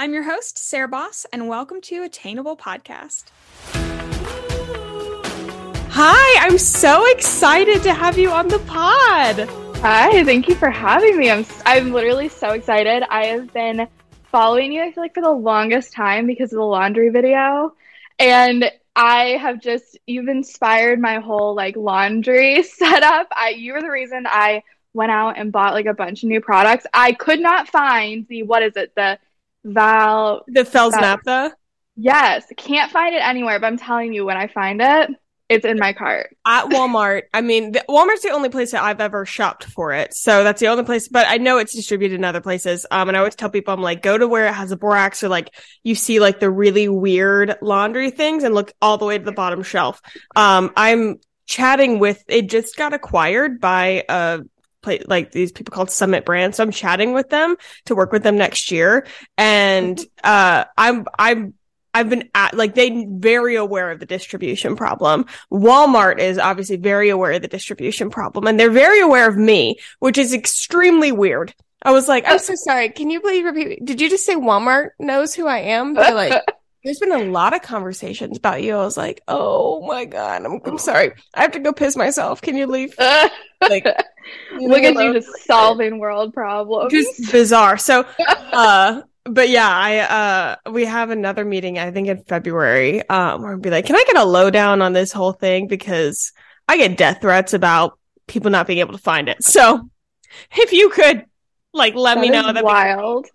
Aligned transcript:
I'm 0.00 0.14
your 0.14 0.22
host, 0.22 0.56
Sarah 0.58 0.86
Boss, 0.86 1.26
and 1.32 1.48
welcome 1.48 1.80
to 1.80 2.04
Attainable 2.04 2.56
Podcast. 2.56 3.32
Hi, 5.90 6.46
I'm 6.46 6.56
so 6.56 7.04
excited 7.10 7.82
to 7.82 7.92
have 7.92 8.16
you 8.16 8.30
on 8.30 8.46
the 8.46 8.60
pod. 8.60 9.48
Hi, 9.78 10.22
thank 10.22 10.46
you 10.46 10.54
for 10.54 10.70
having 10.70 11.18
me. 11.18 11.32
I'm 11.32 11.44
I'm 11.66 11.90
literally 11.90 12.28
so 12.28 12.50
excited. 12.50 13.02
I 13.10 13.26
have 13.26 13.52
been 13.52 13.88
following 14.30 14.70
you 14.70 14.84
I 14.84 14.92
feel 14.92 15.02
like 15.02 15.14
for 15.14 15.20
the 15.20 15.32
longest 15.32 15.92
time 15.92 16.28
because 16.28 16.52
of 16.52 16.58
the 16.58 16.64
laundry 16.64 17.08
video 17.08 17.74
and 18.20 18.70
I 18.94 19.30
have 19.40 19.60
just 19.60 19.98
you've 20.06 20.28
inspired 20.28 21.00
my 21.00 21.16
whole 21.16 21.56
like 21.56 21.76
laundry 21.76 22.62
setup. 22.62 23.26
I 23.32 23.48
you 23.58 23.72
were 23.72 23.82
the 23.82 23.90
reason 23.90 24.26
I 24.28 24.62
went 24.94 25.10
out 25.10 25.38
and 25.38 25.50
bought 25.50 25.74
like 25.74 25.86
a 25.86 25.94
bunch 25.94 26.22
of 26.22 26.28
new 26.28 26.40
products. 26.40 26.86
I 26.94 27.14
could 27.14 27.40
not 27.40 27.66
find 27.66 28.28
the 28.28 28.44
what 28.44 28.62
is 28.62 28.76
it? 28.76 28.94
The 28.94 29.18
Val 29.72 30.44
The 30.48 30.64
Fels-Naptha? 30.64 31.52
Yes, 31.96 32.44
can't 32.56 32.92
find 32.92 33.14
it 33.14 33.22
anywhere, 33.22 33.58
but 33.58 33.66
I'm 33.66 33.78
telling 33.78 34.12
you 34.12 34.24
when 34.24 34.36
I 34.36 34.46
find 34.46 34.80
it, 34.80 35.10
it's 35.48 35.64
in 35.64 35.78
my 35.78 35.94
cart. 35.94 36.36
At 36.46 36.66
Walmart. 36.66 37.22
I 37.32 37.40
mean, 37.40 37.72
the, 37.72 37.84
Walmart's 37.88 38.22
the 38.22 38.30
only 38.30 38.50
place 38.50 38.72
that 38.72 38.82
I've 38.82 39.00
ever 39.00 39.24
shopped 39.24 39.64
for 39.64 39.92
it. 39.92 40.12
So 40.12 40.44
that's 40.44 40.60
the 40.60 40.68
only 40.68 40.84
place, 40.84 41.08
but 41.08 41.26
I 41.26 41.38
know 41.38 41.58
it's 41.58 41.74
distributed 41.74 42.16
in 42.16 42.24
other 42.24 42.42
places. 42.42 42.84
Um, 42.90 43.08
and 43.08 43.16
I 43.16 43.20
always 43.20 43.34
tell 43.34 43.48
people, 43.48 43.72
I'm 43.72 43.80
like, 43.80 44.02
go 44.02 44.18
to 44.18 44.28
where 44.28 44.46
it 44.46 44.52
has 44.52 44.72
a 44.72 44.76
borax 44.76 45.24
or 45.24 45.28
like 45.28 45.54
you 45.82 45.94
see 45.94 46.20
like 46.20 46.38
the 46.38 46.50
really 46.50 46.88
weird 46.88 47.56
laundry 47.62 48.10
things 48.10 48.44
and 48.44 48.54
look 48.54 48.72
all 48.82 48.98
the 48.98 49.06
way 49.06 49.16
to 49.16 49.24
the 49.24 49.32
bottom 49.32 49.62
shelf. 49.62 50.02
Um, 50.36 50.70
I'm 50.76 51.18
chatting 51.46 51.98
with, 51.98 52.22
it 52.28 52.50
just 52.50 52.76
got 52.76 52.92
acquired 52.92 53.58
by 53.58 54.04
a 54.08 54.40
play 54.82 55.02
like 55.06 55.32
these 55.32 55.52
people 55.52 55.72
called 55.72 55.90
Summit 55.90 56.24
Brands. 56.24 56.56
So 56.56 56.62
I'm 56.62 56.70
chatting 56.70 57.12
with 57.12 57.30
them 57.30 57.56
to 57.86 57.94
work 57.94 58.12
with 58.12 58.22
them 58.22 58.36
next 58.36 58.70
year. 58.70 59.06
And 59.36 60.00
uh 60.22 60.64
I'm 60.76 61.06
I'm 61.18 61.54
I've 61.94 62.10
been 62.10 62.28
at 62.34 62.54
like 62.54 62.74
they 62.74 63.06
very 63.08 63.56
aware 63.56 63.90
of 63.90 63.98
the 63.98 64.06
distribution 64.06 64.76
problem. 64.76 65.26
Walmart 65.50 66.18
is 66.18 66.38
obviously 66.38 66.76
very 66.76 67.08
aware 67.08 67.32
of 67.32 67.42
the 67.42 67.48
distribution 67.48 68.10
problem 68.10 68.46
and 68.46 68.58
they're 68.58 68.70
very 68.70 69.00
aware 69.00 69.28
of 69.28 69.36
me, 69.36 69.76
which 69.98 70.18
is 70.18 70.32
extremely 70.34 71.12
weird. 71.12 71.54
I 71.82 71.92
was 71.92 72.08
like, 72.08 72.24
I'm 72.26 72.38
so 72.40 72.54
sorry. 72.56 72.90
Can 72.90 73.08
you 73.08 73.20
please 73.20 73.44
repeat? 73.44 73.84
Did 73.84 74.00
you 74.00 74.10
just 74.10 74.26
say 74.26 74.34
Walmart 74.34 74.90
knows 74.98 75.34
who 75.34 75.46
I 75.46 75.58
am? 75.58 75.94
They're 75.94 76.14
like, 76.14 76.42
there's 76.88 77.00
been 77.00 77.12
a 77.12 77.30
lot 77.30 77.54
of 77.54 77.60
conversations 77.60 78.38
about 78.38 78.62
you. 78.62 78.74
I 78.74 78.78
was 78.78 78.96
like, 78.96 79.20
oh 79.28 79.86
my 79.86 80.06
God, 80.06 80.46
I'm, 80.46 80.58
I'm 80.64 80.78
sorry. 80.78 81.12
I 81.34 81.42
have 81.42 81.52
to 81.52 81.58
go 81.58 81.70
piss 81.70 81.96
myself. 81.96 82.40
Can 82.40 82.56
you 82.56 82.66
leave? 82.66 82.94
like, 82.98 83.84
look 84.58 84.82
at 84.82 84.94
you 84.94 85.12
just 85.12 85.44
solving 85.44 85.98
world 85.98 86.32
problems. 86.32 86.90
Just 86.90 87.30
bizarre. 87.30 87.76
So, 87.76 88.06
uh, 88.26 89.02
but 89.24 89.50
yeah, 89.50 89.68
I 89.68 89.98
uh 89.98 90.70
we 90.72 90.86
have 90.86 91.10
another 91.10 91.44
meeting 91.44 91.78
I 91.78 91.90
think 91.90 92.08
in 92.08 92.24
February 92.24 93.06
um 93.10 93.42
where 93.42 93.52
I'll 93.52 93.58
be 93.58 93.68
like, 93.68 93.84
"Can 93.84 93.94
I 93.96 94.04
get 94.06 94.16
a 94.16 94.24
lowdown 94.24 94.80
on 94.80 94.94
this 94.94 95.12
whole 95.12 95.32
thing 95.32 95.66
because 95.66 96.32
I 96.66 96.78
get 96.78 96.96
death 96.96 97.20
threats 97.20 97.52
about 97.52 97.98
people 98.26 98.50
not 98.50 98.66
being 98.66 98.78
able 98.78 98.92
to 98.92 98.98
find 98.98 99.28
it." 99.28 99.44
So, 99.44 99.90
if 100.56 100.72
you 100.72 100.88
could 100.88 101.26
like 101.74 101.94
let 101.94 102.14
that 102.14 102.22
me 102.22 102.30
know 102.30 102.50
that 102.50 102.64
wild. 102.64 103.26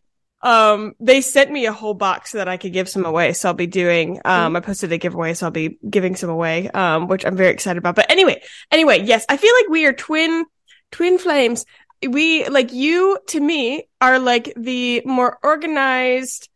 Um 0.43 0.93
they 0.99 1.21
sent 1.21 1.51
me 1.51 1.65
a 1.65 1.73
whole 1.73 1.93
box 1.93 2.31
so 2.31 2.37
that 2.37 2.47
I 2.47 2.57
could 2.57 2.73
give 2.73 2.89
some 2.89 3.05
away. 3.05 3.33
So 3.33 3.49
I'll 3.49 3.55
be 3.55 3.67
doing 3.67 4.19
um 4.25 4.55
I 4.55 4.59
posted 4.59 4.91
a 4.91 4.97
giveaway 4.97 5.33
so 5.33 5.47
I'll 5.47 5.51
be 5.51 5.79
giving 5.89 6.15
some 6.15 6.29
away 6.29 6.69
um 6.69 7.07
which 7.07 7.25
I'm 7.25 7.37
very 7.37 7.51
excited 7.51 7.79
about. 7.79 7.95
But 7.95 8.11
anyway, 8.11 8.41
anyway, 8.71 9.01
yes, 9.03 9.25
I 9.29 9.37
feel 9.37 9.53
like 9.61 9.69
we 9.69 9.85
are 9.85 9.93
twin 9.93 10.45
twin 10.91 11.17
flames. 11.17 11.65
We 12.07 12.47
like 12.49 12.73
you 12.73 13.17
to 13.27 13.39
me 13.39 13.87
are 14.01 14.19
like 14.19 14.53
the 14.57 15.01
more 15.05 15.39
organized 15.41 16.49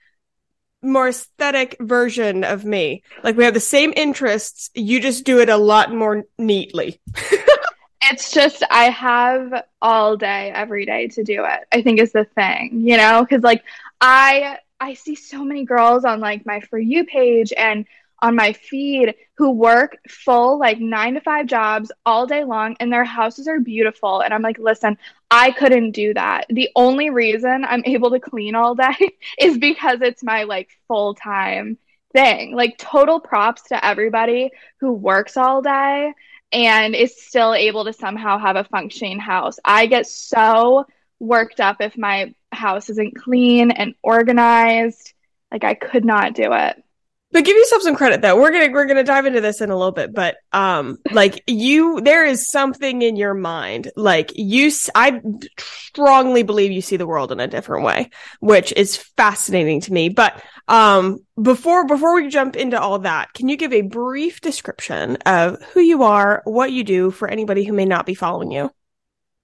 more 0.81 1.07
aesthetic 1.07 1.75
version 1.79 2.43
of 2.43 2.65
me. 2.65 3.03
Like 3.23 3.35
we 3.35 3.43
have 3.45 3.53
the 3.53 3.59
same 3.59 3.93
interests. 3.95 4.69
You 4.75 4.99
just 4.99 5.23
do 5.25 5.39
it 5.39 5.49
a 5.49 5.57
lot 5.57 5.93
more 5.93 6.23
neatly 6.37 6.99
it's 8.03 8.31
just 8.31 8.63
i 8.69 8.85
have 8.85 9.63
all 9.81 10.17
day 10.17 10.51
every 10.53 10.85
day 10.85 11.07
to 11.07 11.23
do 11.23 11.43
it 11.45 11.61
i 11.71 11.81
think 11.81 11.99
is 11.99 12.11
the 12.11 12.25
thing 12.35 12.81
you 12.81 12.97
know 12.97 13.21
because 13.23 13.43
like 13.43 13.63
i 14.01 14.57
i 14.79 14.93
see 14.93 15.15
so 15.15 15.43
many 15.43 15.65
girls 15.65 16.05
on 16.05 16.19
like 16.19 16.45
my 16.45 16.59
for 16.61 16.79
you 16.79 17.05
page 17.05 17.53
and 17.57 17.85
on 18.21 18.35
my 18.35 18.53
feed 18.53 19.13
who 19.35 19.51
work 19.51 19.97
full 20.09 20.57
like 20.57 20.79
nine 20.79 21.13
to 21.13 21.21
five 21.21 21.45
jobs 21.45 21.91
all 22.05 22.25
day 22.25 22.43
long 22.43 22.75
and 22.79 22.91
their 22.91 23.03
houses 23.03 23.47
are 23.47 23.59
beautiful. 23.59 24.21
And 24.21 24.33
I'm 24.33 24.41
like, 24.41 24.57
listen, 24.57 24.97
I 25.29 25.51
couldn't 25.51 25.91
do 25.91 26.13
that. 26.15 26.45
The 26.49 26.69
only 26.75 27.09
reason 27.09 27.63
I'm 27.63 27.83
able 27.85 28.09
to 28.11 28.19
clean 28.19 28.55
all 28.55 28.75
day 28.75 28.95
is 29.39 29.57
because 29.57 30.01
it's 30.01 30.23
my 30.23 30.43
like 30.43 30.69
full 30.87 31.13
time 31.13 31.77
thing. 32.13 32.55
Like, 32.55 32.77
total 32.77 33.19
props 33.19 33.63
to 33.69 33.85
everybody 33.85 34.51
who 34.79 34.93
works 34.93 35.37
all 35.37 35.61
day 35.61 36.13
and 36.51 36.95
is 36.95 37.21
still 37.21 37.53
able 37.53 37.85
to 37.85 37.93
somehow 37.93 38.37
have 38.37 38.55
a 38.55 38.63
functioning 38.63 39.19
house. 39.19 39.57
I 39.63 39.87
get 39.87 40.07
so 40.07 40.85
worked 41.19 41.59
up 41.59 41.77
if 41.81 41.97
my 41.97 42.33
house 42.51 42.89
isn't 42.89 43.17
clean 43.17 43.71
and 43.71 43.95
organized. 44.01 45.13
Like, 45.51 45.63
I 45.63 45.73
could 45.73 46.05
not 46.05 46.33
do 46.33 46.53
it. 46.53 46.83
But 47.31 47.43
give 47.43 47.57
yourself 47.57 47.81
some 47.81 47.95
credit 47.95 48.21
though. 48.21 48.39
We're 48.39 48.51
gonna 48.51 48.71
we're 48.71 48.85
gonna 48.85 49.03
dive 49.03 49.25
into 49.25 49.41
this 49.41 49.59
in 49.59 49.69
a 49.69 49.75
little 49.75 49.91
bit, 49.91 50.13
but 50.13 50.37
um, 50.53 50.97
like 51.11 51.43
you, 51.45 51.99
there 51.99 52.25
is 52.25 52.49
something 52.49 53.01
in 53.01 53.17
your 53.17 53.33
mind. 53.33 53.91
Like 53.97 54.31
you, 54.35 54.71
I 54.95 55.21
strongly 55.59 56.43
believe 56.43 56.71
you 56.71 56.81
see 56.81 56.95
the 56.95 57.05
world 57.05 57.33
in 57.33 57.41
a 57.41 57.47
different 57.47 57.83
way, 57.83 58.11
which 58.39 58.71
is 58.71 58.95
fascinating 58.95 59.81
to 59.81 59.93
me. 59.93 60.07
But 60.07 60.41
um, 60.69 61.19
before 61.41 61.85
before 61.85 62.15
we 62.15 62.29
jump 62.29 62.55
into 62.55 62.79
all 62.79 62.99
that, 62.99 63.33
can 63.33 63.49
you 63.49 63.57
give 63.57 63.73
a 63.73 63.81
brief 63.81 64.39
description 64.39 65.17
of 65.25 65.61
who 65.73 65.81
you 65.81 66.03
are, 66.03 66.41
what 66.45 66.71
you 66.71 66.85
do 66.85 67.11
for 67.11 67.27
anybody 67.27 67.65
who 67.65 67.73
may 67.73 67.85
not 67.85 68.05
be 68.05 68.13
following 68.13 68.51
you? 68.51 68.71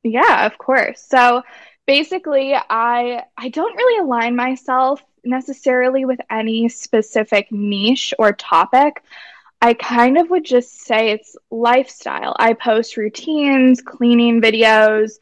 Yeah, 0.03 0.45
of 0.45 0.57
course. 0.57 1.05
So 1.05 1.43
basically, 1.85 2.55
I 2.55 3.23
I 3.37 3.49
don't 3.49 3.75
really 3.75 3.99
align 3.99 4.37
myself 4.37 5.01
necessarily 5.23 6.05
with 6.05 6.19
any 6.29 6.69
specific 6.69 7.51
niche 7.51 8.13
or 8.19 8.33
topic. 8.33 9.03
I 9.61 9.73
kind 9.73 10.17
of 10.17 10.29
would 10.29 10.43
just 10.43 10.81
say 10.81 11.11
it's 11.11 11.37
lifestyle. 11.49 12.35
I 12.37 12.53
post 12.53 12.97
routines, 12.97 13.81
cleaning 13.81 14.41
videos, 14.41 15.13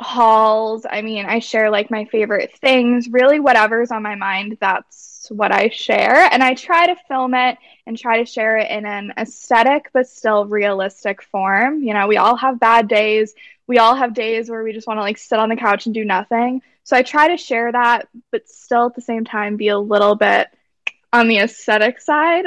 hauls. 0.00 0.84
I 0.88 1.02
mean, 1.02 1.26
I 1.26 1.38
share 1.38 1.70
like 1.70 1.90
my 1.90 2.04
favorite 2.06 2.52
things, 2.60 3.08
really, 3.08 3.40
whatever's 3.40 3.90
on 3.90 4.02
my 4.02 4.16
mind, 4.16 4.58
that's 4.60 5.28
what 5.30 5.52
I 5.52 5.68
share. 5.68 6.28
And 6.32 6.42
I 6.42 6.54
try 6.54 6.86
to 6.86 6.96
film 7.08 7.34
it 7.34 7.56
and 7.86 7.96
try 7.96 8.18
to 8.18 8.26
share 8.26 8.56
it 8.58 8.70
in 8.70 8.84
an 8.84 9.12
aesthetic 9.16 9.90
but 9.92 10.08
still 10.08 10.46
realistic 10.46 11.22
form. 11.22 11.82
You 11.82 11.94
know, 11.94 12.08
we 12.08 12.16
all 12.16 12.36
have 12.36 12.60
bad 12.60 12.88
days. 12.88 13.34
We 13.66 13.78
all 13.78 13.94
have 13.94 14.14
days 14.14 14.50
where 14.50 14.62
we 14.62 14.72
just 14.72 14.88
want 14.88 14.98
to 14.98 15.02
like 15.02 15.18
sit 15.18 15.38
on 15.38 15.48
the 15.48 15.56
couch 15.56 15.86
and 15.86 15.94
do 15.94 16.04
nothing. 16.04 16.62
So 16.84 16.96
I 16.96 17.02
try 17.02 17.28
to 17.28 17.36
share 17.36 17.70
that, 17.72 18.08
but 18.30 18.48
still 18.48 18.86
at 18.86 18.94
the 18.94 19.00
same 19.00 19.24
time 19.24 19.56
be 19.56 19.68
a 19.68 19.78
little 19.78 20.14
bit 20.14 20.48
on 21.12 21.28
the 21.28 21.38
aesthetic 21.38 22.00
side. 22.00 22.44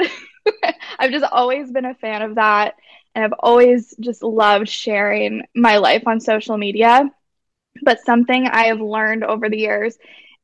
I've 0.98 1.10
just 1.10 1.24
always 1.30 1.70
been 1.70 1.84
a 1.84 1.94
fan 1.94 2.22
of 2.22 2.36
that. 2.36 2.74
And 3.14 3.24
I've 3.24 3.34
always 3.40 3.94
just 3.98 4.22
loved 4.22 4.68
sharing 4.68 5.42
my 5.54 5.78
life 5.78 6.06
on 6.06 6.20
social 6.20 6.58
media. 6.58 7.10
But 7.82 8.00
something 8.00 8.46
I 8.46 8.64
have 8.66 8.80
learned 8.80 9.24
over 9.24 9.48
the 9.48 9.58
years 9.58 9.98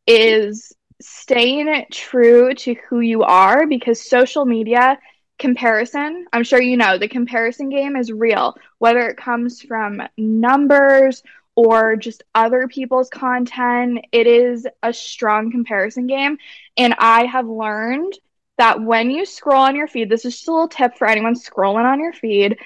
is 0.06 0.72
staying 1.00 1.86
true 1.90 2.54
to 2.54 2.74
who 2.88 3.00
you 3.00 3.22
are 3.22 3.66
because 3.66 4.08
social 4.08 4.44
media 4.44 4.98
comparison, 5.38 6.26
I'm 6.32 6.44
sure 6.44 6.62
you 6.62 6.76
know, 6.76 6.98
the 6.98 7.08
comparison 7.08 7.68
game 7.68 7.96
is 7.96 8.12
real, 8.12 8.56
whether 8.78 9.00
it 9.08 9.16
comes 9.16 9.60
from 9.60 10.00
numbers 10.16 11.22
or 11.54 11.96
just 11.96 12.22
other 12.34 12.68
people's 12.68 13.08
content. 13.10 14.04
It 14.12 14.26
is 14.26 14.66
a 14.82 14.92
strong 14.92 15.50
comparison 15.50 16.06
game. 16.06 16.38
And 16.76 16.94
I 16.98 17.26
have 17.26 17.46
learned 17.46 18.14
that 18.58 18.82
when 18.82 19.10
you 19.10 19.26
scroll 19.26 19.62
on 19.62 19.76
your 19.76 19.88
feed, 19.88 20.08
this 20.08 20.24
is 20.24 20.34
just 20.34 20.48
a 20.48 20.52
little 20.52 20.68
tip 20.68 20.96
for 20.96 21.06
anyone 21.06 21.34
scrolling 21.34 21.84
on 21.84 22.00
your 22.00 22.12
feed 22.12 22.58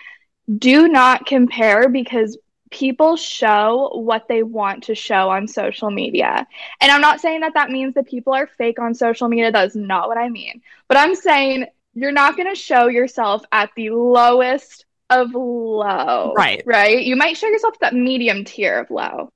do 0.58 0.88
not 0.88 1.26
compare 1.26 1.88
because 1.88 2.38
people 2.70 3.16
show 3.16 3.90
what 3.94 4.28
they 4.28 4.42
want 4.42 4.84
to 4.84 4.94
show 4.94 5.30
on 5.30 5.46
social 5.48 5.90
media. 5.90 6.46
And 6.80 6.90
I'm 6.90 7.00
not 7.00 7.20
saying 7.20 7.40
that 7.40 7.54
that 7.54 7.70
means 7.70 7.94
that 7.94 8.06
people 8.06 8.34
are 8.34 8.46
fake 8.46 8.78
on 8.78 8.94
social 8.94 9.28
media. 9.28 9.52
That 9.52 9.66
is 9.66 9.76
not 9.76 10.08
what 10.08 10.18
I 10.18 10.28
mean. 10.28 10.62
But 10.88 10.98
I'm 10.98 11.14
saying 11.14 11.66
you're 11.94 12.12
not 12.12 12.36
going 12.36 12.48
to 12.48 12.60
show 12.60 12.88
yourself 12.88 13.42
at 13.52 13.70
the 13.76 13.90
lowest 13.90 14.84
of 15.10 15.34
low. 15.34 16.32
Right. 16.36 16.62
Right. 16.66 17.02
You 17.04 17.16
might 17.16 17.36
show 17.36 17.46
yourself 17.46 17.78
that 17.80 17.94
medium 17.94 18.44
tier 18.44 18.80
of 18.80 18.90
low, 18.90 19.30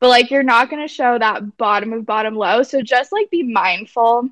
but 0.00 0.08
like 0.08 0.30
you're 0.30 0.42
not 0.42 0.70
going 0.70 0.86
to 0.86 0.92
show 0.92 1.18
that 1.18 1.56
bottom 1.56 1.92
of 1.92 2.06
bottom 2.06 2.34
low. 2.36 2.62
So 2.62 2.82
just 2.82 3.12
like 3.12 3.30
be 3.30 3.42
mindful 3.42 4.28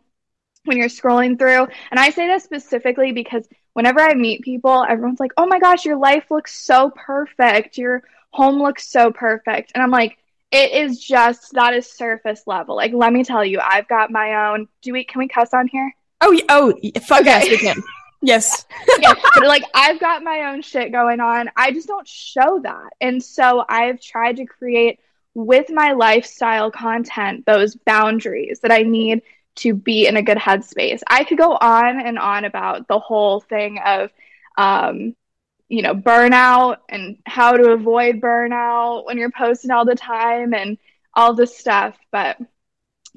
when 0.65 0.77
you're 0.77 0.89
scrolling 0.89 1.39
through. 1.39 1.67
And 1.91 2.01
I 2.01 2.11
say 2.11 2.27
this 2.27 2.45
specifically 2.45 3.13
because 3.13 3.47
whenever 3.75 4.01
I 4.01 4.15
meet 4.15 4.43
people, 4.43 4.85
everyone's 4.89 5.21
like, 5.21 5.33
oh 5.37 5.47
my 5.47 5.59
gosh, 5.59 5.85
your 5.85 5.97
life 5.97 6.31
looks 6.31 6.55
so 6.55 6.91
perfect. 6.95 7.77
Your 7.77 8.03
home 8.31 8.61
looks 8.61 8.89
so 8.89 9.13
perfect. 9.13 9.73
And 9.75 9.83
I'm 9.83 9.91
like, 9.91 10.19
it 10.51 10.71
is 10.71 11.01
just 11.01 11.53
that 11.55 11.75
is 11.75 11.91
surface 11.91 12.43
level. 12.47 12.77
Like, 12.77 12.93
let 12.93 13.13
me 13.13 13.25
tell 13.25 13.45
you, 13.45 13.61
I've 13.61 13.89
got 13.89 14.13
my 14.13 14.51
own. 14.51 14.69
Do 14.83 14.93
we? 14.93 15.05
Can 15.05 15.19
we 15.19 15.27
cuss 15.27 15.53
on 15.53 15.67
here? 15.67 15.93
Oh, 16.21 16.39
oh, 16.49 16.73
fuck 17.01 17.23
okay. 17.23 17.31
yes, 17.31 17.49
we 17.49 17.59
can. 17.59 17.83
Yes. 18.25 18.65
yeah, 19.01 19.15
but 19.35 19.47
like 19.47 19.65
I've 19.75 20.01
got 20.01 20.23
my 20.23 20.51
own 20.51 20.63
shit 20.63 20.93
going 20.93 21.21
on. 21.21 21.51
I 21.57 21.73
just 21.73 21.87
don't 21.87 22.09
show 22.09 22.59
that. 22.63 22.91
And 23.01 23.23
so 23.23 23.65
I've 23.69 24.01
tried 24.01 24.37
to 24.37 24.47
create 24.47 24.99
with 25.35 25.69
my 25.69 25.93
lifestyle 25.93 26.71
content 26.71 27.45
those 27.45 27.75
boundaries 27.75 28.61
that 28.61 28.73
I 28.73 28.83
need 28.83 29.23
to 29.57 29.75
be 29.75 30.07
in 30.07 30.17
a 30.17 30.23
good 30.23 30.39
headspace. 30.39 31.03
I 31.07 31.25
could 31.25 31.39
go 31.39 31.53
on 31.53 32.01
and 32.01 32.19
on 32.19 32.45
about 32.45 32.89
the 32.89 32.99
whole 32.99 33.41
thing 33.41 33.79
of 33.85 34.11
um 34.57 35.15
you 35.69 35.83
know, 35.83 35.95
burnout 35.95 36.77
and 36.89 37.17
how 37.27 37.53
to 37.53 37.73
avoid 37.73 38.21
burnout 38.21 39.07
when 39.07 39.19
you're 39.19 39.31
posting 39.31 39.71
all 39.71 39.85
the 39.85 39.95
time 39.95 40.55
and 40.55 40.79
all 41.15 41.35
this 41.35 41.57
stuff, 41.57 41.97
but 42.13 42.39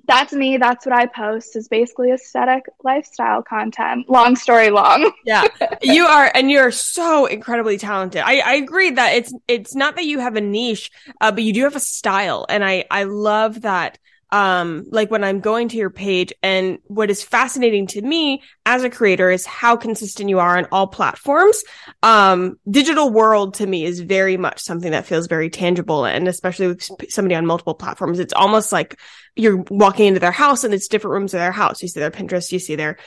that's 0.06 0.34
me. 0.34 0.58
That's 0.58 0.86
what 0.86 0.96
I 0.96 1.06
post 1.06 1.56
is 1.56 1.68
basically 1.68 2.12
aesthetic 2.12 2.64
lifestyle 2.84 3.42
content. 3.42 4.10
Long 4.10 4.36
story 4.36 4.70
long. 4.70 5.12
yeah. 5.26 5.44
You 5.82 6.06
are, 6.06 6.32
and 6.34 6.50
you're 6.50 6.72
so 6.72 7.26
incredibly 7.26 7.78
talented. 7.78 8.22
I, 8.22 8.40
I 8.40 8.54
agree 8.56 8.92
that 8.92 9.14
it's, 9.14 9.34
it's 9.48 9.76
not 9.76 9.96
that 9.96 10.06
you 10.06 10.20
have 10.20 10.36
a 10.36 10.42
niche, 10.42 10.92
uh, 11.20 11.32
but 11.32 11.44
you 11.44 11.54
do 11.54 11.64
have 11.64 11.76
a 11.76 11.82
style. 11.82 12.46
And 12.48 12.64
I, 12.64 12.86
I 12.90 13.04
love 13.04 13.62
that 13.62 13.98
um 14.32 14.86
like 14.90 15.10
when 15.10 15.24
i'm 15.24 15.40
going 15.40 15.70
to 15.70 15.78
your 15.78 15.90
page 15.90 16.34
and 16.44 16.80
what 16.86 17.10
is 17.10 17.24
fascinating 17.24 17.88
to 17.88 18.02
me 18.02 18.42
as 18.66 18.84
a 18.84 18.90
creator 18.90 19.32
is 19.32 19.46
how 19.46 19.78
consistent 19.78 20.30
you 20.30 20.40
are 20.40 20.58
on 20.58 20.66
all 20.72 20.88
platforms. 20.88 21.64
Um 22.04 22.60
digital 22.70 23.10
world 23.10 23.56
to 23.56 23.68
me 23.68 23.86
is 23.86 24.02
very 24.02 24.36
much 24.36 24.60
something 24.60 24.92
that 24.92 25.06
feels 25.06 25.28
very 25.28 25.50
tangible 25.50 26.06
and 26.06 26.28
especially 26.28 26.68
with 26.68 26.90
somebody 27.10 27.36
on 27.36 27.46
multiple 27.46 27.76
platforms 27.76 28.20
it's 28.20 28.34
almost 28.34 28.72
like 28.72 29.00
you're 29.36 29.64
walking 29.70 30.08
into 30.08 30.20
their 30.20 30.32
house 30.32 30.64
and 30.64 30.74
it's 30.74 30.88
different 30.88 31.14
rooms 31.14 31.34
of 31.34 31.40
their 31.40 31.52
house. 31.52 31.82
You 31.82 31.88
see 31.88 32.00
their 32.00 32.12
pinterest 32.12 32.52
you 32.52 32.60
see 32.60 32.76
their 32.76 32.98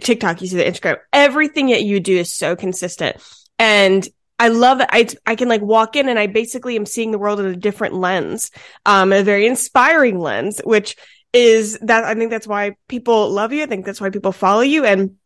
tiktok 0.00 0.40
you 0.40 0.46
see 0.46 0.56
their 0.56 0.70
instagram. 0.70 0.98
Everything 1.12 1.68
that 1.68 1.82
you 1.82 1.98
do 1.98 2.16
is 2.16 2.32
so 2.32 2.54
consistent. 2.54 3.16
And 3.58 4.06
I 4.38 4.48
love 4.48 4.80
it. 4.80 4.88
I, 4.90 5.08
I 5.26 5.34
can 5.34 5.48
like 5.48 5.62
walk 5.62 5.96
in 5.96 6.08
and 6.08 6.18
I 6.18 6.26
basically 6.26 6.76
am 6.76 6.86
seeing 6.86 7.10
the 7.10 7.18
world 7.18 7.40
in 7.40 7.46
a 7.46 7.56
different 7.56 7.94
lens, 7.94 8.50
um, 8.86 9.12
a 9.12 9.22
very 9.22 9.46
inspiring 9.46 10.18
lens, 10.18 10.60
which 10.64 10.96
is 11.32 11.78
that 11.82 12.04
I 12.04 12.14
think 12.14 12.30
that's 12.30 12.46
why 12.46 12.76
people 12.88 13.30
love 13.30 13.52
you. 13.52 13.62
I 13.62 13.66
think 13.66 13.84
that's 13.84 14.00
why 14.00 14.10
people 14.10 14.32
follow 14.32 14.62
you 14.62 14.84
and 14.84 15.16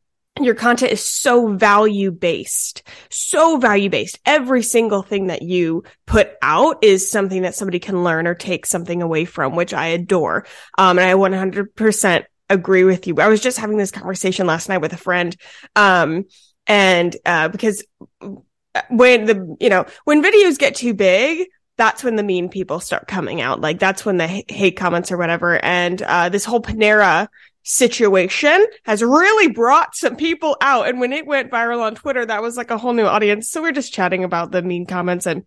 your 0.41 0.55
content 0.55 0.93
is 0.93 1.05
so 1.05 1.55
value 1.55 2.11
based, 2.11 2.82
so 3.11 3.59
value 3.59 3.91
based. 3.91 4.19
Every 4.25 4.62
single 4.62 5.03
thing 5.03 5.26
that 5.26 5.43
you 5.43 5.85
put 6.06 6.31
out 6.41 6.82
is 6.82 7.11
something 7.11 7.43
that 7.43 7.55
somebody 7.55 7.79
can 7.79 8.03
learn 8.03 8.26
or 8.26 8.35
take 8.35 8.65
something 8.65 9.03
away 9.03 9.26
from, 9.26 9.56
which 9.56 9.75
I 9.75 9.88
adore. 9.88 10.47
Um, 10.79 10.99
and 10.99 11.06
I 11.08 11.15
100% 11.15 12.25
agree 12.49 12.85
with 12.85 13.06
you. 13.06 13.17
I 13.20 13.29
was 13.29 13.41
just 13.41 13.58
having 13.58 13.76
this 13.76 13.91
conversation 13.91 14.47
last 14.47 14.70
night 14.70 14.81
with 14.81 14.94
a 14.94 14.99
friend. 14.99 15.37
Um, 15.76 16.25
and, 16.67 17.15
uh, 17.26 17.49
because 17.49 17.85
when 18.91 19.27
the 19.27 19.57
you 19.61 19.69
know 19.69 19.85
when 20.05 20.23
videos 20.23 20.59
get 20.59 20.75
too 20.75 20.95
big 20.95 21.49
that's 21.77 22.05
when 22.05 22.17
the 22.17 22.23
mean 22.23 22.49
people 22.49 22.81
start 22.81 23.07
coming 23.07 23.41
out 23.41 23.61
like 23.61 23.79
that's 23.79 24.05
when 24.05 24.17
the 24.17 24.45
hate 24.49 24.77
comments 24.77 25.13
or 25.13 25.19
whatever 25.19 25.63
and 25.65 26.01
uh, 26.03 26.29
this 26.29 26.45
whole 26.45 26.61
panera 26.61 27.29
situation 27.65 28.67
has 28.85 29.03
really 29.03 29.49
brought 29.49 29.95
some 29.95 30.17
people 30.17 30.57
out 30.61 30.89
and 30.89 31.01
when 31.01 31.13
it 31.13 31.27
went 31.27 31.51
viral 31.51 31.81
on 31.81 31.95
twitter 31.95 32.25
that 32.25 32.43
was 32.43 32.57
like 32.57 32.71
a 32.71 32.79
whole 32.79 32.93
new 32.93 33.05
audience 33.05 33.51
so 33.51 33.63
we're 33.63 33.73
just 33.73 33.93
chatting 33.93 34.25
about 34.25 34.51
the 34.51 34.63
mean 34.63 34.87
comments 34.87 35.27
and 35.27 35.45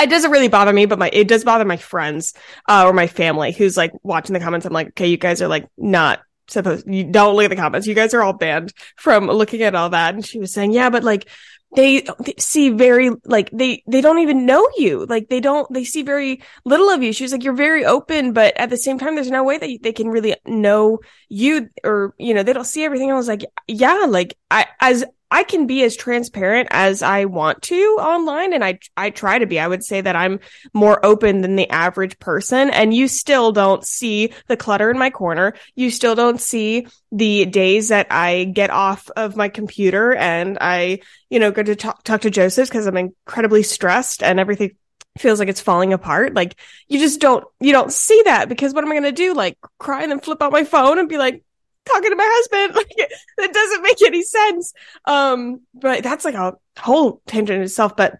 it 0.00 0.10
doesn't 0.10 0.30
really 0.30 0.48
bother 0.48 0.72
me, 0.72 0.86
but 0.86 0.98
my 0.98 1.10
it 1.12 1.28
does 1.28 1.44
bother 1.44 1.64
my 1.64 1.76
friends 1.76 2.34
uh, 2.68 2.84
or 2.86 2.92
my 2.92 3.06
family 3.06 3.52
who's 3.52 3.76
like 3.76 3.92
watching 4.02 4.34
the 4.34 4.40
comments. 4.40 4.66
I'm 4.66 4.72
like, 4.72 4.88
okay, 4.88 5.06
you 5.06 5.16
guys 5.16 5.42
are 5.42 5.48
like 5.48 5.68
not 5.76 6.20
supposed. 6.48 6.86
You 6.88 7.04
don't 7.04 7.36
look 7.36 7.44
at 7.44 7.50
the 7.50 7.56
comments. 7.56 7.86
You 7.86 7.94
guys 7.94 8.14
are 8.14 8.22
all 8.22 8.32
banned 8.32 8.72
from 8.96 9.26
looking 9.26 9.62
at 9.62 9.74
all 9.74 9.90
that. 9.90 10.14
And 10.14 10.24
she 10.24 10.38
was 10.38 10.52
saying, 10.52 10.72
yeah, 10.72 10.90
but 10.90 11.04
like 11.04 11.28
they, 11.74 12.00
they, 12.00 12.34
see 12.38 12.70
very 12.70 13.10
like 13.24 13.50
they 13.52 13.82
they 13.86 14.00
don't 14.00 14.18
even 14.18 14.44
know 14.46 14.66
you. 14.76 15.06
Like 15.06 15.28
they 15.28 15.40
don't 15.40 15.72
they 15.72 15.84
see 15.84 16.02
very 16.02 16.42
little 16.64 16.90
of 16.90 17.02
you. 17.02 17.12
She 17.12 17.24
was 17.24 17.32
like 17.32 17.44
you're 17.44 17.52
very 17.52 17.84
open 17.84 18.32
but 18.32 18.56
at 18.56 18.70
the 18.70 18.76
same 18.76 18.98
time 18.98 19.14
there's 19.14 19.30
no 19.30 19.44
way 19.44 19.58
that 19.58 19.78
they 19.82 19.92
can 19.92 20.08
really 20.08 20.34
know 20.46 20.98
you 21.28 21.68
or 21.84 22.14
you 22.18 22.34
know 22.34 22.42
they 22.42 22.52
don't 22.52 22.64
see 22.64 22.84
everything. 22.84 23.10
I 23.10 23.14
was 23.14 23.28
like 23.28 23.44
yeah 23.68 24.06
like 24.08 24.36
i 24.50 24.66
as 24.80 25.04
I 25.30 25.44
can 25.44 25.66
be 25.66 25.82
as 25.84 25.96
transparent 25.96 26.68
as 26.70 27.02
I 27.02 27.26
want 27.26 27.62
to 27.62 27.98
online 28.00 28.52
and 28.52 28.64
I 28.64 28.78
I 28.96 29.10
try 29.10 29.38
to 29.38 29.46
be. 29.46 29.60
I 29.60 29.68
would 29.68 29.84
say 29.84 30.00
that 30.00 30.16
I'm 30.16 30.40
more 30.74 31.04
open 31.04 31.40
than 31.40 31.56
the 31.56 31.70
average 31.70 32.18
person 32.18 32.70
and 32.70 32.92
you 32.92 33.06
still 33.08 33.52
don't 33.52 33.84
see 33.84 34.32
the 34.48 34.56
clutter 34.56 34.90
in 34.90 34.98
my 34.98 35.10
corner. 35.10 35.54
You 35.76 35.90
still 35.90 36.14
don't 36.14 36.40
see 36.40 36.86
the 37.12 37.46
days 37.46 37.88
that 37.88 38.08
I 38.10 38.44
get 38.44 38.70
off 38.70 39.10
of 39.16 39.36
my 39.36 39.48
computer 39.48 40.14
and 40.14 40.58
I, 40.60 41.00
you 41.28 41.38
know, 41.38 41.50
go 41.50 41.62
to 41.62 41.76
talk, 41.76 42.02
talk 42.02 42.22
to 42.22 42.30
Joseph 42.30 42.68
because 42.68 42.86
I'm 42.86 42.96
incredibly 42.96 43.62
stressed 43.62 44.22
and 44.22 44.40
everything 44.40 44.76
feels 45.18 45.38
like 45.38 45.48
it's 45.48 45.60
falling 45.60 45.92
apart. 45.92 46.34
Like 46.34 46.56
you 46.88 46.98
just 46.98 47.20
don't 47.20 47.44
you 47.60 47.72
don't 47.72 47.92
see 47.92 48.22
that 48.24 48.48
because 48.48 48.74
what 48.74 48.84
am 48.84 48.90
I 48.90 48.94
going 48.94 49.04
to 49.04 49.12
do? 49.12 49.34
Like 49.34 49.58
cry 49.78 50.02
and 50.02 50.10
then 50.10 50.20
flip 50.20 50.42
out 50.42 50.52
my 50.52 50.64
phone 50.64 50.98
and 50.98 51.08
be 51.08 51.18
like 51.18 51.44
talking 51.86 52.10
to 52.10 52.16
my 52.16 52.28
husband. 52.28 52.74
Like 52.80 53.10
that 53.36 53.52
doesn't 53.52 53.82
make 53.82 54.02
any 54.02 54.22
sense. 54.22 54.72
Um, 55.06 55.60
but 55.74 56.02
that's 56.02 56.24
like 56.24 56.34
a 56.34 56.54
whole 56.78 57.20
tangent 57.26 57.58
in 57.58 57.62
itself. 57.62 57.96
But 57.96 58.18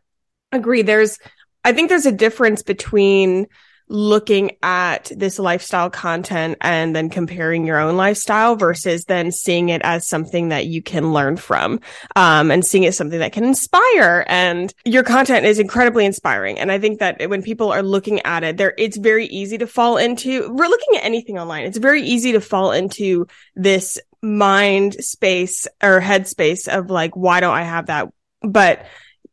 agree, 0.53 0.83
there's 0.83 1.19
I 1.65 1.73
think 1.73 1.89
there's 1.89 2.07
a 2.07 2.13
difference 2.13 2.63
between 2.63 3.47
looking 3.91 4.53
at 4.63 5.11
this 5.17 5.39
lifestyle 5.41 5.91
content 5.91 6.57
and 6.61 6.95
then 6.95 7.11
comparing 7.11 7.67
your 7.67 7.79
own 7.79 7.97
lifestyle 7.97 8.55
versus 8.55 9.05
then 9.05 9.33
seeing 9.33 9.69
it 9.69 9.83
as 9.83 10.09
something 10.09 10.51
that 10.51 10.67
you 10.67 10.81
can 10.81 11.13
learn 11.13 11.37
from 11.37 11.81
um, 12.15 12.53
and 12.53 12.65
seeing 12.65 12.85
it 12.85 12.95
something 12.95 13.19
that 13.19 13.33
can 13.33 13.43
inspire. 13.43 14.25
And 14.29 14.73
your 14.85 15.03
content 15.03 15.45
is 15.45 15.59
incredibly 15.59 16.07
inspiring. 16.07 16.59
And 16.59 16.71
i 16.71 16.79
think 16.79 17.01
that 17.01 17.29
when 17.29 17.43
people 17.43 17.73
are 17.73 17.83
looking 17.83 18.21
at 18.21 18.45
it 18.45 18.57
there 18.57 18.75
it's 18.79 18.97
very 18.97 19.27
easy 19.27 19.59
to 19.59 19.67
fall 19.67 19.97
into 19.97 20.49
we're 20.53 20.69
looking 20.69 20.97
at 20.97 21.05
anything 21.05 21.39
online. 21.39 21.65
It's 21.65 21.79
very 21.79 22.03
easy 22.03 22.33
to 22.33 22.41
fall 22.41 22.73
into 22.73 23.27
this 23.57 23.99
mind 24.23 24.95
space 25.03 25.67
or 25.83 26.01
headspace 26.01 26.69
of 26.69 26.91
like 26.91 27.17
why 27.17 27.41
don't 27.41 27.55
i 27.55 27.63
have 27.63 27.87
that? 27.87 28.09
But 28.43 28.87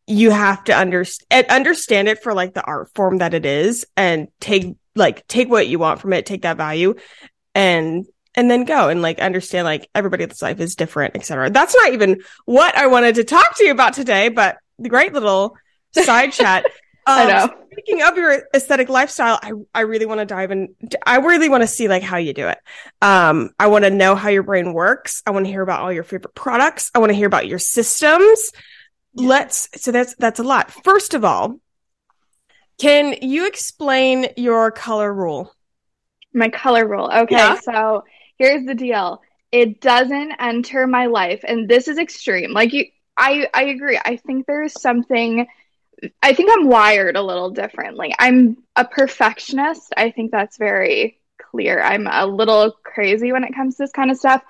you 0.07 0.31
have 0.31 0.63
to 0.63 0.73
understand 0.73 1.47
understand 1.49 2.07
it 2.07 2.23
for 2.23 2.33
like 2.33 2.53
the 2.53 2.63
art 2.63 2.89
form 2.95 3.17
that 3.17 3.33
it 3.33 3.45
is 3.45 3.85
and 3.97 4.29
take 4.39 4.75
like 4.95 5.27
take 5.27 5.49
what 5.49 5.67
you 5.67 5.77
want 5.77 5.99
from 5.99 6.13
it 6.13 6.25
take 6.25 6.41
that 6.41 6.57
value 6.57 6.95
and 7.53 8.05
and 8.35 8.49
then 8.49 8.63
go 8.63 8.87
and 8.87 9.01
like 9.01 9.19
understand 9.19 9.65
like 9.65 9.89
everybody's 9.93 10.41
life 10.41 10.59
is 10.59 10.75
different 10.75 11.15
etc 11.15 11.49
that's 11.49 11.75
not 11.75 11.93
even 11.93 12.21
what 12.45 12.75
i 12.77 12.87
wanted 12.87 13.15
to 13.15 13.23
talk 13.23 13.55
to 13.57 13.65
you 13.65 13.71
about 13.71 13.93
today 13.93 14.29
but 14.29 14.57
the 14.79 14.89
great 14.89 15.13
little 15.13 15.57
side 15.91 16.31
chat 16.31 16.65
um, 17.05 17.19
I 17.19 17.25
know. 17.25 17.53
Speaking 17.71 18.01
of 18.01 18.17
your 18.17 18.41
aesthetic 18.55 18.89
lifestyle, 18.89 19.39
I, 19.41 19.51
I 19.73 19.81
really 19.81 20.07
want 20.07 20.19
to 20.19 20.25
dive 20.25 20.49
in. 20.49 20.75
I 21.05 21.17
really 21.17 21.47
want 21.47 21.61
to 21.61 21.67
see 21.67 21.87
like 21.87 22.01
how 22.01 22.17
you 22.17 22.33
do 22.33 22.47
it. 22.47 22.57
Um, 23.03 23.51
I 23.59 23.67
want 23.67 23.85
to 23.85 23.91
know 23.91 24.15
how 24.15 24.29
your 24.29 24.41
brain 24.41 24.73
works. 24.73 25.21
I 25.27 25.29
want 25.29 25.45
to 25.45 25.51
hear 25.51 25.61
about 25.61 25.81
all 25.81 25.93
your 25.93 26.03
favorite 26.03 26.33
products. 26.33 26.89
I 26.95 26.99
want 26.99 27.11
to 27.11 27.15
hear 27.15 27.27
about 27.27 27.45
your 27.45 27.59
systems 27.59 28.51
let's 29.13 29.69
so 29.81 29.91
that's 29.91 30.15
that's 30.15 30.39
a 30.39 30.43
lot. 30.43 30.71
First 30.83 31.13
of 31.13 31.23
all, 31.23 31.59
can 32.79 33.15
you 33.21 33.47
explain 33.47 34.27
your 34.37 34.71
color 34.71 35.13
rule? 35.13 35.53
My 36.33 36.49
color 36.49 36.87
rule. 36.87 37.09
Okay, 37.11 37.35
yeah. 37.35 37.59
so 37.59 38.03
here's 38.37 38.65
the 38.65 38.75
deal. 38.75 39.21
It 39.51 39.81
doesn't 39.81 40.33
enter 40.39 40.85
my 40.87 41.07
life 41.07 41.43
and 41.47 41.67
this 41.67 41.87
is 41.87 41.97
extreme. 41.97 42.53
Like 42.53 42.73
you 42.73 42.85
I 43.17 43.47
I 43.53 43.65
agree. 43.65 43.99
I 44.03 44.17
think 44.17 44.45
there's 44.45 44.79
something 44.79 45.47
I 46.21 46.33
think 46.33 46.51
I'm 46.51 46.67
wired 46.67 47.15
a 47.15 47.23
little 47.23 47.49
differently. 47.49 48.13
I'm 48.19 48.57
a 48.75 48.85
perfectionist. 48.85 49.93
I 49.97 50.11
think 50.11 50.31
that's 50.31 50.57
very 50.57 51.19
clear. 51.41 51.81
I'm 51.81 52.07
a 52.07 52.25
little 52.25 52.73
crazy 52.83 53.31
when 53.31 53.43
it 53.43 53.55
comes 53.55 53.75
to 53.75 53.83
this 53.83 53.91
kind 53.91 54.11
of 54.11 54.17
stuff. 54.17 54.43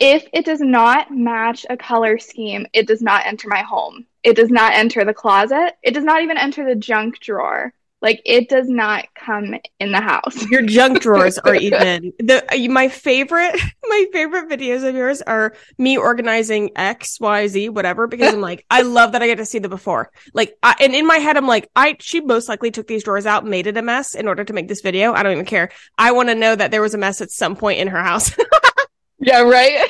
If 0.00 0.26
it 0.32 0.46
does 0.46 0.60
not 0.60 1.10
match 1.10 1.66
a 1.68 1.76
color 1.76 2.18
scheme, 2.18 2.66
it 2.72 2.86
does 2.86 3.02
not 3.02 3.26
enter 3.26 3.48
my 3.48 3.62
home. 3.62 4.06
It 4.22 4.34
does 4.34 4.50
not 4.50 4.72
enter 4.72 5.04
the 5.04 5.14
closet. 5.14 5.74
It 5.82 5.92
does 5.92 6.04
not 6.04 6.22
even 6.22 6.38
enter 6.38 6.64
the 6.64 6.74
junk 6.74 7.20
drawer. 7.20 7.74
Like 8.02 8.22
it 8.24 8.48
does 8.48 8.66
not 8.66 9.04
come 9.14 9.54
in 9.78 9.92
the 9.92 10.00
house. 10.00 10.46
Your 10.46 10.62
junk 10.62 11.02
drawers 11.02 11.38
are 11.38 11.54
even 11.56 12.14
the 12.18 12.42
uh, 12.50 12.72
my 12.72 12.88
favorite. 12.88 13.60
My 13.90 14.06
favorite 14.12 14.48
videos 14.48 14.88
of 14.88 14.94
yours 14.94 15.20
are 15.20 15.52
me 15.76 15.98
organizing 15.98 16.70
X, 16.76 17.18
Y, 17.18 17.48
Z, 17.48 17.70
whatever. 17.70 18.06
Because 18.06 18.32
I'm 18.32 18.40
like, 18.40 18.64
I 18.70 18.82
love 18.82 19.12
that 19.12 19.22
I 19.22 19.26
get 19.26 19.38
to 19.38 19.44
see 19.44 19.58
the 19.58 19.68
before. 19.68 20.12
Like, 20.32 20.56
I, 20.62 20.76
and 20.78 20.94
in 20.94 21.08
my 21.08 21.16
head, 21.16 21.36
I'm 21.36 21.48
like, 21.48 21.68
I 21.74 21.96
she 21.98 22.20
most 22.20 22.48
likely 22.48 22.70
took 22.70 22.86
these 22.86 23.02
drawers 23.02 23.26
out, 23.26 23.44
made 23.44 23.66
it 23.66 23.76
a 23.76 23.82
mess 23.82 24.14
in 24.14 24.28
order 24.28 24.44
to 24.44 24.52
make 24.52 24.68
this 24.68 24.80
video. 24.80 25.12
I 25.12 25.24
don't 25.24 25.32
even 25.32 25.44
care. 25.44 25.70
I 25.98 26.12
want 26.12 26.28
to 26.28 26.36
know 26.36 26.54
that 26.54 26.70
there 26.70 26.80
was 26.80 26.94
a 26.94 26.98
mess 26.98 27.20
at 27.20 27.32
some 27.32 27.56
point 27.56 27.80
in 27.80 27.88
her 27.88 28.00
house. 28.00 28.30
Yeah, 29.20 29.42
right? 29.42 29.88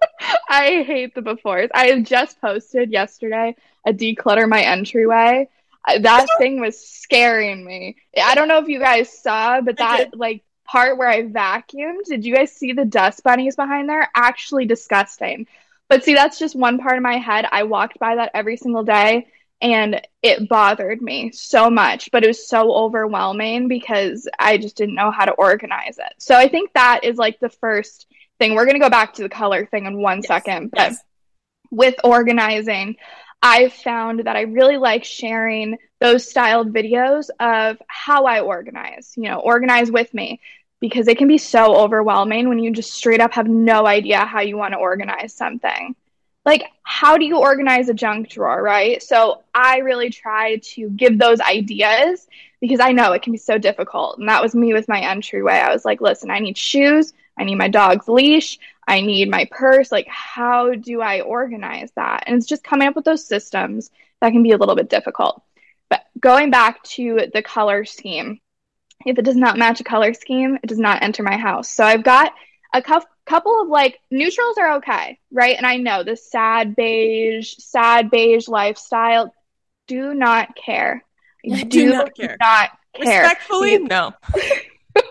I 0.48 0.82
hate 0.82 1.14
the 1.14 1.22
befores. 1.22 1.68
I 1.74 1.88
have 1.88 2.04
just 2.04 2.40
posted 2.40 2.90
yesterday 2.90 3.54
a 3.86 3.92
declutter 3.92 4.48
my 4.48 4.62
entryway 4.62 5.48
that 5.96 6.26
thing 6.38 6.60
was 6.60 6.78
scaring 6.78 7.64
me. 7.64 7.96
I 8.22 8.34
don't 8.34 8.48
know 8.48 8.58
if 8.58 8.68
you 8.68 8.78
guys 8.78 9.10
saw, 9.10 9.60
but 9.60 9.78
that 9.78 10.16
like 10.16 10.42
part 10.64 10.98
where 10.98 11.08
I 11.08 11.22
vacuumed, 11.22 12.04
did 12.06 12.24
you 12.24 12.34
guys 12.34 12.52
see 12.52 12.72
the 12.72 12.84
dust 12.84 13.22
bunnies 13.24 13.56
behind 13.56 13.88
there? 13.88 14.08
Actually 14.14 14.66
disgusting. 14.66 15.46
But 15.88 16.04
see, 16.04 16.14
that's 16.14 16.38
just 16.38 16.54
one 16.54 16.78
part 16.78 16.96
of 16.96 17.02
my 17.02 17.16
head. 17.16 17.46
I 17.50 17.62
walked 17.62 17.98
by 17.98 18.16
that 18.16 18.32
every 18.34 18.58
single 18.58 18.84
day 18.84 19.28
and 19.60 20.00
it 20.22 20.48
bothered 20.48 21.00
me 21.00 21.32
so 21.32 21.70
much, 21.70 22.10
but 22.12 22.22
it 22.22 22.28
was 22.28 22.46
so 22.46 22.72
overwhelming 22.72 23.66
because 23.66 24.28
I 24.38 24.58
just 24.58 24.76
didn't 24.76 24.94
know 24.94 25.10
how 25.10 25.24
to 25.24 25.32
organize 25.32 25.98
it. 25.98 26.12
So 26.18 26.36
I 26.36 26.48
think 26.48 26.72
that 26.74 27.00
is 27.04 27.16
like 27.16 27.40
the 27.40 27.48
first 27.48 28.06
thing. 28.38 28.54
We're 28.54 28.64
going 28.64 28.74
to 28.74 28.80
go 28.80 28.90
back 28.90 29.14
to 29.14 29.22
the 29.22 29.28
color 29.28 29.66
thing 29.66 29.86
in 29.86 30.00
one 30.00 30.18
yes. 30.18 30.26
second, 30.26 30.70
but 30.70 30.92
yes. 30.92 30.98
with 31.70 31.94
organizing, 32.04 32.96
I've 33.42 33.72
found 33.72 34.20
that 34.24 34.36
I 34.36 34.42
really 34.42 34.76
like 34.76 35.04
sharing 35.04 35.78
those 36.00 36.28
styled 36.28 36.72
videos 36.72 37.28
of 37.40 37.78
how 37.86 38.24
I 38.24 38.40
organize, 38.40 39.12
you 39.16 39.24
know, 39.24 39.38
organize 39.38 39.90
with 39.90 40.12
me 40.12 40.40
because 40.80 41.08
it 41.08 41.18
can 41.18 41.28
be 41.28 41.38
so 41.38 41.76
overwhelming 41.76 42.48
when 42.48 42.58
you 42.58 42.72
just 42.72 42.92
straight 42.92 43.20
up 43.20 43.32
have 43.32 43.48
no 43.48 43.86
idea 43.86 44.18
how 44.24 44.40
you 44.40 44.56
want 44.56 44.74
to 44.74 44.78
organize 44.78 45.34
something. 45.34 45.94
Like, 46.44 46.64
how 46.82 47.18
do 47.18 47.26
you 47.26 47.38
organize 47.38 47.88
a 47.88 47.94
junk 47.94 48.30
drawer, 48.30 48.62
right? 48.62 49.02
So, 49.02 49.42
I 49.54 49.78
really 49.78 50.08
try 50.08 50.56
to 50.56 50.88
give 50.90 51.18
those 51.18 51.40
ideas 51.40 52.26
because 52.60 52.80
I 52.80 52.92
know 52.92 53.12
it 53.12 53.22
can 53.22 53.32
be 53.32 53.38
so 53.38 53.58
difficult. 53.58 54.18
And 54.18 54.28
that 54.28 54.42
was 54.42 54.54
me 54.54 54.72
with 54.72 54.88
my 54.88 55.00
entryway. 55.00 55.54
I 55.54 55.72
was 55.72 55.84
like, 55.84 56.00
listen, 56.00 56.30
I 56.30 56.38
need 56.38 56.56
shoes, 56.56 57.12
I 57.38 57.44
need 57.44 57.56
my 57.56 57.68
dog's 57.68 58.08
leash, 58.08 58.58
I 58.86 59.02
need 59.02 59.30
my 59.30 59.46
purse. 59.50 59.92
Like, 59.92 60.08
how 60.08 60.74
do 60.74 61.02
I 61.02 61.20
organize 61.20 61.90
that? 61.96 62.24
And 62.26 62.36
it's 62.36 62.46
just 62.46 62.64
coming 62.64 62.88
up 62.88 62.96
with 62.96 63.04
those 63.04 63.26
systems 63.26 63.90
that 64.20 64.32
can 64.32 64.42
be 64.42 64.52
a 64.52 64.56
little 64.56 64.74
bit 64.74 64.88
difficult. 64.88 65.42
But 65.90 66.04
going 66.18 66.50
back 66.50 66.82
to 66.84 67.28
the 67.32 67.42
color 67.42 67.84
scheme, 67.84 68.40
if 69.04 69.18
it 69.18 69.24
does 69.24 69.36
not 69.36 69.58
match 69.58 69.80
a 69.80 69.84
color 69.84 70.14
scheme, 70.14 70.58
it 70.62 70.66
does 70.66 70.78
not 70.78 71.02
enter 71.02 71.22
my 71.22 71.36
house. 71.36 71.70
So 71.70 71.84
I've 71.84 72.02
got 72.02 72.32
a 72.72 72.82
cu- 72.82 73.00
couple 73.26 73.62
of 73.62 73.68
like 73.68 73.98
neutrals 74.10 74.58
are 74.58 74.76
okay, 74.76 75.18
right? 75.30 75.56
And 75.56 75.66
I 75.66 75.76
know 75.76 76.02
the 76.02 76.16
sad 76.16 76.74
beige, 76.74 77.54
sad 77.58 78.10
beige 78.10 78.48
lifestyle. 78.48 79.34
Do 79.86 80.14
not 80.14 80.56
care. 80.56 81.04
Do, 81.44 81.64
do 81.64 81.92
not 81.92 82.16
care. 82.16 82.36
Not 82.40 82.70
care. 82.94 83.22
Respectfully, 83.22 83.72
you, 83.72 83.84
no. 83.84 84.12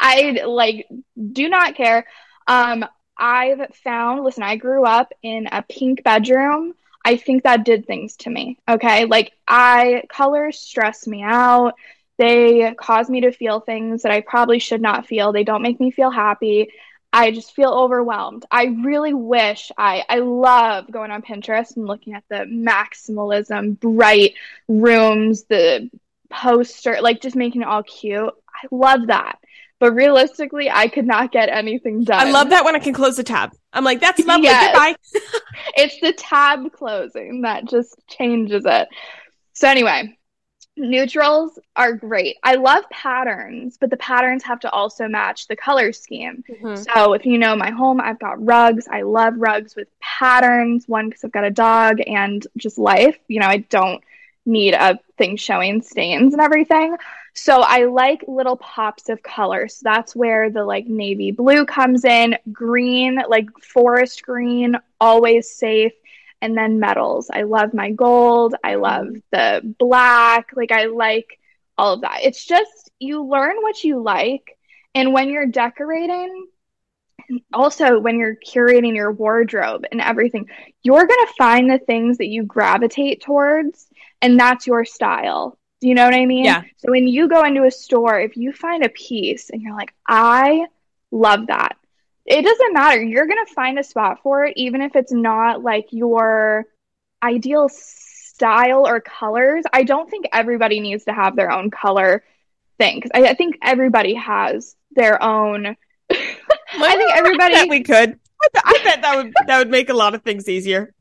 I 0.00 0.42
like 0.46 0.88
do 1.32 1.48
not 1.48 1.76
care. 1.76 2.06
Um, 2.46 2.84
I've 3.16 3.74
found. 3.84 4.24
Listen, 4.24 4.42
I 4.42 4.56
grew 4.56 4.84
up 4.84 5.12
in 5.22 5.46
a 5.52 5.62
pink 5.62 6.02
bedroom. 6.02 6.74
I 7.04 7.16
think 7.16 7.44
that 7.44 7.64
did 7.64 7.86
things 7.86 8.16
to 8.18 8.30
me. 8.30 8.58
Okay, 8.68 9.04
like 9.04 9.32
I 9.46 10.04
colors 10.08 10.58
stress 10.58 11.06
me 11.06 11.22
out. 11.22 11.74
They 12.18 12.74
cause 12.78 13.08
me 13.08 13.22
to 13.22 13.32
feel 13.32 13.60
things 13.60 14.02
that 14.02 14.12
I 14.12 14.20
probably 14.20 14.58
should 14.58 14.82
not 14.82 15.06
feel. 15.06 15.32
They 15.32 15.44
don't 15.44 15.62
make 15.62 15.80
me 15.80 15.90
feel 15.90 16.10
happy. 16.10 16.70
I 17.12 17.32
just 17.32 17.54
feel 17.54 17.70
overwhelmed. 17.70 18.44
I 18.50 18.66
really 18.66 19.14
wish 19.14 19.72
I 19.76 20.04
I 20.08 20.20
love 20.20 20.90
going 20.90 21.10
on 21.10 21.22
Pinterest 21.22 21.76
and 21.76 21.86
looking 21.86 22.14
at 22.14 22.24
the 22.28 22.46
maximalism, 22.46 23.78
bright 23.80 24.34
rooms, 24.68 25.44
the 25.44 25.90
poster, 26.30 27.00
like 27.02 27.20
just 27.20 27.36
making 27.36 27.62
it 27.62 27.68
all 27.68 27.82
cute. 27.82 28.32
I 28.48 28.66
love 28.70 29.08
that. 29.08 29.38
But 29.80 29.94
realistically, 29.94 30.70
I 30.70 30.88
could 30.88 31.06
not 31.06 31.32
get 31.32 31.48
anything 31.48 32.04
done. 32.04 32.20
I 32.26 32.30
love 32.30 32.50
that 32.50 32.64
when 32.66 32.76
I 32.76 32.78
can 32.78 32.92
close 32.92 33.16
the 33.16 33.24
tab. 33.24 33.50
I'm 33.72 33.82
like, 33.82 33.98
that's 33.98 34.24
lovely. 34.26 34.44
Yes. 34.44 34.66
Goodbye. 34.66 34.94
it's 35.76 35.98
the 36.00 36.12
tab 36.12 36.72
closing 36.72 37.42
that 37.42 37.64
just 37.64 37.96
changes 38.06 38.64
it. 38.66 38.88
So 39.54 39.68
anyway, 39.68 40.16
neutrals 40.76 41.58
are 41.76 41.94
great. 41.94 42.36
I 42.42 42.56
love 42.56 42.84
patterns, 42.90 43.78
but 43.80 43.90
the 43.90 43.96
patterns 43.96 44.42
have 44.44 44.60
to 44.60 44.70
also 44.70 45.08
match 45.08 45.48
the 45.48 45.56
color 45.56 45.92
scheme. 45.92 46.44
Mm-hmm. 46.48 46.82
So 46.82 47.14
if 47.14 47.24
you 47.24 47.38
know 47.38 47.56
my 47.56 47.70
home, 47.70 48.00
I've 48.00 48.18
got 48.18 48.44
rugs. 48.44 48.86
I 48.86 49.02
love 49.02 49.34
rugs 49.36 49.74
with 49.74 49.88
patterns. 50.00 50.86
One 50.86 51.08
because 51.08 51.24
I've 51.24 51.32
got 51.32 51.44
a 51.44 51.50
dog 51.50 52.00
and 52.06 52.46
just 52.56 52.78
life. 52.78 53.16
You 53.28 53.40
know, 53.40 53.46
I 53.46 53.58
don't 53.58 54.02
need 54.46 54.74
a 54.74 54.98
thing 55.16 55.36
showing 55.36 55.82
stains 55.82 56.32
and 56.32 56.42
everything. 56.42 56.96
So 57.34 57.60
I 57.60 57.84
like 57.84 58.24
little 58.26 58.56
pops 58.56 59.08
of 59.08 59.22
color. 59.22 59.68
So 59.68 59.80
that's 59.84 60.16
where 60.16 60.50
the 60.50 60.64
like 60.64 60.86
navy 60.86 61.30
blue 61.30 61.64
comes 61.64 62.04
in, 62.04 62.36
green, 62.52 63.20
like 63.28 63.48
forest 63.62 64.22
green, 64.22 64.76
always 65.00 65.50
safe 65.50 65.92
and 66.42 66.56
then 66.56 66.80
metals. 66.80 67.30
I 67.32 67.42
love 67.42 67.74
my 67.74 67.90
gold. 67.90 68.54
I 68.64 68.76
love 68.76 69.06
mm-hmm. 69.06 69.18
the 69.30 69.74
black. 69.78 70.50
Like, 70.54 70.72
I 70.72 70.86
like 70.86 71.38
all 71.76 71.94
of 71.94 72.00
that. 72.02 72.20
It's 72.22 72.44
just 72.44 72.90
you 72.98 73.24
learn 73.24 73.56
what 73.60 73.84
you 73.84 74.02
like. 74.02 74.56
And 74.94 75.12
when 75.12 75.28
you're 75.28 75.46
decorating, 75.46 76.46
also 77.52 78.00
when 78.00 78.18
you're 78.18 78.36
curating 78.36 78.96
your 78.96 79.12
wardrobe 79.12 79.84
and 79.90 80.00
everything, 80.00 80.48
you're 80.82 81.06
going 81.06 81.26
to 81.26 81.34
find 81.38 81.70
the 81.70 81.78
things 81.78 82.18
that 82.18 82.26
you 82.26 82.42
gravitate 82.42 83.22
towards, 83.22 83.86
and 84.20 84.38
that's 84.38 84.66
your 84.66 84.84
style. 84.84 85.56
Do 85.80 85.88
you 85.88 85.94
know 85.94 86.04
what 86.04 86.14
I 86.14 86.26
mean? 86.26 86.44
Yeah. 86.44 86.62
So 86.76 86.90
when 86.90 87.08
you 87.08 87.28
go 87.28 87.44
into 87.44 87.64
a 87.64 87.70
store, 87.70 88.20
if 88.20 88.36
you 88.36 88.52
find 88.52 88.84
a 88.84 88.90
piece 88.90 89.50
and 89.50 89.62
you're 89.62 89.74
like, 89.74 89.94
I 90.06 90.66
love 91.10 91.46
that, 91.46 91.76
it 92.26 92.42
doesn't 92.42 92.74
matter. 92.74 93.02
You're 93.02 93.26
going 93.26 93.44
to 93.46 93.54
find 93.54 93.78
a 93.78 93.82
spot 93.82 94.18
for 94.22 94.44
it, 94.44 94.54
even 94.56 94.82
if 94.82 94.94
it's 94.94 95.12
not 95.12 95.62
like 95.62 95.86
your 95.90 96.66
ideal 97.22 97.68
style 97.70 98.86
or 98.86 99.00
colors. 99.00 99.64
I 99.72 99.84
don't 99.84 100.08
think 100.08 100.26
everybody 100.32 100.80
needs 100.80 101.04
to 101.04 101.12
have 101.12 101.34
their 101.34 101.50
own 101.50 101.70
color 101.70 102.24
thing. 102.78 103.00
Cause 103.00 103.10
I, 103.14 103.28
I 103.28 103.34
think 103.34 103.56
everybody 103.62 104.14
has 104.14 104.76
their 104.92 105.22
own. 105.22 105.76
I 106.10 106.96
think 106.96 107.10
everybody. 107.14 107.54
I 107.54 107.64
we 107.64 107.82
could. 107.82 108.18
I 108.54 108.80
bet 108.84 109.02
that 109.02 109.16
would 109.16 109.34
that 109.46 109.58
would 109.58 109.70
make 109.70 109.90
a 109.90 109.94
lot 109.94 110.14
of 110.14 110.22
things 110.22 110.48
easier. 110.48 110.94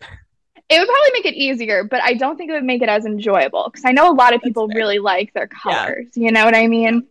It 0.69 0.77
would 0.79 0.87
probably 0.87 1.11
make 1.13 1.25
it 1.25 1.35
easier, 1.35 1.83
but 1.83 2.01
I 2.03 2.13
don't 2.13 2.37
think 2.37 2.51
it 2.51 2.53
would 2.53 2.63
make 2.63 2.83
it 2.83 2.89
as 2.89 3.05
enjoyable 3.05 3.69
because 3.71 3.85
I 3.85 3.91
know 3.91 4.11
a 4.11 4.13
lot 4.13 4.35
of 4.35 4.41
people 4.41 4.67
really 4.67 4.99
like 4.99 5.33
their 5.33 5.47
colors. 5.47 6.07
Yeah. 6.13 6.25
You 6.25 6.31
know 6.31 6.45
what 6.45 6.55
I 6.55 6.67
mean? 6.67 7.07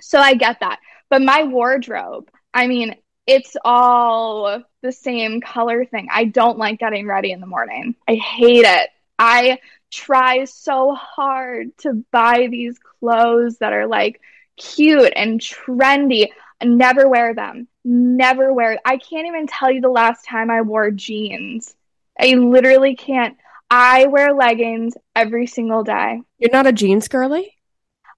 So 0.00 0.18
I 0.18 0.34
get 0.34 0.60
that. 0.60 0.78
But 1.10 1.22
my 1.22 1.42
wardrobe, 1.42 2.30
I 2.52 2.68
mean, 2.68 2.94
it's 3.26 3.56
all 3.64 4.62
the 4.82 4.92
same 4.92 5.40
color 5.40 5.84
thing. 5.84 6.08
I 6.10 6.24
don't 6.24 6.58
like 6.58 6.78
getting 6.78 7.06
ready 7.06 7.32
in 7.32 7.40
the 7.40 7.46
morning. 7.46 7.96
I 8.06 8.14
hate 8.14 8.64
it. 8.64 8.90
I 9.18 9.58
try 9.90 10.44
so 10.44 10.94
hard 10.94 11.76
to 11.78 12.04
buy 12.10 12.48
these 12.50 12.78
clothes 12.78 13.58
that 13.58 13.72
are 13.72 13.86
like 13.86 14.20
cute 14.56 15.12
and 15.16 15.40
trendy. 15.40 16.28
I 16.60 16.66
never 16.66 17.08
wear 17.08 17.34
them. 17.34 17.66
Never 17.84 18.52
wear. 18.52 18.78
I 18.84 18.98
can't 18.98 19.26
even 19.26 19.46
tell 19.46 19.70
you 19.70 19.80
the 19.80 19.88
last 19.88 20.24
time 20.24 20.50
I 20.50 20.62
wore 20.62 20.90
jeans. 20.90 21.74
I 22.18 22.34
literally 22.34 22.96
can't. 22.96 23.36
I 23.70 24.06
wear 24.06 24.34
leggings 24.34 24.94
every 25.16 25.46
single 25.46 25.82
day. 25.82 26.22
You're 26.38 26.50
not 26.52 26.66
a 26.66 26.72
jeans 26.72 27.08
girly? 27.08 27.54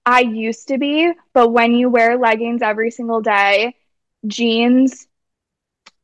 I 0.05 0.21
used 0.21 0.69
to 0.69 0.77
be, 0.77 1.11
but 1.33 1.49
when 1.49 1.73
you 1.73 1.89
wear 1.89 2.17
leggings 2.17 2.61
every 2.61 2.91
single 2.91 3.21
day, 3.21 3.75
jeans. 4.25 5.07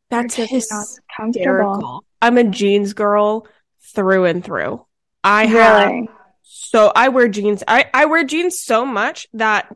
That's 0.10 0.36
just 0.36 0.72
not 0.72 0.88
comfortable. 1.16 2.04
I'm 2.22 2.38
a 2.38 2.44
jeans 2.44 2.94
girl 2.94 3.48
through 3.94 4.26
and 4.26 4.44
through. 4.44 4.86
I 5.24 5.44
really? 5.46 6.08
have 6.08 6.08
so 6.44 6.92
I 6.96 7.10
wear 7.10 7.28
jeans. 7.28 7.64
I 7.68 7.86
I 7.94 8.06
wear 8.06 8.24
jeans 8.24 8.60
so 8.60 8.86
much 8.86 9.28
that 9.34 9.74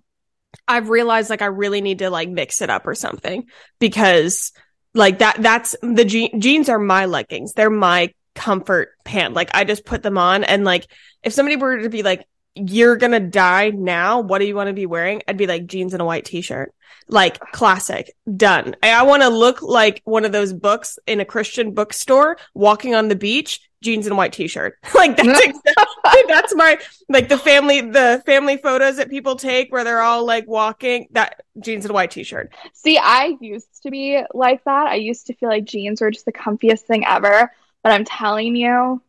I've 0.67 0.89
realized 0.89 1.29
like 1.29 1.41
I 1.41 1.47
really 1.47 1.81
need 1.81 1.99
to 1.99 2.09
like 2.09 2.29
mix 2.29 2.61
it 2.61 2.69
up 2.69 2.85
or 2.87 2.95
something 2.95 3.45
because 3.79 4.51
like 4.97 5.19
that 5.19 5.37
that's 5.39 5.75
the 5.81 6.03
je- 6.03 6.33
jeans 6.37 6.69
are 6.69 6.79
my 6.79 7.05
leggings. 7.05 7.53
They're 7.53 7.69
my 7.69 8.13
comfort 8.35 8.89
pant. 9.03 9.33
Like 9.33 9.49
I 9.53 9.63
just 9.63 9.85
put 9.85 10.03
them 10.03 10.17
on 10.17 10.43
and 10.43 10.65
like 10.65 10.87
if 11.23 11.33
somebody 11.33 11.55
were 11.55 11.79
to 11.79 11.89
be 11.89 12.03
like 12.03 12.25
you're 12.57 12.95
gonna 12.95 13.19
die 13.19 13.69
now. 13.69 14.19
What 14.19 14.39
do 14.39 14.45
you 14.45 14.55
want 14.55 14.67
to 14.67 14.73
be 14.73 14.85
wearing? 14.85 15.21
I'd 15.27 15.37
be 15.37 15.47
like 15.47 15.67
jeans 15.67 15.93
and 15.93 16.01
a 16.01 16.05
white 16.05 16.25
t-shirt. 16.25 16.73
Like 17.09 17.39
classic. 17.51 18.15
Done. 18.35 18.75
I, 18.83 18.91
I 18.91 19.03
want 19.03 19.23
to 19.23 19.29
look 19.29 19.61
like 19.61 20.01
one 20.03 20.25
of 20.25 20.31
those 20.31 20.53
books 20.53 20.99
in 21.07 21.19
a 21.19 21.25
Christian 21.25 21.73
bookstore 21.73 22.37
walking 22.53 22.95
on 22.95 23.07
the 23.07 23.15
beach, 23.15 23.61
jeans 23.81 24.05
and 24.05 24.13
a 24.13 24.15
white 24.15 24.33
t-shirt. 24.33 24.77
like 24.95 25.15
that's 25.15 25.39
exactly, 25.43 26.23
that's 26.27 26.55
my 26.55 26.79
like 27.09 27.29
the 27.29 27.37
family 27.37 27.81
the 27.81 28.21
family 28.25 28.57
photos 28.57 28.97
that 28.97 29.09
people 29.09 29.35
take 29.35 29.71
where 29.71 29.83
they're 29.83 30.01
all 30.01 30.25
like 30.25 30.47
walking 30.47 31.07
that 31.11 31.41
jeans 31.59 31.85
and 31.85 31.91
a 31.91 31.93
white 31.93 32.11
t-shirt. 32.11 32.53
See, 32.73 32.97
I 32.97 33.37
used 33.39 33.83
to 33.83 33.91
be 33.91 34.21
like 34.33 34.63
that. 34.65 34.87
I 34.87 34.95
used 34.95 35.27
to 35.27 35.33
feel 35.33 35.49
like 35.49 35.65
jeans 35.65 36.01
were 36.01 36.11
just 36.11 36.25
the 36.25 36.33
comfiest 36.33 36.81
thing 36.81 37.05
ever, 37.05 37.51
but 37.83 37.91
I'm 37.91 38.05
telling 38.05 38.55
you, 38.55 39.01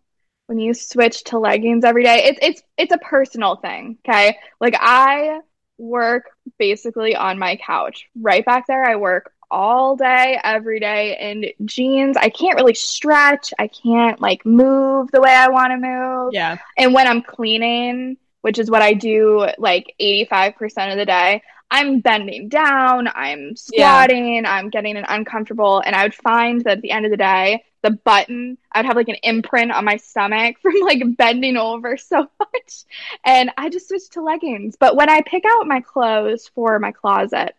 when 0.49 0.59
you 0.59 0.75
switch 0.75 1.25
to 1.25 1.39
leggings 1.39 1.85
every 1.85 2.03
day 2.03 2.25
it's 2.25 2.39
it's 2.43 2.63
it's 2.77 2.93
a 2.93 2.99
personal 2.99 3.57
thing 3.57 3.99
okay? 4.07 4.37
Like 4.61 4.75
i 4.79 5.41
work 5.77 6.25
basically 6.59 7.15
on 7.15 7.39
my 7.39 7.57
couch. 7.57 8.09
Right 8.19 8.45
back 8.45 8.67
there 8.67 8.85
i 8.85 8.97
work 8.97 9.33
all 9.51 9.97
day 9.97 10.39
every 10.45 10.79
day 10.79 11.17
in 11.19 11.67
jeans 11.67 12.17
i 12.17 12.29
can't 12.29 12.57
really 12.57 12.75
stretch. 12.75 13.53
I 13.59 13.69
can't 13.69 14.21
like 14.21 14.45
move 14.45 15.11
the 15.13 15.21
way 15.21 15.31
i 15.31 15.49
want 15.49 15.71
to 15.73 15.77
move. 15.79 16.35
Yeah. 16.35 16.59
And 16.77 16.93
when 16.93 17.07
i'm 17.07 17.23
cleaning 17.23 18.17
which 18.41 18.59
is 18.59 18.71
what 18.71 18.83
I 18.83 18.95
do 18.95 19.47
like 19.59 19.95
85% 20.01 20.93
of 20.93 20.97
the 20.97 21.05
day, 21.05 21.43
I'm 21.71 22.01
bending 22.01 22.49
down, 22.49 23.09
I'm 23.09 23.55
squatting, 23.55 24.37
yeah. 24.37 24.55
I'm 24.55 24.71
getting 24.71 24.97
an 24.97 25.05
uncomfortable. 25.07 25.83
And 25.85 25.95
I 25.95 26.05
would 26.05 26.15
find 26.15 26.63
that 26.65 26.79
at 26.79 26.83
the 26.83 26.91
end 26.91 27.05
of 27.05 27.11
the 27.11 27.17
day, 27.17 27.63
the 27.83 27.91
button, 27.91 28.57
I 28.73 28.79
would 28.79 28.87
have 28.87 28.97
like 28.97 29.09
an 29.09 29.17
imprint 29.23 29.73
on 29.73 29.85
my 29.85 29.97
stomach 29.99 30.57
from 30.63 30.75
like 30.83 31.03
bending 31.17 31.57
over 31.57 31.97
so 31.97 32.27
much. 32.39 32.85
And 33.25 33.51
I 33.57 33.69
just 33.69 33.89
switched 33.89 34.13
to 34.13 34.23
leggings. 34.23 34.77
But 34.79 34.97
when 34.97 35.11
I 35.11 35.21
pick 35.21 35.45
out 35.47 35.67
my 35.67 35.81
clothes 35.81 36.51
for 36.55 36.79
my 36.79 36.93
closet, 36.93 37.55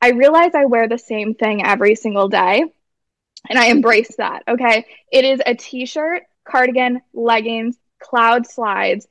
I 0.00 0.10
realize 0.10 0.54
I 0.54 0.66
wear 0.66 0.88
the 0.88 0.98
same 0.98 1.34
thing 1.34 1.64
every 1.64 1.96
single 1.96 2.28
day. 2.28 2.64
And 3.48 3.58
I 3.58 3.66
embrace 3.66 4.16
that. 4.16 4.42
Okay. 4.46 4.86
It 5.10 5.24
is 5.24 5.40
a 5.44 5.54
t 5.54 5.86
shirt, 5.86 6.22
cardigan, 6.44 7.00
leggings, 7.12 7.76
cloud 8.00 8.46
slides 8.46 9.06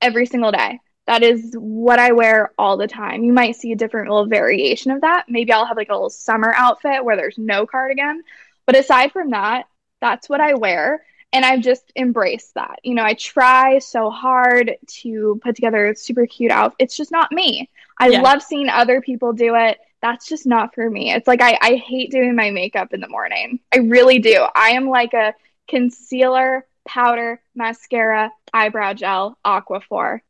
every 0.00 0.26
single 0.26 0.52
day. 0.52 0.78
That 1.08 1.22
is 1.22 1.56
what 1.58 1.98
I 1.98 2.12
wear 2.12 2.52
all 2.58 2.76
the 2.76 2.86
time. 2.86 3.24
You 3.24 3.32
might 3.32 3.56
see 3.56 3.72
a 3.72 3.76
different 3.76 4.10
little 4.10 4.26
variation 4.26 4.90
of 4.90 5.00
that. 5.00 5.24
Maybe 5.26 5.50
I'll 5.50 5.64
have 5.64 5.78
like 5.78 5.88
a 5.88 5.94
little 5.94 6.10
summer 6.10 6.52
outfit 6.54 7.02
where 7.02 7.16
there's 7.16 7.38
no 7.38 7.66
cardigan. 7.66 8.22
But 8.66 8.76
aside 8.76 9.10
from 9.12 9.30
that, 9.30 9.68
that's 10.02 10.28
what 10.28 10.42
I 10.42 10.52
wear. 10.52 11.02
And 11.32 11.46
I've 11.46 11.62
just 11.62 11.90
embraced 11.96 12.52
that. 12.56 12.80
You 12.82 12.94
know, 12.94 13.04
I 13.04 13.14
try 13.14 13.78
so 13.78 14.10
hard 14.10 14.76
to 15.00 15.40
put 15.42 15.56
together 15.56 15.88
a 15.88 15.96
super 15.96 16.26
cute 16.26 16.52
outfit. 16.52 16.76
It's 16.78 16.96
just 16.96 17.10
not 17.10 17.32
me. 17.32 17.70
I 17.98 18.08
yeah. 18.08 18.20
love 18.20 18.42
seeing 18.42 18.68
other 18.68 19.00
people 19.00 19.32
do 19.32 19.54
it. 19.54 19.78
That's 20.02 20.28
just 20.28 20.44
not 20.44 20.74
for 20.74 20.90
me. 20.90 21.14
It's 21.14 21.26
like 21.26 21.40
I, 21.40 21.56
I 21.62 21.74
hate 21.76 22.10
doing 22.10 22.36
my 22.36 22.50
makeup 22.50 22.92
in 22.92 23.00
the 23.00 23.08
morning. 23.08 23.60
I 23.74 23.78
really 23.78 24.18
do. 24.18 24.46
I 24.54 24.72
am 24.72 24.90
like 24.90 25.14
a 25.14 25.34
concealer, 25.68 26.66
powder, 26.86 27.40
mascara, 27.54 28.30
eyebrow 28.52 28.92
gel, 28.92 29.38
Aquaphor. 29.42 30.20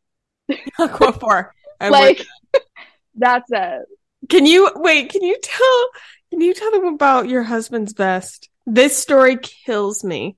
Aquaphor. 0.78 1.50
like 1.80 2.24
that's 3.14 3.50
it. 3.50 3.82
Can 4.28 4.46
you 4.46 4.70
wait? 4.76 5.10
Can 5.10 5.22
you 5.22 5.38
tell? 5.42 5.88
Can 6.30 6.40
you 6.40 6.54
tell 6.54 6.70
them 6.70 6.86
about 6.86 7.28
your 7.28 7.42
husband's 7.42 7.94
best? 7.94 8.48
This 8.66 8.96
story 8.96 9.38
kills 9.38 10.04
me. 10.04 10.36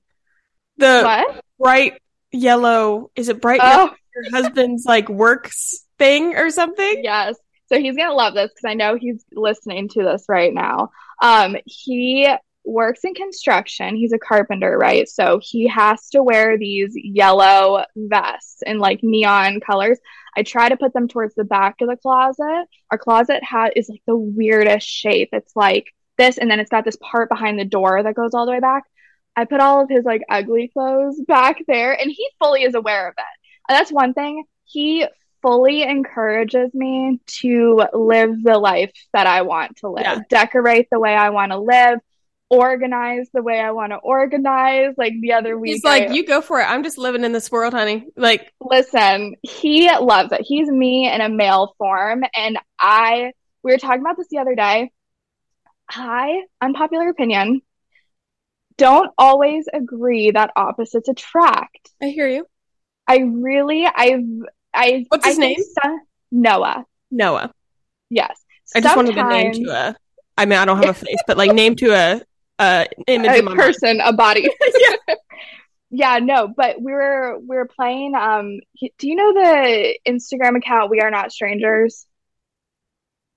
The 0.77 1.01
what? 1.03 1.43
bright 1.59 2.01
yellow. 2.31 3.11
Is 3.15 3.29
it 3.29 3.41
bright 3.41 3.59
oh. 3.61 3.69
yellow? 3.69 3.95
Your 4.15 4.41
husband's 4.43 4.85
like 4.85 5.09
works 5.09 5.85
thing 5.97 6.35
or 6.35 6.49
something? 6.49 7.01
Yes. 7.03 7.35
So 7.67 7.79
he's 7.79 7.95
gonna 7.95 8.13
love 8.13 8.33
this 8.33 8.51
because 8.53 8.69
I 8.69 8.73
know 8.73 8.97
he's 8.97 9.23
listening 9.31 9.89
to 9.89 10.03
this 10.03 10.25
right 10.27 10.53
now. 10.53 10.91
Um, 11.21 11.55
he 11.65 12.27
works 12.63 13.01
in 13.03 13.13
construction. 13.13 13.95
He's 13.95 14.13
a 14.13 14.19
carpenter, 14.19 14.77
right? 14.77 15.07
So 15.07 15.39
he 15.41 15.67
has 15.67 16.09
to 16.09 16.23
wear 16.23 16.57
these 16.57 16.91
yellow 16.95 17.83
vests 17.95 18.61
in 18.65 18.79
like 18.79 18.99
neon 19.03 19.59
colors. 19.59 19.99
I 20.35 20.43
try 20.43 20.69
to 20.69 20.77
put 20.77 20.93
them 20.93 21.07
towards 21.07 21.35
the 21.35 21.43
back 21.43 21.81
of 21.81 21.89
the 21.89 21.97
closet. 21.97 22.67
Our 22.89 22.97
closet 22.97 23.43
hat 23.43 23.73
is 23.75 23.89
like 23.89 24.01
the 24.05 24.15
weirdest 24.15 24.87
shape. 24.87 25.29
It's 25.33 25.55
like 25.55 25.87
this, 26.17 26.37
and 26.37 26.49
then 26.49 26.59
it's 26.59 26.69
got 26.69 26.85
this 26.85 26.97
part 27.01 27.29
behind 27.29 27.59
the 27.59 27.65
door 27.65 28.01
that 28.01 28.15
goes 28.15 28.33
all 28.33 28.45
the 28.45 28.51
way 28.51 28.59
back. 28.59 28.83
I 29.35 29.45
put 29.45 29.61
all 29.61 29.81
of 29.81 29.89
his 29.89 30.05
like 30.05 30.21
ugly 30.29 30.69
clothes 30.69 31.19
back 31.27 31.57
there, 31.67 31.99
and 31.99 32.09
he 32.09 32.29
fully 32.39 32.63
is 32.63 32.75
aware 32.75 33.07
of 33.07 33.15
it. 33.17 33.69
And 33.69 33.77
that's 33.77 33.91
one 33.91 34.13
thing. 34.13 34.43
He 34.65 35.05
fully 35.41 35.83
encourages 35.83 36.73
me 36.73 37.19
to 37.25 37.83
live 37.93 38.43
the 38.43 38.57
life 38.57 38.91
that 39.13 39.27
I 39.27 39.41
want 39.41 39.77
to 39.77 39.89
live, 39.89 40.03
yeah. 40.03 40.19
decorate 40.29 40.87
the 40.91 40.99
way 40.99 41.15
I 41.15 41.31
want 41.31 41.51
to 41.51 41.57
live, 41.57 41.99
organize 42.51 43.29
the 43.33 43.41
way 43.41 43.59
I 43.59 43.71
want 43.71 43.93
to 43.93 43.97
organize. 43.97 44.93
Like 44.97 45.13
the 45.21 45.33
other 45.33 45.57
week, 45.57 45.71
he's 45.73 45.83
like, 45.83 46.09
I, 46.09 46.13
"You 46.13 46.25
go 46.25 46.41
for 46.41 46.59
it. 46.59 46.65
I'm 46.65 46.83
just 46.83 46.97
living 46.97 47.23
in 47.23 47.31
this 47.31 47.49
world, 47.49 47.73
honey." 47.73 48.05
Like, 48.15 48.53
listen, 48.59 49.35
he 49.41 49.89
loves 49.89 50.31
it. 50.33 50.41
He's 50.41 50.67
me 50.69 51.11
in 51.11 51.21
a 51.21 51.29
male 51.29 51.73
form, 51.77 52.23
and 52.35 52.59
I. 52.79 53.31
We 53.63 53.71
were 53.71 53.77
talking 53.77 54.01
about 54.01 54.17
this 54.17 54.27
the 54.29 54.39
other 54.39 54.55
day. 54.55 54.91
I, 55.87 56.43
unpopular 56.61 57.09
opinion, 57.09 57.61
don't 58.77 59.11
always 59.17 59.65
agree 59.71 60.31
that 60.31 60.51
opposites 60.55 61.07
attract. 61.07 61.91
I 62.01 62.07
hear 62.07 62.27
you. 62.27 62.47
I 63.07 63.19
really, 63.19 63.85
I've, 63.85 64.25
I. 64.73 65.05
What's 65.09 65.25
his 65.25 65.37
I 65.37 65.41
name? 65.41 65.57
Noah. 66.31 66.85
Noah. 67.11 67.53
Yes. 68.09 68.43
I 68.75 68.81
just 68.81 68.95
wanted 68.95 69.15
to 69.15 69.29
name 69.29 69.53
to 69.53 69.69
a. 69.69 69.95
I 70.37 70.45
mean, 70.45 70.57
I 70.57 70.65
don't 70.65 70.83
have 70.83 70.89
a 70.89 70.93
face, 71.05 71.19
but 71.27 71.37
like 71.37 71.53
name 71.53 71.75
to 71.77 71.91
a 71.91 72.21
uh, 72.61 72.85
image 73.07 73.39
a 73.39 73.55
person, 73.55 73.97
mind. 73.97 74.09
a 74.09 74.13
body. 74.13 74.49
yeah. 74.79 75.15
yeah, 75.89 76.19
no, 76.19 76.47
but 76.47 76.81
we 76.81 76.91
were 76.91 77.39
we 77.39 77.55
were 77.55 77.67
playing. 77.67 78.15
Um, 78.15 78.59
do 78.97 79.07
you 79.07 79.15
know 79.15 79.33
the 79.33 79.97
Instagram 80.07 80.57
account 80.57 80.89
We 80.89 81.01
Are 81.01 81.11
Not 81.11 81.31
Strangers? 81.31 82.05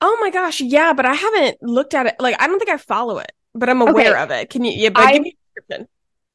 Oh 0.01 0.19
my 0.21 0.31
gosh, 0.31 0.61
yeah, 0.61 0.93
but 0.93 1.07
I 1.07 1.15
haven't 1.15 1.63
looked 1.63 1.95
at 1.95 2.07
it. 2.07 2.17
Like, 2.21 2.41
I 2.41 2.47
don't 2.47 2.59
think 2.59 2.71
I 2.71 2.77
follow 2.77 3.19
it, 3.19 3.33
but 3.55 3.69
I'm 3.71 3.81
aware 3.81 4.13
okay. 4.13 4.23
of 4.23 4.31
it. 4.31 4.51
Can 4.51 4.65
you? 4.65 4.73
Yeah, 4.73 4.91
but 4.91 5.05
I, 5.05 5.13
give 5.15 5.23
me 5.23 5.31
a 5.31 5.61
description. 5.61 5.89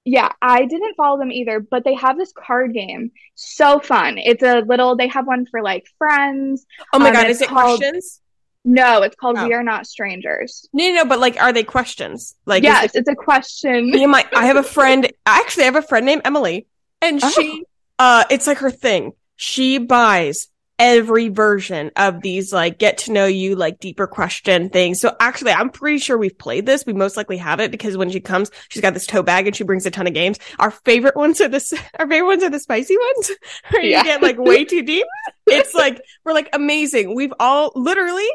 Yeah, 0.06 0.32
I 0.42 0.66
didn't 0.66 0.96
follow 0.96 1.20
them 1.20 1.32
either, 1.32 1.60
but 1.60 1.84
they 1.84 1.94
have 1.94 2.18
this 2.18 2.34
card 2.34 2.74
game. 2.74 3.12
So 3.36 3.80
fun. 3.80 4.18
It's 4.18 4.42
a 4.42 4.62
little. 4.62 4.96
They 4.96 5.08
have 5.10 5.28
one 5.28 5.46
for 5.46 5.62
like 5.62 5.86
friends. 6.00 6.66
Oh 6.94 7.00
my 7.00 7.10
um, 7.10 7.14
god, 7.14 7.28
is 7.28 7.42
it 7.42 7.50
called, 7.50 7.80
questions? 7.80 8.22
No, 8.66 9.02
it's 9.04 9.16
called 9.16 9.38
oh. 9.38 9.48
We 9.48 9.54
Are 9.54 9.64
Not 9.64 9.88
Strangers. 9.88 10.68
No, 10.74 10.88
no, 10.90 10.94
no, 10.96 11.06
but 11.06 11.20
like, 11.20 11.42
are 11.42 11.54
they 11.54 11.64
questions? 11.64 12.36
Like, 12.46 12.64
yes, 12.64 12.94
it- 12.94 13.00
it's 13.00 13.10
a 13.10 13.16
question. 13.16 13.90
Me 13.92 14.04
and 14.04 14.12
my, 14.12 14.28
I 14.36 14.48
have 14.48 14.58
a 14.58 14.64
friend. 14.78 15.12
Actually, 15.26 15.64
I 15.64 15.66
have 15.68 15.76
a 15.76 15.82
friend 15.82 16.06
named 16.06 16.24
Emily, 16.26 16.68
and 17.02 17.20
oh. 17.24 17.30
she, 17.30 17.66
uh, 17.98 18.26
it's 18.30 18.48
like 18.48 18.58
her 18.60 18.72
thing. 18.72 19.14
She 19.38 19.78
buys 19.78 20.48
every 20.80 21.28
version 21.28 21.92
of 21.98 22.22
these 22.22 22.54
like 22.54 22.80
get 22.80 23.00
to 23.00 23.12
know 23.12 23.26
you 23.26 23.56
like 23.56 23.80
deeper 23.80 24.08
question 24.08 24.70
things. 24.70 25.00
So 25.02 25.16
actually, 25.20 25.52
I'm 25.52 25.70
pretty 25.70 26.00
sure 26.00 26.18
we've 26.18 26.38
played 26.38 26.66
this. 26.66 26.86
We 26.86 26.94
most 26.94 27.18
likely 27.18 27.38
have 27.38 27.60
it 27.60 27.70
because 27.70 27.98
when 27.98 28.10
she 28.10 28.22
comes, 28.22 28.50
she's 28.70 28.82
got 28.82 28.94
this 28.94 29.06
tote 29.06 29.26
bag 29.26 29.46
and 29.46 29.56
she 29.56 29.66
brings 29.66 29.86
a 29.86 29.92
ton 29.92 30.08
of 30.08 30.14
games. 30.14 30.40
Our 30.58 30.72
favorite 30.72 31.18
ones 31.18 31.42
are 31.42 31.50
the 31.50 31.82
our 32.00 32.08
favorite 32.08 32.28
ones 32.28 32.44
are 32.44 32.50
the 32.50 32.60
spicy 32.60 32.98
ones 32.98 33.32
where 33.70 33.84
yeah. 33.84 34.00
you 34.00 34.04
get 34.06 34.22
like 34.22 34.38
way 34.38 34.64
too 34.64 34.82
deep. 34.82 35.06
It's 35.46 35.74
like 35.74 36.02
we're 36.24 36.34
like 36.34 36.50
amazing. 36.54 37.14
We've 37.14 37.34
all 37.40 37.72
literally 37.76 38.30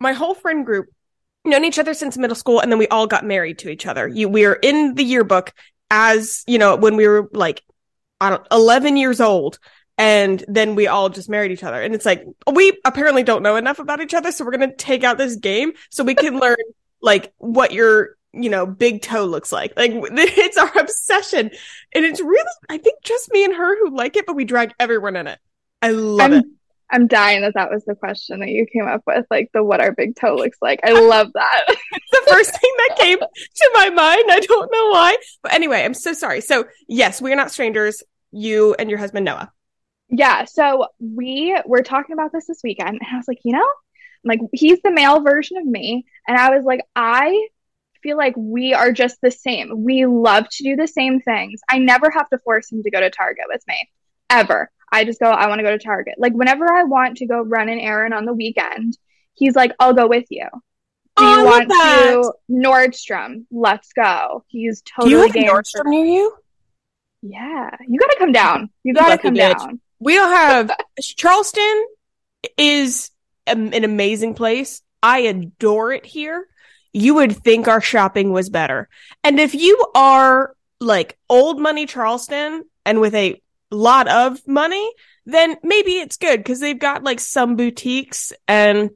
my 0.00 0.12
whole 0.12 0.34
friend 0.34 0.64
group 0.66 0.88
known 1.44 1.64
each 1.64 1.78
other 1.78 1.94
since 1.94 2.18
middle 2.18 2.36
school 2.36 2.60
and 2.60 2.70
then 2.70 2.78
we 2.78 2.88
all 2.88 3.06
got 3.06 3.24
married 3.24 3.58
to 3.60 3.68
each 3.68 3.86
other. 3.86 4.08
You 4.08 4.28
we 4.28 4.44
are 4.44 4.54
in 4.54 4.94
the 4.94 5.04
yearbook 5.04 5.52
as, 5.90 6.44
you 6.46 6.58
know, 6.58 6.76
when 6.76 6.96
we 6.96 7.06
were 7.06 7.28
like 7.32 7.62
I 8.20 8.30
don't 8.30 8.46
11 8.50 8.96
years 8.96 9.20
old 9.20 9.58
and 9.96 10.42
then 10.48 10.74
we 10.74 10.86
all 10.86 11.08
just 11.08 11.28
married 11.28 11.52
each 11.52 11.64
other. 11.64 11.80
And 11.80 11.94
it's 11.94 12.06
like 12.06 12.24
we 12.50 12.78
apparently 12.84 13.22
don't 13.22 13.42
know 13.42 13.56
enough 13.56 13.78
about 13.78 14.00
each 14.00 14.14
other, 14.14 14.32
so 14.32 14.44
we're 14.44 14.56
going 14.56 14.70
to 14.70 14.76
take 14.76 15.04
out 15.04 15.18
this 15.18 15.36
game 15.36 15.72
so 15.90 16.04
we 16.04 16.14
can 16.14 16.38
learn 16.40 16.56
like 17.00 17.32
what 17.38 17.72
your 17.72 18.16
you 18.32 18.48
know, 18.48 18.66
big 18.66 19.02
toe 19.02 19.24
looks 19.24 19.52
like. 19.52 19.72
Like 19.76 19.92
it's 19.94 20.56
our 20.56 20.78
obsession. 20.78 21.50
And 21.92 22.04
it's 22.04 22.20
really, 22.20 22.50
I 22.68 22.78
think 22.78 23.02
just 23.02 23.30
me 23.32 23.44
and 23.44 23.54
her 23.54 23.78
who 23.78 23.94
like 23.96 24.16
it, 24.16 24.26
but 24.26 24.36
we 24.36 24.44
drag 24.44 24.72
everyone 24.78 25.16
in 25.16 25.26
it. 25.26 25.38
I 25.82 25.90
love 25.90 26.32
I'm, 26.32 26.38
it. 26.38 26.44
I'm 26.90 27.06
dying 27.06 27.42
that 27.42 27.54
that 27.54 27.70
was 27.70 27.84
the 27.84 27.94
question 27.94 28.40
that 28.40 28.48
you 28.48 28.66
came 28.72 28.86
up 28.86 29.02
with, 29.06 29.26
like 29.30 29.50
the 29.52 29.62
what 29.62 29.80
our 29.80 29.92
big 29.92 30.16
toe 30.16 30.34
looks 30.34 30.58
like. 30.60 30.80
I 30.84 30.92
love 31.08 31.32
that. 31.34 31.64
the 32.12 32.22
first 32.28 32.50
thing 32.50 32.72
that 32.78 32.96
came 32.98 33.18
to 33.18 33.70
my 33.74 33.90
mind. 33.90 34.24
I 34.30 34.40
don't 34.40 34.72
know 34.72 34.90
why. 34.90 35.16
But 35.42 35.54
anyway, 35.54 35.84
I'm 35.84 35.94
so 35.94 36.12
sorry. 36.12 36.40
So, 36.40 36.66
yes, 36.88 37.20
we 37.20 37.32
are 37.32 37.36
not 37.36 37.50
strangers, 37.50 38.02
you 38.32 38.74
and 38.78 38.90
your 38.90 38.98
husband, 38.98 39.24
Noah. 39.24 39.52
Yeah. 40.08 40.44
So, 40.44 40.88
we 40.98 41.56
were 41.66 41.82
talking 41.82 42.12
about 42.12 42.32
this 42.32 42.46
this 42.46 42.60
weekend, 42.64 42.88
and 42.88 43.06
I 43.12 43.16
was 43.16 43.28
like, 43.28 43.40
you 43.44 43.52
know, 43.52 43.68
like 44.24 44.40
he's 44.52 44.80
the 44.82 44.90
male 44.90 45.20
version 45.20 45.56
of 45.56 45.66
me. 45.66 46.04
And 46.26 46.36
I 46.36 46.54
was 46.54 46.64
like, 46.64 46.84
I 46.94 47.48
feel 48.02 48.16
like 48.16 48.34
we 48.36 48.74
are 48.74 48.92
just 48.92 49.18
the 49.22 49.30
same. 49.30 49.84
We 49.84 50.06
love 50.06 50.48
to 50.48 50.64
do 50.64 50.76
the 50.76 50.88
same 50.88 51.20
things. 51.20 51.60
I 51.68 51.78
never 51.78 52.10
have 52.10 52.28
to 52.30 52.38
force 52.38 52.70
him 52.70 52.82
to 52.82 52.90
go 52.90 53.00
to 53.00 53.10
Target 53.10 53.44
with 53.48 53.62
me, 53.66 53.88
ever. 54.28 54.70
I 54.92 55.04
just 55.04 55.20
go, 55.20 55.30
I 55.30 55.46
want 55.48 55.60
to 55.60 55.62
go 55.62 55.70
to 55.70 55.78
Target. 55.78 56.14
Like 56.18 56.32
whenever 56.32 56.72
I 56.72 56.84
want 56.84 57.18
to 57.18 57.26
go 57.26 57.42
run 57.42 57.68
an 57.68 57.78
errand 57.78 58.14
on 58.14 58.24
the 58.24 58.32
weekend, 58.32 58.96
he's 59.34 59.54
like, 59.54 59.72
I'll 59.78 59.94
go 59.94 60.06
with 60.06 60.26
you. 60.30 60.46
Do 61.16 61.24
oh, 61.24 61.38
you 61.38 61.44
want 61.44 61.68
to 61.68 62.32
Nordstrom? 62.50 63.44
Let's 63.50 63.92
go. 63.92 64.44
He's 64.48 64.82
totally 64.82 65.30
Do 65.30 65.40
you 65.40 65.46
have 65.46 65.54
Nordstrom 65.54 65.86
near 65.86 66.04
you? 66.04 66.36
Yeah, 67.22 67.70
you 67.86 67.98
got 67.98 68.10
to 68.10 68.16
come 68.18 68.32
down. 68.32 68.70
You 68.82 68.94
got 68.94 69.10
to 69.10 69.18
come 69.18 69.34
bitch. 69.34 69.58
down. 69.58 69.80
We 69.98 70.14
don't 70.14 70.30
have 70.30 70.70
Charleston 71.00 71.84
is 72.56 73.10
an 73.46 73.84
amazing 73.84 74.34
place. 74.34 74.82
I 75.02 75.20
adore 75.20 75.92
it 75.92 76.06
here. 76.06 76.46
You 76.92 77.14
would 77.14 77.36
think 77.36 77.68
our 77.68 77.80
shopping 77.80 78.32
was 78.32 78.48
better. 78.48 78.88
And 79.22 79.38
if 79.38 79.54
you 79.54 79.86
are 79.94 80.54
like 80.80 81.18
old 81.28 81.60
money 81.60 81.86
Charleston 81.86 82.64
and 82.86 83.00
with 83.00 83.14
a 83.14 83.40
lot 83.70 84.08
of 84.08 84.46
money, 84.46 84.90
then 85.26 85.56
maybe 85.62 85.92
it's 85.92 86.16
good 86.16 86.38
because 86.38 86.60
they've 86.60 86.78
got 86.78 87.04
like 87.04 87.20
some 87.20 87.56
boutiques 87.56 88.32
and 88.48 88.90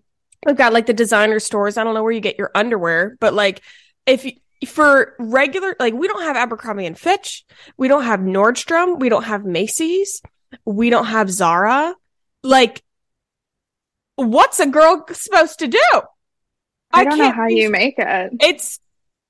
they've 0.44 0.56
got 0.56 0.72
like 0.72 0.86
the 0.86 0.92
designer 0.92 1.38
stores. 1.38 1.76
I 1.76 1.84
don't 1.84 1.94
know 1.94 2.02
where 2.02 2.12
you 2.12 2.20
get 2.20 2.38
your 2.38 2.50
underwear, 2.54 3.16
but 3.20 3.34
like 3.34 3.62
if 4.06 4.24
you, 4.24 4.32
for 4.66 5.14
regular, 5.18 5.76
like 5.78 5.94
we 5.94 6.08
don't 6.08 6.22
have 6.22 6.36
Abercrombie 6.36 6.86
and 6.86 6.98
Fitch, 6.98 7.44
we 7.76 7.88
don't 7.88 8.04
have 8.04 8.20
Nordstrom, 8.20 8.98
we 8.98 9.08
don't 9.08 9.24
have 9.24 9.44
Macy's, 9.44 10.22
we 10.64 10.90
don't 10.90 11.06
have 11.06 11.30
Zara. 11.30 11.94
Like, 12.42 12.82
what's 14.16 14.60
a 14.60 14.66
girl 14.66 15.06
supposed 15.12 15.60
to 15.60 15.68
do? 15.68 16.02
I 16.92 17.04
don't 17.04 17.18
know 17.18 17.30
how 17.30 17.48
be- 17.48 17.56
you 17.56 17.70
make 17.70 17.98
it. 17.98 18.32
It's 18.40 18.80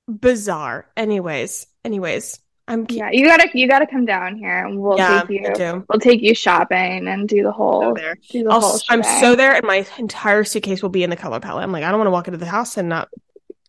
bizarre. 0.07 0.87
Anyways, 0.95 1.67
anyways, 1.83 2.39
I'm 2.67 2.87
Yeah, 2.87 3.09
you 3.11 3.25
gotta 3.27 3.49
you 3.53 3.67
gotta 3.67 3.87
come 3.87 4.05
down 4.05 4.37
here 4.37 4.65
and 4.65 4.79
we'll 4.79 4.97
yeah, 4.97 5.23
take 5.23 5.29
you 5.29 5.59
we'll 5.89 5.99
take 5.99 6.21
you 6.21 6.35
shopping 6.35 7.07
and 7.07 7.27
do 7.27 7.43
the 7.43 7.51
So 7.81 7.91
whole 7.91 7.93
there. 7.93 8.17
do 8.29 8.43
the 8.43 8.53
whole 8.53 8.79
I'm 8.89 9.03
so 9.03 9.35
there, 9.35 9.53
and 9.53 9.65
my 9.65 9.85
entire 9.97 10.43
suitcase 10.43 10.81
will 10.81 10.89
be 10.89 11.03
in 11.03 11.09
the 11.09 11.15
color 11.15 11.39
palette. 11.39 11.63
I'm 11.63 11.71
like, 11.71 11.83
I 11.83 11.89
don't 11.91 11.99
want 11.99 12.07
to 12.07 12.11
walk 12.11 12.27
into 12.27 12.37
the 12.37 12.45
house 12.45 12.77
and 12.77 12.89
not 12.89 13.09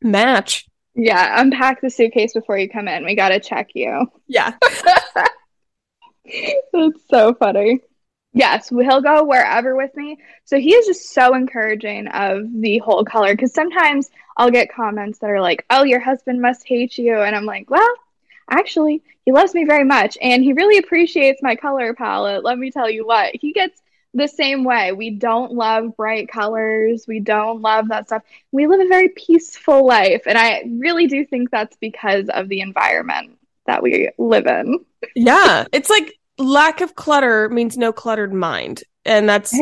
match. 0.03 0.69
Yeah, 0.95 1.41
unpack 1.41 1.81
the 1.81 1.91
suitcase 1.91 2.33
before 2.33 2.59
you 2.59 2.69
come 2.69 2.89
in. 2.89 3.05
We 3.05 3.15
gotta 3.15 3.39
check 3.41 3.69
you. 3.75 4.07
Yeah, 4.27 4.55
That's 6.73 7.01
so 7.09 7.35
funny. 7.35 7.81
Yes, 8.33 8.69
he'll 8.69 9.01
go 9.01 9.25
wherever 9.25 9.77
with 9.77 9.97
me. 9.97 10.19
So 10.45 10.59
he 10.59 10.75
is 10.75 10.87
just 10.87 11.15
so 11.15 11.35
encouraging 11.35 12.09
of 12.09 12.45
the 12.61 12.79
whole 12.79 13.05
color 13.05 13.33
because 13.35 13.55
sometimes 13.55 14.11
I'll 14.37 14.51
get 14.51 14.73
comments 14.73 15.21
that 15.21 15.31
are 15.31 15.41
like, 15.41 15.65
"Oh, 15.71 15.85
your 15.85 16.01
husband 16.01 16.43
must 16.43 16.67
hate 16.67 16.99
you," 16.99 17.17
and 17.17 17.35
I'm 17.35 17.47
like, 17.47 17.71
"Well, 17.71 17.89
actually, 18.51 19.03
he 19.25 19.33
loves 19.33 19.55
me 19.55 19.65
very 19.65 19.85
much, 19.85 20.17
and 20.21 20.43
he 20.43 20.53
really 20.53 20.79
appreciates 20.79 21.43
my 21.43 21.57
color 21.57 21.95
palette. 21.95 22.45
Let 22.45 22.59
me 22.59 22.71
tell 22.71 22.89
you 22.89 23.07
what, 23.07 23.35
he 23.35 23.53
gets 23.53 23.81
the 24.15 24.27
same 24.27 24.65
way. 24.65 24.93
We 24.93 25.11
don't 25.11 25.53
love 25.53 25.97
bright 25.97 26.29
colors. 26.29 27.05
We 27.07 27.21
don't 27.21 27.61
love 27.61 27.89
that 27.89 28.07
stuff. 28.07 28.23
We 28.51 28.67
live 28.67 28.81
a 28.81 28.89
very 28.89 29.11
peaceful 29.11 29.87
life, 29.87 30.23
and 30.27 30.39
I 30.39 30.65
really 30.79 31.07
do 31.07 31.25
think 31.25 31.51
that's 31.51 31.77
because 31.77 32.29
of 32.29 32.49
the 32.49 32.61
environment 32.61 33.39
that 33.67 33.83
we 33.83 34.11
live 34.19 34.47
in. 34.47 34.85
yeah. 35.15 35.67
It's 35.73 35.91
like 35.91 36.19
lack 36.39 36.81
of 36.81 36.95
clutter 36.95 37.49
means 37.49 37.77
no 37.77 37.93
cluttered 37.93 38.33
mind, 38.33 38.83
and 39.05 39.29
that's 39.29 39.53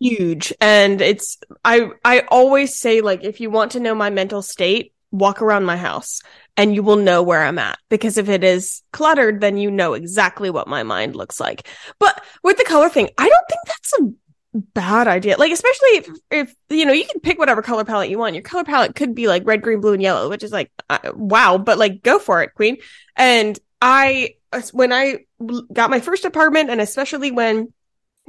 huge. 0.00 0.52
And 0.60 1.00
it's 1.00 1.38
I 1.64 1.90
I 2.04 2.20
always 2.28 2.78
say 2.78 3.00
like 3.00 3.24
if 3.24 3.40
you 3.40 3.50
want 3.50 3.72
to 3.72 3.80
know 3.80 3.94
my 3.94 4.10
mental 4.10 4.42
state, 4.42 4.91
walk 5.12 5.42
around 5.42 5.64
my 5.64 5.76
house 5.76 6.22
and 6.56 6.74
you 6.74 6.82
will 6.82 6.96
know 6.96 7.22
where 7.22 7.42
I'm 7.42 7.58
at 7.58 7.78
because 7.88 8.18
if 8.18 8.28
it 8.28 8.42
is 8.42 8.82
cluttered 8.92 9.40
then 9.40 9.56
you 9.56 9.70
know 9.70 9.92
exactly 9.92 10.50
what 10.50 10.66
my 10.66 10.82
mind 10.82 11.14
looks 11.14 11.38
like. 11.38 11.68
But 11.98 12.22
with 12.42 12.56
the 12.56 12.64
color 12.64 12.88
thing, 12.88 13.10
I 13.16 13.28
don't 13.28 13.48
think 13.48 13.60
that's 13.66 13.92
a 14.00 14.58
bad 14.74 15.08
idea. 15.08 15.36
Like 15.36 15.52
especially 15.52 15.88
if 15.88 16.08
if 16.30 16.54
you 16.68 16.84
know, 16.86 16.92
you 16.92 17.04
can 17.04 17.20
pick 17.20 17.38
whatever 17.38 17.62
color 17.62 17.84
palette 17.84 18.10
you 18.10 18.18
want. 18.18 18.34
Your 18.34 18.42
color 18.42 18.64
palette 18.64 18.94
could 18.94 19.14
be 19.14 19.28
like 19.28 19.46
red, 19.46 19.62
green, 19.62 19.80
blue 19.80 19.94
and 19.94 20.02
yellow, 20.02 20.28
which 20.28 20.42
is 20.42 20.52
like 20.52 20.70
uh, 20.90 21.12
wow, 21.14 21.58
but 21.58 21.78
like 21.78 22.02
go 22.02 22.18
for 22.18 22.42
it, 22.42 22.54
queen. 22.54 22.78
And 23.16 23.58
I 23.80 24.36
when 24.72 24.92
I 24.92 25.24
got 25.72 25.90
my 25.90 26.00
first 26.00 26.24
apartment 26.24 26.70
and 26.70 26.80
especially 26.80 27.30
when 27.30 27.72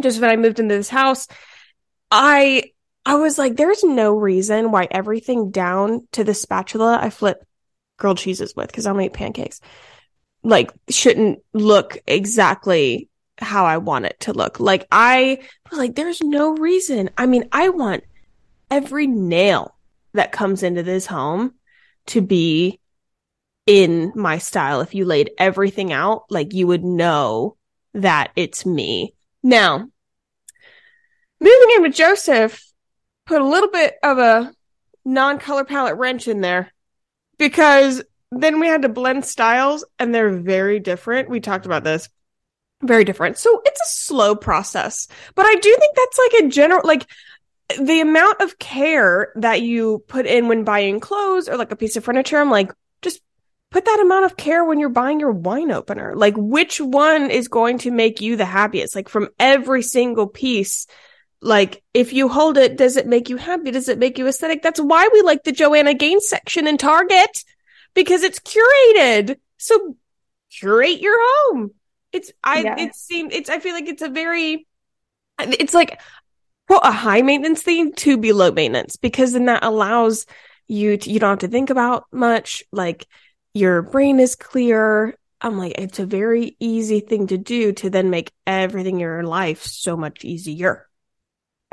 just 0.02 0.19
when 0.19 0.30
I 0.30 0.36
moved 0.36 0.60
into 0.60 0.76
this 0.76 0.89
house, 0.89 1.28
I 2.10 2.72
I 3.06 3.16
was 3.16 3.38
like, 3.38 3.56
there's 3.56 3.84
no 3.84 4.13
reason 4.16 4.72
why 4.72 4.88
everything 4.89 5.52
down 5.52 6.08
to 6.13 6.24
the 6.24 6.34
spatula 6.34 7.00
I 7.02 7.10
flip 7.10 7.46
grilled 7.98 8.18
cheeses 8.18 8.56
with 8.56 8.68
because 8.68 8.86
I 8.86 9.00
eat 9.02 9.13
pancakes, 9.13 9.62
like 10.44 10.72
shouldn't 10.89 11.39
look 11.54 11.98
exactly 12.08 13.10
how 13.38 13.66
I 13.66 13.78
want 13.78 14.06
it 14.06 14.20
to 14.22 14.34
look. 14.34 14.60
Like 14.60 14.88
I 14.92 15.39
was 15.70 15.80
like, 15.80 15.96
there's 15.96 16.22
no 16.22 16.56
reason. 16.56 17.10
I 17.18 17.26
mean, 17.26 17.50
I 17.52 17.70
want 17.70 18.04
every 18.72 19.08
nail 19.08 19.76
that 20.13 20.32
comes 20.32 20.63
into 20.63 20.84
this 20.84 21.06
home 21.06 21.56
to 22.08 22.22
be 22.22 22.80
in 23.66 24.12
my 24.16 24.38
style. 24.38 24.82
If 24.82 24.96
you 24.96 25.06
laid 25.06 25.32
everything 25.38 25.92
out, 25.92 26.26
like 26.30 26.54
you 26.54 26.68
would 26.68 26.84
know 26.84 27.58
that 27.94 28.32
it's 28.36 28.66
me. 28.66 29.13
Now, 29.42 29.88
moving 31.39 31.70
in 31.76 31.82
with 31.82 31.96
Joseph 31.96 32.63
put 33.25 33.41
a 33.41 33.47
little 33.47 33.69
bit 33.69 33.95
of 34.03 34.17
a 34.17 34.53
non-color 35.05 35.65
palette 35.65 35.97
wrench 35.97 36.27
in 36.27 36.41
there 36.41 36.71
because 37.38 38.03
then 38.31 38.59
we 38.59 38.67
had 38.67 38.81
to 38.83 38.89
blend 38.89 39.25
styles 39.25 39.86
and 39.99 40.13
they're 40.13 40.38
very 40.38 40.79
different. 40.79 41.29
We 41.29 41.39
talked 41.39 41.65
about 41.65 41.83
this. 41.83 42.09
Very 42.81 43.03
different. 43.03 43.38
So 43.38 43.62
it's 43.65 43.81
a 43.81 43.93
slow 44.05 44.36
process. 44.36 45.07
But 45.36 45.45
I 45.45 45.55
do 45.55 45.75
think 45.79 45.95
that's 45.95 46.19
like 46.19 46.43
a 46.43 46.49
general 46.49 46.81
like 46.83 47.07
the 47.79 48.01
amount 48.01 48.41
of 48.41 48.59
care 48.59 49.31
that 49.36 49.62
you 49.62 50.03
put 50.07 50.25
in 50.25 50.47
when 50.47 50.63
buying 50.63 50.99
clothes 50.99 51.47
or 51.47 51.57
like 51.57 51.71
a 51.71 51.75
piece 51.75 51.95
of 51.95 52.03
furniture, 52.03 52.38
I'm 52.38 52.51
like, 52.51 52.71
just 53.01 53.21
put 53.71 53.86
that 53.86 53.99
amount 54.01 54.25
of 54.25 54.38
care 54.38 54.63
when 54.63 54.79
you're 54.79 54.89
buying 54.89 55.19
your 55.19 55.31
wine 55.31 55.71
opener. 55.71 56.15
Like, 56.15 56.36
which 56.38 56.79
one 56.79 57.31
is 57.31 57.47
going 57.47 57.79
to 57.79 57.91
make 57.91 58.21
you 58.21 58.36
the 58.36 58.45
happiest? 58.45 58.95
Like, 58.95 59.09
from 59.09 59.29
every 59.39 59.81
single 59.81 60.27
piece, 60.27 60.88
like, 61.43 61.84
if 61.93 62.13
you 62.13 62.29
hold 62.29 62.58
it, 62.58 62.77
does 62.77 62.95
it 62.95 63.06
make 63.06 63.29
you 63.29 63.38
happy? 63.38 63.71
Does 63.71 63.89
it 63.89 63.99
make 63.99 64.17
you 64.17 64.27
aesthetic? 64.27 64.63
That's 64.63 64.79
why 64.79 65.10
we 65.12 65.21
like 65.21 65.43
the 65.43 65.51
Joanna 65.51 65.93
Gaines 65.93 66.27
section 66.27 66.67
in 66.67 66.77
Target 66.77 67.43
because 67.93 68.23
it's 68.23 68.39
curated. 68.39 69.38
So 69.58 69.97
curate 70.58 71.01
your 71.01 71.17
home. 71.19 71.71
It's, 72.12 72.32
I, 72.43 72.62
Yeah. 72.62 72.75
it 72.79 72.95
seemed, 72.95 73.34
it's, 73.34 73.49
I 73.49 73.60
feel 73.60 73.73
like 73.73 73.88
it's 73.88 74.01
a 74.01 74.10
very, 74.10 74.67
it's 75.39 75.73
like, 75.73 75.99
quote, 76.67 76.82
a 76.84 76.91
high 76.91 77.21
maintenance 77.21 77.62
thing 77.62 77.91
to 77.93 78.17
be 78.17 78.32
low 78.32 78.51
maintenance 78.51 78.95
because 78.95 79.34
then 79.34 79.45
that 79.45 79.63
allows 79.63 80.25
you 80.67 80.95
to, 80.95 81.12
you 81.12 81.19
don't 81.19 81.32
have 81.32 81.39
to 81.39 81.47
think 81.49 81.69
about 81.69 82.06
much. 82.12 82.63
Like 82.71 83.06
your 83.53 83.82
brain 83.82 84.19
is 84.19 84.36
clear. 84.36 85.17
I'm 85.41 85.58
like, 85.58 85.73
it's 85.77 85.99
a 85.99 86.06
very 86.06 86.56
easy 86.62 87.01
thing 87.01 87.27
to 87.27 87.38
do 87.38 87.73
to 87.73 87.89
then 87.89 88.10
make 88.10 88.32
everything 88.47 88.95
in 88.95 89.01
your 89.01 89.23
life 89.23 89.63
so 89.63 89.97
much 89.97 90.23
easier. 90.23 90.88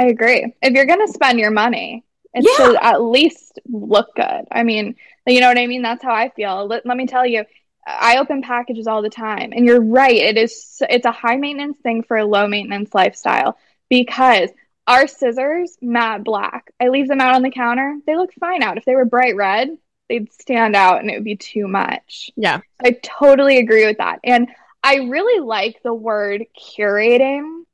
I 0.00 0.06
agree. 0.06 0.54
If 0.62 0.72
you're 0.72 0.86
going 0.86 1.06
to 1.06 1.12
spend 1.12 1.38
your 1.38 1.50
money, 1.50 2.04
it 2.32 2.44
Yeah. 2.44 2.56
should 2.56 2.76
at 2.76 3.02
least 3.02 3.60
look 3.70 4.14
good. 4.16 4.46
I 4.50 4.62
mean, 4.62 4.96
you 5.26 5.40
know 5.40 5.48
what 5.48 5.58
I 5.58 5.66
mean? 5.66 5.82
That's 5.82 6.02
how 6.02 6.14
I 6.14 6.30
feel. 6.30 6.66
Let, 6.66 6.86
let 6.86 6.96
me 6.96 7.06
tell 7.06 7.26
you, 7.26 7.44
I 7.86 8.16
open 8.16 8.40
packages 8.42 8.86
all 8.86 9.02
the 9.02 9.10
time. 9.10 9.52
And 9.52 9.66
you're 9.66 9.82
right. 9.82 10.16
It 10.16 10.38
is, 10.38 10.80
it's 10.88 11.04
a 11.04 11.12
high 11.12 11.36
maintenance 11.36 11.78
thing 11.82 12.02
for 12.02 12.16
a 12.16 12.24
low 12.24 12.48
maintenance 12.48 12.94
lifestyle 12.94 13.58
because 13.90 14.48
our 14.86 15.06
scissors, 15.06 15.76
matte 15.82 16.24
black, 16.24 16.70
I 16.80 16.88
leave 16.88 17.06
them 17.06 17.20
out 17.20 17.34
on 17.34 17.42
the 17.42 17.50
counter. 17.50 17.98
They 18.06 18.16
look 18.16 18.32
fine 18.34 18.62
out. 18.62 18.78
If 18.78 18.86
they 18.86 18.94
were 18.94 19.04
bright 19.04 19.36
red, 19.36 19.68
they'd 20.08 20.32
stand 20.32 20.74
out 20.74 21.00
and 21.00 21.10
it 21.10 21.16
would 21.16 21.24
be 21.24 21.36
too 21.36 21.68
much. 21.68 22.30
Yeah. 22.36 22.60
I 22.82 22.92
totally 23.02 23.58
agree 23.58 23.84
with 23.86 23.98
that. 23.98 24.20
And 24.24 24.48
I 24.82 24.96
really 24.96 25.40
like 25.44 25.82
the 25.82 25.94
word 25.94 26.46
curating 26.58 27.64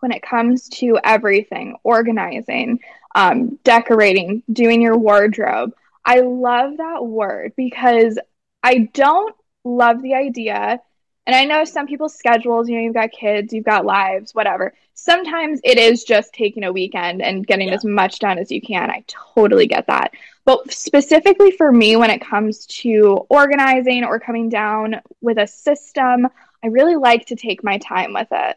when 0.00 0.12
it 0.12 0.22
comes 0.22 0.68
to 0.68 0.98
everything 1.04 1.76
organizing, 1.84 2.80
um, 3.14 3.58
decorating, 3.64 4.42
doing 4.52 4.80
your 4.82 4.96
wardrobe. 4.96 5.72
I 6.04 6.20
love 6.20 6.78
that 6.78 7.04
word 7.04 7.52
because 7.56 8.18
I 8.62 8.90
don't 8.92 9.34
love 9.64 10.02
the 10.02 10.14
idea. 10.14 10.80
And 11.26 11.36
I 11.36 11.44
know 11.44 11.64
some 11.64 11.86
people's 11.86 12.14
schedules, 12.14 12.68
you 12.68 12.76
know, 12.76 12.82
you've 12.82 12.94
got 12.94 13.12
kids, 13.12 13.52
you've 13.52 13.64
got 13.64 13.84
lives, 13.84 14.34
whatever. 14.34 14.74
Sometimes 14.94 15.60
it 15.62 15.78
is 15.78 16.04
just 16.04 16.32
taking 16.32 16.64
a 16.64 16.72
weekend 16.72 17.22
and 17.22 17.46
getting 17.46 17.68
Yeah. 17.68 17.74
as 17.74 17.84
much 17.84 18.18
done 18.18 18.38
as 18.38 18.50
you 18.50 18.60
can. 18.60 18.90
I 18.90 19.04
totally 19.06 19.66
get 19.66 19.86
that. 19.86 20.12
But 20.44 20.72
specifically 20.72 21.50
for 21.52 21.70
me, 21.70 21.96
when 21.96 22.10
it 22.10 22.20
comes 22.20 22.66
to 22.66 23.26
organizing 23.28 24.04
or 24.04 24.18
coming 24.18 24.48
down 24.48 25.00
with 25.20 25.38
a 25.38 25.46
system, 25.46 26.28
I 26.62 26.66
really 26.66 26.96
like 26.96 27.26
to 27.26 27.36
take 27.36 27.62
my 27.62 27.78
time 27.78 28.12
with 28.12 28.28
it 28.30 28.56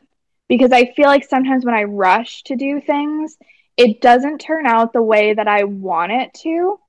because 0.54 0.72
I 0.72 0.94
feel 0.94 1.08
like 1.08 1.24
sometimes 1.24 1.66
when 1.66 1.74
I 1.74 1.86
rush 1.86 2.44
to 2.44 2.56
do 2.56 2.80
things, 2.80 3.36
it 3.76 4.02
doesn't 4.02 4.38
turn 4.38 4.68
out 4.68 4.94
the 4.94 5.02
way 5.02 5.34
that 5.34 5.48
I 5.48 5.64
want 5.64 6.12
it 6.12 6.32
to. 6.44 6.80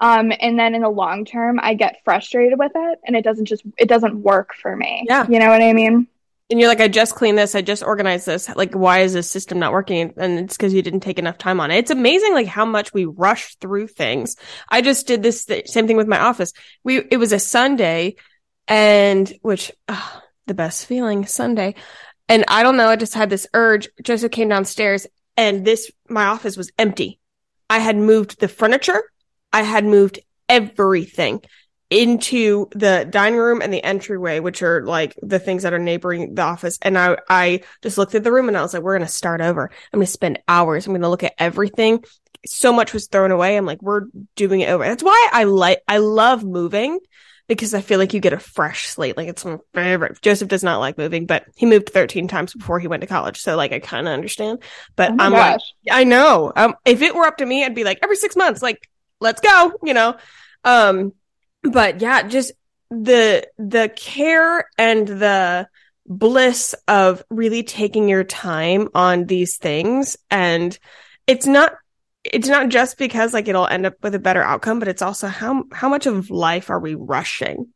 Um, 0.00 0.32
and 0.40 0.58
then 0.58 0.74
in 0.74 0.82
the 0.82 0.88
long 0.88 1.24
term, 1.24 1.60
I 1.62 1.74
get 1.74 2.00
frustrated 2.04 2.58
with 2.58 2.72
it 2.74 2.98
and 3.06 3.14
it 3.14 3.22
doesn't 3.22 3.44
just, 3.44 3.62
it 3.78 3.88
doesn't 3.88 4.16
work 4.16 4.54
for 4.60 4.74
me. 4.74 5.04
Yeah. 5.08 5.24
You 5.28 5.38
know 5.38 5.50
what 5.50 5.62
I 5.62 5.72
mean? 5.72 6.08
And 6.50 6.58
you're 6.58 6.68
like, 6.68 6.80
I 6.80 6.88
just 6.88 7.14
cleaned 7.14 7.38
this. 7.38 7.54
I 7.54 7.62
just 7.62 7.84
organized 7.84 8.26
this. 8.26 8.48
Like, 8.56 8.74
why 8.74 9.02
is 9.02 9.12
this 9.12 9.30
system 9.30 9.60
not 9.60 9.70
working? 9.70 10.12
And 10.16 10.40
it's 10.40 10.56
because 10.56 10.74
you 10.74 10.82
didn't 10.82 11.00
take 11.00 11.20
enough 11.20 11.38
time 11.38 11.60
on 11.60 11.70
it. 11.70 11.78
It's 11.78 11.92
amazing, 11.92 12.34
like 12.34 12.48
how 12.48 12.64
much 12.64 12.92
we 12.92 13.04
rush 13.04 13.54
through 13.60 13.86
things. 13.86 14.34
I 14.68 14.80
just 14.80 15.06
did 15.06 15.22
this 15.22 15.44
th- 15.44 15.68
same 15.68 15.86
thing 15.86 15.96
with 15.96 16.08
my 16.08 16.18
office. 16.18 16.52
We, 16.82 17.04
it 17.08 17.18
was 17.18 17.30
a 17.30 17.38
Sunday 17.38 18.16
and 18.66 19.32
which, 19.42 19.70
ah, 19.88 20.24
the 20.48 20.54
best 20.54 20.86
feeling 20.86 21.24
Sunday. 21.24 21.76
And 22.28 22.44
I 22.48 22.62
don't 22.62 22.76
know. 22.76 22.88
I 22.88 22.96
just 22.96 23.14
had 23.14 23.30
this 23.30 23.46
urge. 23.54 23.88
Joseph 24.02 24.32
came 24.32 24.48
downstairs 24.48 25.06
and 25.36 25.64
this, 25.64 25.90
my 26.08 26.26
office 26.26 26.56
was 26.56 26.70
empty. 26.78 27.18
I 27.68 27.78
had 27.78 27.96
moved 27.96 28.40
the 28.40 28.48
furniture. 28.48 29.02
I 29.52 29.62
had 29.62 29.84
moved 29.84 30.20
everything 30.48 31.42
into 31.90 32.68
the 32.74 33.06
dining 33.08 33.38
room 33.38 33.60
and 33.60 33.72
the 33.72 33.84
entryway, 33.84 34.40
which 34.40 34.62
are 34.62 34.82
like 34.84 35.14
the 35.20 35.38
things 35.38 35.62
that 35.62 35.74
are 35.74 35.78
neighboring 35.78 36.34
the 36.34 36.42
office. 36.42 36.78
And 36.80 36.96
I, 36.98 37.18
I 37.28 37.62
just 37.82 37.98
looked 37.98 38.14
at 38.14 38.24
the 38.24 38.32
room 38.32 38.48
and 38.48 38.56
I 38.56 38.62
was 38.62 38.72
like, 38.72 38.82
we're 38.82 38.96
going 38.96 39.06
to 39.06 39.12
start 39.12 39.42
over. 39.42 39.70
I'm 39.92 39.98
going 39.98 40.06
to 40.06 40.10
spend 40.10 40.38
hours. 40.48 40.86
I'm 40.86 40.92
going 40.92 41.02
to 41.02 41.10
look 41.10 41.22
at 41.22 41.34
everything. 41.38 42.02
So 42.46 42.72
much 42.72 42.94
was 42.94 43.08
thrown 43.08 43.30
away. 43.30 43.56
I'm 43.56 43.66
like, 43.66 43.82
we're 43.82 44.06
doing 44.36 44.60
it 44.60 44.70
over. 44.70 44.84
That's 44.84 45.02
why 45.02 45.28
I 45.32 45.44
like, 45.44 45.82
I 45.86 45.98
love 45.98 46.44
moving 46.44 46.98
because 47.52 47.74
I 47.74 47.80
feel 47.80 47.98
like 47.98 48.14
you 48.14 48.20
get 48.20 48.32
a 48.32 48.38
fresh 48.38 48.88
slate. 48.88 49.16
Like 49.16 49.28
it's 49.28 49.44
my 49.44 49.58
favorite. 49.74 50.20
Joseph 50.22 50.48
does 50.48 50.62
not 50.62 50.78
like 50.80 50.98
moving, 50.98 51.26
but 51.26 51.44
he 51.56 51.66
moved 51.66 51.90
13 51.90 52.28
times 52.28 52.54
before 52.54 52.80
he 52.80 52.88
went 52.88 53.02
to 53.02 53.06
college. 53.06 53.40
So 53.40 53.56
like 53.56 53.72
I 53.72 53.78
kind 53.78 54.06
of 54.06 54.12
understand. 54.12 54.62
But 54.96 55.12
Oh 55.12 55.16
I'm 55.18 55.32
like. 55.32 55.60
I 55.90 56.04
know. 56.04 56.52
Um, 56.54 56.74
if 56.84 57.02
it 57.02 57.14
were 57.14 57.26
up 57.26 57.38
to 57.38 57.46
me, 57.46 57.64
I'd 57.64 57.74
be 57.74 57.84
like 57.84 57.98
every 58.02 58.16
six 58.16 58.36
months, 58.36 58.62
like 58.62 58.88
let's 59.20 59.40
go, 59.40 59.72
you 59.82 59.94
know. 59.94 60.16
Um, 60.64 61.12
but 61.62 62.00
yeah, 62.00 62.22
just 62.22 62.52
the 62.90 63.48
the 63.58 63.90
care 63.94 64.68
and 64.76 65.08
the 65.08 65.68
bliss 66.06 66.74
of 66.88 67.22
really 67.30 67.62
taking 67.62 68.08
your 68.08 68.24
time 68.24 68.88
on 68.94 69.24
these 69.24 69.56
things 69.56 70.16
and 70.30 70.78
it's 71.26 71.46
not 71.46 71.74
it's 72.24 72.48
not 72.48 72.68
just 72.68 72.98
because 72.98 73.32
like 73.32 73.48
it'll 73.48 73.66
end 73.66 73.86
up 73.86 73.94
with 74.02 74.14
a 74.14 74.18
better 74.18 74.42
outcome 74.42 74.78
but 74.78 74.88
it's 74.88 75.02
also 75.02 75.26
how 75.28 75.64
how 75.72 75.88
much 75.88 76.06
of 76.06 76.30
life 76.30 76.70
are 76.70 76.78
we 76.78 76.94
rushing 76.94 77.66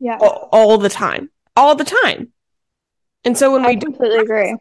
Yeah. 0.00 0.18
all, 0.20 0.48
all 0.52 0.78
the 0.78 0.88
time 0.88 1.30
all 1.56 1.74
the 1.74 1.84
time 1.84 2.32
and 3.24 3.36
so 3.38 3.52
when 3.52 3.64
I 3.64 3.68
we 3.70 3.76
do 3.76 3.86
completely 3.86 4.18
agree. 4.18 4.56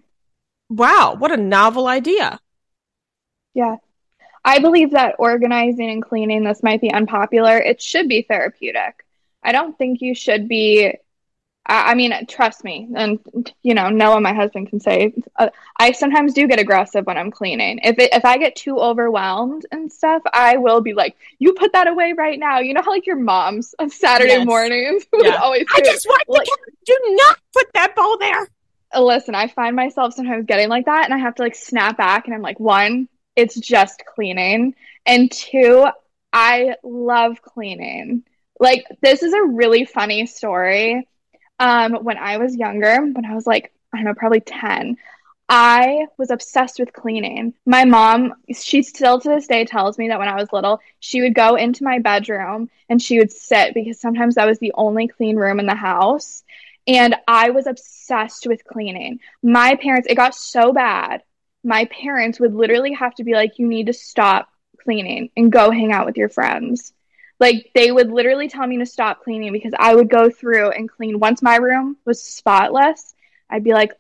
wow 0.70 1.16
what 1.18 1.32
a 1.32 1.38
novel 1.38 1.88
idea 1.88 2.40
Yeah. 3.54 3.78
I 4.46 4.60
believe 4.60 4.92
that 4.92 5.16
organizing 5.20 5.90
and 5.90 6.02
cleaning, 6.02 6.46
this 6.46 6.64
might 6.64 6.80
be 6.80 6.90
unpopular. 6.94 7.58
It 7.58 7.82
should 7.82 8.08
be 8.08 8.22
therapeutic. 8.22 9.04
I 9.44 9.52
don't 9.52 9.78
think 9.78 10.00
you 10.00 10.16
should 10.16 10.48
be. 10.48 10.94
I 11.68 11.92
I 11.92 11.96
mean, 11.96 12.14
trust 12.28 12.64
me, 12.64 12.88
and 12.96 13.20
you 13.62 13.74
know, 13.74 13.90
Noah, 13.90 14.22
my 14.22 14.34
husband, 14.34 14.70
can 14.70 14.80
say 14.80 15.14
uh, 15.36 15.50
I 15.80 15.92
sometimes 15.92 16.34
do 16.34 16.48
get 16.48 16.60
aggressive 16.60 17.06
when 17.06 17.18
I'm 17.18 17.30
cleaning. 17.32 17.80
If 17.84 18.00
it, 18.00 18.14
if 18.14 18.26
I 18.26 18.38
get 18.38 18.56
too 18.56 18.80
overwhelmed 18.80 19.66
and 19.72 19.92
stuff, 19.92 20.22
I 20.34 20.58
will 20.58 20.82
be 20.82 20.94
like, 20.94 21.16
"You 21.40 21.54
put 21.54 21.74
that 21.74 21.88
away 21.88 22.14
right 22.14 22.40
now." 22.40 22.60
You 22.60 22.74
know 22.74 22.82
how 22.84 22.92
like 22.92 23.06
your 23.06 23.18
moms 23.18 23.76
on 23.80 23.90
Saturday 23.90 24.32
Yes. 24.32 24.46
mornings 24.46 25.06
would 25.14 25.26
Yeah. 25.26 25.36
always 25.36 25.66
i 25.76 25.82
just 25.82 26.08
want 26.08 26.24
Like- 26.28 26.46
to 26.46 26.58
do 26.86 26.98
not 27.18 27.38
put 27.54 27.68
that 27.74 27.96
bowl 27.96 28.18
there 28.18 28.48
Uh, 28.96 29.02
listen, 29.04 29.36
I 29.36 29.48
find 29.48 29.76
myself 29.76 30.14
sometimes 30.14 30.46
getting 30.46 30.70
like 30.70 30.86
that, 30.86 31.04
and 31.06 31.14
I 31.14 31.18
have 31.18 31.36
to 31.36 31.42
like 31.44 31.56
snap 31.56 31.98
back, 31.98 32.26
and 32.26 32.34
I'm 32.34 32.42
like, 32.42 32.60
one, 32.60 33.10
it's 33.36 33.56
just 33.60 34.04
cleaning, 34.06 34.76
and 35.06 35.30
two, 35.30 35.86
I 36.32 36.76
love 36.84 37.42
cleaning. 37.42 38.24
Like, 38.60 38.86
this 39.02 39.24
is 39.24 39.34
a 39.34 39.44
really 39.44 39.84
funny 39.86 40.26
story. 40.26 41.06
Um, 41.60 41.96
when 42.04 42.18
I 42.18 42.38
was 42.38 42.56
younger, 42.56 42.98
when 43.02 43.26
I 43.26 43.34
was 43.34 43.48
like, 43.48 43.74
I 43.94 43.98
don't 43.98 44.06
know, 44.06 44.14
probably 44.14 44.42
10, 44.42 44.98
I 45.50 46.08
was 46.18 46.30
obsessed 46.30 46.80
with 46.80 46.94
cleaning. 46.94 47.54
My 47.66 47.86
mom, 47.86 48.34
she 48.54 48.84
still 48.84 49.20
to 49.20 49.30
this 49.30 49.48
day 49.48 49.66
tells 49.66 49.98
me 49.98 50.10
that 50.10 50.20
when 50.20 50.28
I 50.28 50.36
was 50.36 50.52
little, 50.52 50.82
she 51.00 51.22
would 51.22 51.34
go 51.34 51.56
into 51.56 51.86
my 51.86 52.00
bedroom 52.00 52.70
and 52.90 53.02
she 53.02 53.18
would 53.18 53.32
sit 53.32 53.74
because 53.74 54.00
sometimes 54.00 54.36
that 54.36 54.48
was 54.48 54.60
the 54.60 54.74
only 54.76 55.08
clean 55.08 55.38
room 55.38 55.60
in 55.60 55.66
the 55.66 55.76
house. 55.76 56.44
And 56.86 57.16
I 57.28 57.52
was 57.52 57.68
obsessed 57.68 58.46
with 58.48 58.66
cleaning. 58.66 59.20
My 59.42 59.76
parents, 59.76 60.08
it 60.10 60.16
got 60.16 60.36
so 60.36 60.74
bad. 60.74 61.24
My 61.64 61.86
parents 61.86 62.40
would 62.40 62.54
literally 62.54 62.94
have 62.94 63.16
to 63.16 63.24
be 63.24 63.34
like, 63.34 63.58
you 63.58 63.68
need 63.68 63.88
to 63.88 63.94
stop 63.94 64.50
cleaning 64.82 65.30
and 65.36 65.52
go 65.52 65.72
hang 65.72 65.92
out 65.92 66.06
with 66.06 66.18
your 66.18 66.30
friends. 66.30 66.94
Like 67.40 67.72
they 67.76 67.92
would 67.92 68.12
literally 68.12 68.50
tell 68.50 68.66
me 68.66 68.80
to 68.80 68.86
stop 68.86 69.24
cleaning 69.24 69.52
because 69.52 69.74
I 69.78 69.94
would 69.96 70.10
go 70.10 70.30
through 70.30 70.72
and 70.72 70.90
clean. 70.90 71.20
Once 71.20 71.42
my 71.42 71.58
room 71.58 71.98
was 72.06 72.22
spotless, 72.24 73.14
I'd 73.50 73.64
be 73.64 73.74
like, 73.74 73.92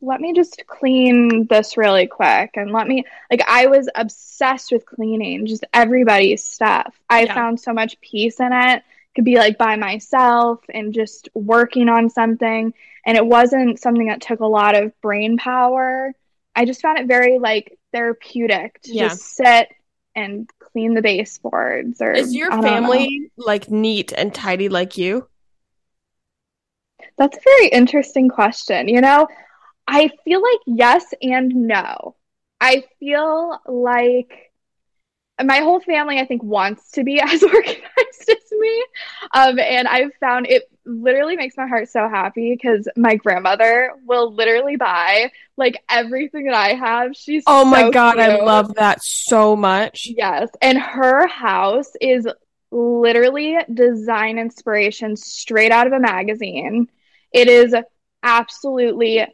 let 0.00 0.20
me 0.20 0.34
just 0.34 0.62
clean 0.66 1.46
this 1.46 1.76
really 1.78 2.06
quick 2.06 2.50
and 2.56 2.72
let 2.72 2.86
me 2.86 3.04
like 3.30 3.40
I 3.48 3.68
was 3.68 3.88
obsessed 3.94 4.70
with 4.70 4.84
cleaning 4.84 5.46
just 5.46 5.64
everybody's 5.72 6.44
stuff. 6.44 6.94
I 7.08 7.22
Yeah. 7.24 7.34
found 7.34 7.60
so 7.60 7.72
much 7.72 8.00
peace 8.00 8.38
in 8.40 8.52
it. 8.52 8.82
Could 9.14 9.24
be 9.24 9.36
like 9.36 9.56
by 9.56 9.76
myself 9.76 10.60
and 10.68 10.92
just 10.92 11.28
working 11.34 11.88
on 11.88 12.10
something 12.10 12.74
and 13.06 13.16
it 13.16 13.24
wasn't 13.24 13.78
something 13.80 14.08
that 14.08 14.20
took 14.20 14.40
a 14.40 14.46
lot 14.46 14.74
of 14.74 15.00
brain 15.00 15.36
power. 15.38 16.12
I 16.54 16.64
just 16.66 16.82
found 16.82 16.98
it 16.98 17.06
very 17.06 17.38
like 17.38 17.78
therapeutic 17.92 18.82
to 18.82 18.92
Yeah. 18.92 19.08
just 19.08 19.22
sit 19.36 19.68
and 20.16 20.48
clean 20.58 20.94
the 20.94 21.02
baseboards 21.02 22.00
or 22.00 22.12
is 22.12 22.34
your 22.34 22.50
don't 22.50 22.60
know. 22.60 22.66
family 22.66 23.30
like 23.36 23.70
neat 23.70 24.12
and 24.16 24.34
tidy 24.34 24.68
like 24.68 24.96
you 24.96 25.28
That's 27.16 27.36
a 27.36 27.40
very 27.44 27.68
interesting 27.68 28.28
question. 28.28 28.88
You 28.88 29.00
know, 29.00 29.28
I 29.86 30.10
feel 30.24 30.42
like 30.42 30.60
yes 30.66 31.04
and 31.22 31.54
no. 31.54 32.16
I 32.60 32.84
feel 32.98 33.60
like 33.66 34.52
my 35.42 35.58
whole 35.58 35.80
family, 35.80 36.18
I 36.20 36.26
think, 36.26 36.42
wants 36.42 36.92
to 36.92 37.04
be 37.04 37.20
as 37.22 37.42
organized 37.42 38.28
as 38.28 38.52
me. 38.52 38.84
Um, 39.32 39.58
and 39.58 39.88
I've 39.88 40.14
found 40.20 40.46
it 40.46 40.64
literally 40.86 41.36
makes 41.36 41.56
my 41.56 41.66
heart 41.66 41.88
so 41.88 42.08
happy 42.08 42.54
because 42.54 42.86
my 42.96 43.16
grandmother 43.16 43.92
will 44.06 44.34
literally 44.34 44.76
buy 44.76 45.32
like 45.56 45.82
everything 45.88 46.44
that 46.44 46.54
I 46.54 46.74
have. 46.74 47.16
She's 47.16 47.42
oh 47.46 47.64
my 47.64 47.82
so 47.82 47.90
god 47.90 48.18
i 48.18 48.36
love 48.36 48.74
that 48.74 49.02
so 49.02 49.56
much 49.56 50.08
Yes. 50.16 50.50
And 50.60 50.78
her 50.78 51.26
house 51.26 51.90
is 52.00 52.28
literally 52.70 53.56
design 53.72 54.38
inspiration 54.38 55.16
straight 55.16 55.70
out 55.70 55.86
of 55.86 55.92
a 55.92 56.00
magazine. 56.00 56.88
It 57.32 57.48
is 57.48 57.74
absolutely 58.22 59.26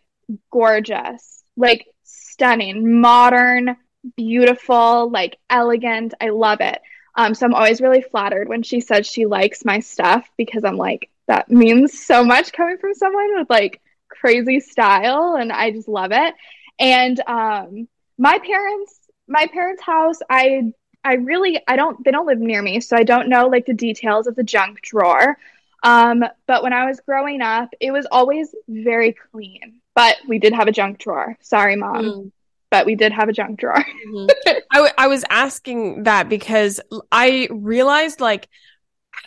gorgeous, 0.53 1.43
like 1.57 1.87
stunning, 2.03 3.01
modern, 3.01 3.77
beautiful, 4.17 5.11
like 5.11 5.39
elegant. 5.49 6.15
I 6.21 6.31
love 6.31 6.61
it. 6.61 6.81
Um, 7.15 7.35
so 7.35 7.47
I'm 7.47 7.55
always 7.55 7.81
really 7.81 8.03
flattered 8.03 8.49
when 8.49 8.63
she 8.63 8.81
says 8.81 9.07
she 9.07 9.27
likes 9.27 9.65
my 9.65 9.81
stuff 9.81 10.29
because 10.37 10.65
I'm 10.65 10.77
like, 10.77 11.11
that 11.27 11.51
means 11.51 12.01
so 12.01 12.25
much 12.25 12.53
coming 12.53 12.79
from 12.79 12.95
someone 12.95 13.39
with 13.39 13.51
like 13.51 13.81
crazy 14.09 14.61
style, 14.61 15.37
and 15.39 15.53
I 15.53 15.71
just 15.71 15.89
love 15.89 16.13
it. 16.13 16.35
And 16.79 17.21
um, 17.27 17.89
my 18.19 18.39
parents, 18.39 18.99
my 19.29 19.47
parents' 19.53 19.83
house, 19.83 20.19
I 20.29 20.73
I 21.05 21.15
really 21.15 21.61
I 21.67 21.77
don't 21.77 22.03
they 22.05 22.11
don't 22.11 22.27
live 22.27 22.41
near 22.41 22.63
me, 22.63 22.81
so 22.81 22.97
I 22.97 23.05
don't 23.05 23.29
know 23.29 23.49
like 23.49 23.67
the 23.67 23.75
details 23.75 24.27
of 24.27 24.37
the 24.37 24.43
junk 24.45 24.81
drawer. 24.83 25.37
Um, 25.83 26.25
but 26.47 26.63
when 26.63 26.73
I 26.73 26.87
was 26.87 27.01
growing 27.01 27.41
up, 27.41 27.71
it 27.81 27.91
was 27.91 28.07
always 28.11 28.55
very 28.69 29.15
clean. 29.15 29.81
But 29.95 30.17
we 30.29 30.39
did 30.39 30.53
have 30.53 30.69
a 30.69 30.73
junk 30.73 30.99
drawer. 30.99 31.37
Sorry, 31.41 31.77
mom, 31.77 32.05
Mm. 32.05 32.33
But 32.71 32.87
we 32.87 32.95
did 32.95 33.13
have 33.13 33.29
a 33.29 33.33
junk 33.33 33.59
drawer. 33.61 33.85
Mhm. 34.07 34.29
I, 34.73 34.77
w- 34.77 34.95
I 34.97 35.07
was 35.09 35.25
asking 35.29 36.05
that 36.05 36.29
because 36.29 36.81
I 37.11 37.49
realized 37.51 38.21
like 38.21 38.49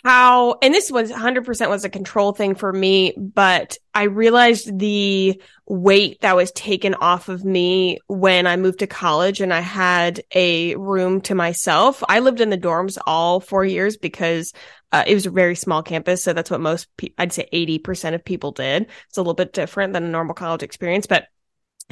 how, 0.02 0.58
and 0.62 0.74
this 0.74 0.90
was 0.90 1.10
100% 1.10 1.68
was 1.68 1.84
a 1.84 1.88
control 1.90 2.32
thing 2.32 2.54
for 2.54 2.72
me, 2.72 3.14
but 3.16 3.76
I 3.94 4.04
realized 4.04 4.78
the 4.78 5.40
weight 5.66 6.20
that 6.22 6.36
was 6.36 6.50
taken 6.52 6.94
off 6.94 7.28
of 7.28 7.44
me 7.44 7.98
when 8.06 8.46
I 8.46 8.56
moved 8.56 8.80
to 8.80 8.86
college 8.86 9.40
and 9.40 9.52
I 9.52 9.60
had 9.60 10.22
a 10.34 10.74
room 10.76 11.20
to 11.22 11.34
myself. 11.34 12.02
I 12.08 12.20
lived 12.20 12.40
in 12.40 12.50
the 12.50 12.58
dorms 12.58 12.98
all 13.06 13.40
four 13.40 13.64
years 13.64 13.96
because 13.96 14.52
uh, 14.92 15.04
it 15.06 15.14
was 15.14 15.26
a 15.26 15.30
very 15.30 15.54
small 15.54 15.82
campus. 15.82 16.22
So 16.22 16.32
that's 16.32 16.50
what 16.50 16.60
most, 16.60 16.88
pe- 16.96 17.14
I'd 17.18 17.32
say 17.32 17.48
80% 17.52 18.14
of 18.14 18.24
people 18.24 18.52
did. 18.52 18.86
It's 19.08 19.18
a 19.18 19.20
little 19.20 19.34
bit 19.34 19.52
different 19.52 19.92
than 19.92 20.04
a 20.04 20.08
normal 20.08 20.34
college 20.34 20.62
experience, 20.62 21.06
but 21.06 21.26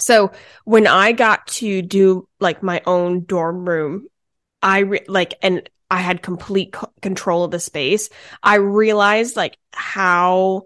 so 0.03 0.33
when 0.65 0.87
I 0.87 1.12
got 1.12 1.47
to 1.49 1.83
do 1.83 2.29
like 2.41 2.62
my 2.62 2.83
own 2.87 3.25
dorm 3.25 3.69
room, 3.69 4.07
I 4.62 4.81
re- 4.81 5.05
like, 5.09 5.35
and 5.43 5.69
I 5.91 5.99
had 5.99 6.23
complete 6.23 6.75
c- 6.75 6.87
control 7.01 7.45
of 7.45 7.51
the 7.51 7.61
space. 7.61 8.09
I 8.43 8.57
realized 8.57 9.37
like 9.37 9.59
how 9.73 10.65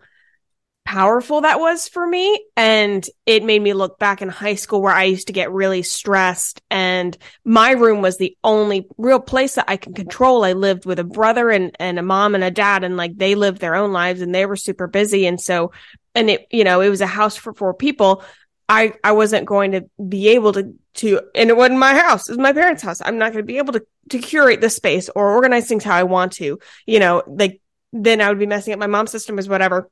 powerful 0.87 1.41
that 1.41 1.59
was 1.59 1.89
for 1.89 2.07
me. 2.07 2.41
And 2.57 3.05
it 3.27 3.43
made 3.43 3.61
me 3.61 3.73
look 3.73 3.99
back 3.99 4.23
in 4.23 4.29
high 4.29 4.55
school 4.55 4.81
where 4.81 4.95
I 4.95 5.05
used 5.05 5.27
to 5.27 5.33
get 5.33 5.51
really 5.51 5.83
stressed 5.83 6.63
and 6.71 7.17
my 7.45 7.73
room 7.73 8.03
was 8.03 8.17
the 8.17 8.37
only 8.45 8.87
real 8.97 9.19
place 9.19 9.57
that 9.57 9.65
I 9.69 9.77
can 9.77 9.95
control. 9.95 10.45
I 10.45 10.53
lived 10.53 10.87
with 10.87 11.01
a 11.01 11.05
brother 11.05 11.51
and, 11.51 11.75
and 11.81 11.99
a 11.99 12.03
mom 12.03 12.37
and 12.37 12.45
a 12.45 12.53
dad 12.53 12.85
and 12.85 12.97
like 12.97 13.17
they 13.17 13.35
lived 13.35 13.61
their 13.61 13.75
own 13.75 13.93
lives 13.93 14.21
and 14.21 14.33
they 14.33 14.47
were 14.47 14.57
super 14.57 14.87
busy. 14.87 15.27
And 15.27 15.41
so, 15.41 15.73
and 16.15 16.31
it, 16.31 16.47
you 16.53 16.63
know, 16.63 16.81
it 16.81 16.89
was 16.89 17.01
a 17.01 17.07
house 17.07 17.37
for 17.37 17.53
four 17.53 17.75
people. 17.75 18.23
I, 18.69 18.95
I 19.05 19.13
wasn't 19.13 19.47
going 19.47 19.73
to 19.73 19.89
be 20.09 20.29
able 20.29 20.53
to, 20.55 20.75
to, 20.95 21.21
and 21.35 21.51
it 21.51 21.57
wasn't 21.57 21.79
my 21.79 21.95
house. 21.95 22.29
It 22.29 22.33
was 22.33 22.39
my 22.39 22.53
parents' 22.53 22.83
house. 22.83 23.01
I'm 23.01 23.19
not 23.19 23.33
going 23.33 23.45
to 23.45 23.47
be 23.47 23.59
able 23.59 23.75
to, 23.75 23.87
to 24.11 24.19
curate 24.19 24.61
the 24.61 24.71
space 24.71 25.09
or 25.09 25.35
organize 25.35 25.69
things 25.69 25.85
how 25.85 25.95
I 25.95 26.03
want 26.03 26.33
to, 26.35 26.59
you 26.85 26.99
know, 26.99 27.23
like 27.27 27.61
then 27.93 28.21
I 28.21 28.29
would 28.29 28.39
be 28.39 28.47
messing 28.47 28.73
up 28.73 28.81
my 28.81 28.87
mom's 28.87 29.13
system 29.13 29.39
as 29.39 29.49
whatever. 29.49 29.91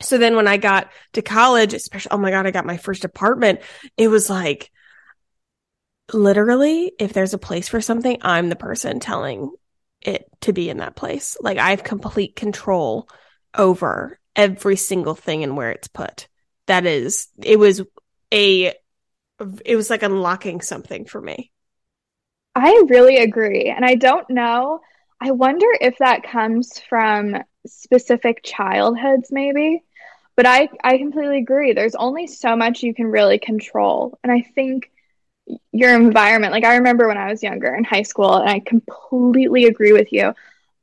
So 0.00 0.18
then 0.18 0.36
when 0.36 0.48
I 0.48 0.56
got 0.56 0.90
to 1.14 1.22
college, 1.22 1.74
especially, 1.74 2.10
oh 2.12 2.18
my 2.18 2.30
God, 2.30 2.46
I 2.46 2.50
got 2.50 2.66
my 2.66 2.76
first 2.76 3.04
apartment. 3.04 3.60
It 3.96 4.08
was 4.08 4.30
like, 4.30 4.70
literally, 6.12 6.92
if 6.98 7.12
there's 7.12 7.34
a 7.34 7.38
place 7.38 7.68
for 7.68 7.80
something, 7.80 8.18
I'm 8.22 8.48
the 8.48 8.56
person 8.56 9.00
telling 9.00 9.50
it 10.00 10.26
to 10.42 10.52
be 10.52 10.70
in 10.70 10.78
that 10.78 10.96
place. 10.96 11.36
Like 11.40 11.58
I 11.58 11.70
have 11.70 11.84
complete 11.84 12.36
control 12.36 13.08
over 13.56 14.18
every 14.36 14.76
single 14.76 15.14
thing 15.14 15.42
and 15.42 15.56
where 15.56 15.72
it's 15.72 15.88
put. 15.88 16.28
That 16.66 16.86
is, 16.86 17.28
it 17.42 17.58
was 17.58 17.82
a, 18.32 18.74
it 19.64 19.76
was 19.76 19.90
like 19.90 20.02
unlocking 20.02 20.60
something 20.60 21.04
for 21.04 21.20
me. 21.20 21.52
I 22.54 22.84
really 22.88 23.18
agree. 23.18 23.72
And 23.74 23.84
I 23.84 23.94
don't 23.94 24.28
know. 24.30 24.80
I 25.20 25.30
wonder 25.30 25.66
if 25.80 25.98
that 25.98 26.22
comes 26.24 26.80
from 26.88 27.36
specific 27.66 28.42
childhoods 28.42 29.30
maybe. 29.30 29.82
But 30.36 30.46
I 30.46 30.68
I 30.84 30.98
completely 30.98 31.38
agree. 31.38 31.72
There's 31.72 31.96
only 31.96 32.26
so 32.28 32.54
much 32.56 32.82
you 32.82 32.94
can 32.94 33.06
really 33.06 33.38
control. 33.38 34.18
And 34.22 34.32
I 34.32 34.42
think 34.54 34.90
your 35.72 35.94
environment, 35.94 36.52
like 36.52 36.64
I 36.64 36.76
remember 36.76 37.08
when 37.08 37.18
I 37.18 37.30
was 37.30 37.42
younger 37.42 37.74
in 37.74 37.84
high 37.84 38.02
school 38.02 38.34
and 38.34 38.48
I 38.48 38.60
completely 38.60 39.64
agree 39.64 39.92
with 39.92 40.12
you. 40.12 40.34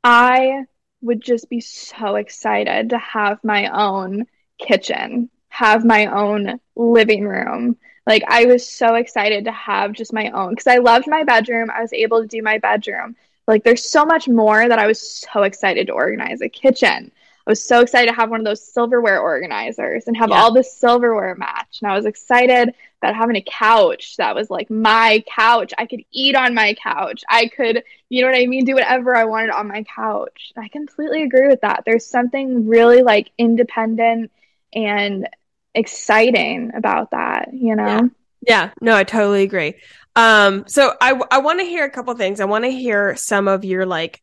I 0.04 0.64
would 1.02 1.22
just 1.22 1.48
be 1.48 1.60
so 1.60 2.16
excited 2.16 2.90
to 2.90 2.98
have 2.98 3.42
my 3.44 3.68
own 3.68 4.26
kitchen, 4.58 5.30
have 5.56 5.86
my 5.86 6.04
own 6.06 6.60
living 6.76 7.26
room. 7.26 7.78
Like 8.06 8.22
I 8.28 8.44
was 8.44 8.68
so 8.68 8.94
excited 8.96 9.46
to 9.46 9.52
have 9.52 9.92
just 9.92 10.12
my 10.12 10.28
own 10.30 10.50
because 10.50 10.66
I 10.66 10.76
loved 10.76 11.06
my 11.08 11.24
bedroom. 11.24 11.70
I 11.70 11.80
was 11.80 11.94
able 11.94 12.20
to 12.20 12.28
do 12.28 12.42
my 12.42 12.58
bedroom. 12.58 13.16
Like 13.46 13.64
there's 13.64 13.88
so 13.88 14.04
much 14.04 14.28
more 14.28 14.68
that 14.68 14.78
I 14.78 14.86
was 14.86 15.00
so 15.00 15.44
excited 15.44 15.86
to 15.86 15.94
organize 15.94 16.42
a 16.42 16.48
kitchen. 16.50 17.10
I 17.46 17.50
was 17.50 17.62
so 17.62 17.80
excited 17.80 18.10
to 18.10 18.16
have 18.16 18.28
one 18.28 18.40
of 18.40 18.44
those 18.44 18.62
silverware 18.62 19.20
organizers 19.20 20.08
and 20.08 20.16
have 20.18 20.28
yeah. 20.28 20.42
all 20.42 20.52
the 20.52 20.62
silverware 20.62 21.36
match. 21.36 21.78
And 21.80 21.90
I 21.90 21.96
was 21.96 22.04
excited 22.04 22.74
about 23.00 23.14
having 23.14 23.36
a 23.36 23.44
couch 23.46 24.16
that 24.18 24.34
was 24.34 24.50
like 24.50 24.68
my 24.68 25.24
couch. 25.26 25.72
I 25.78 25.86
could 25.86 26.04
eat 26.10 26.34
on 26.34 26.52
my 26.52 26.74
couch. 26.74 27.24
I 27.30 27.46
could, 27.46 27.82
you 28.10 28.20
know 28.20 28.28
what 28.28 28.38
I 28.38 28.44
mean, 28.44 28.66
do 28.66 28.74
whatever 28.74 29.16
I 29.16 29.24
wanted 29.24 29.50
on 29.50 29.68
my 29.68 29.84
couch. 29.84 30.52
I 30.54 30.68
completely 30.68 31.22
agree 31.22 31.48
with 31.48 31.62
that. 31.62 31.84
There's 31.86 32.04
something 32.04 32.68
really 32.68 33.02
like 33.02 33.30
independent 33.38 34.32
and 34.74 35.28
exciting 35.76 36.72
about 36.74 37.12
that, 37.12 37.50
you 37.52 37.76
know? 37.76 37.86
Yeah. 37.86 38.08
yeah. 38.42 38.70
No, 38.80 38.96
I 38.96 39.04
totally 39.04 39.42
agree. 39.42 39.74
Um, 40.16 40.64
so 40.66 40.94
I 41.00 41.20
I 41.30 41.38
want 41.38 41.60
to 41.60 41.66
hear 41.66 41.84
a 41.84 41.90
couple 41.90 42.14
things. 42.14 42.40
I 42.40 42.46
want 42.46 42.64
to 42.64 42.70
hear 42.70 43.14
some 43.16 43.48
of 43.48 43.64
your 43.64 43.84
like 43.86 44.22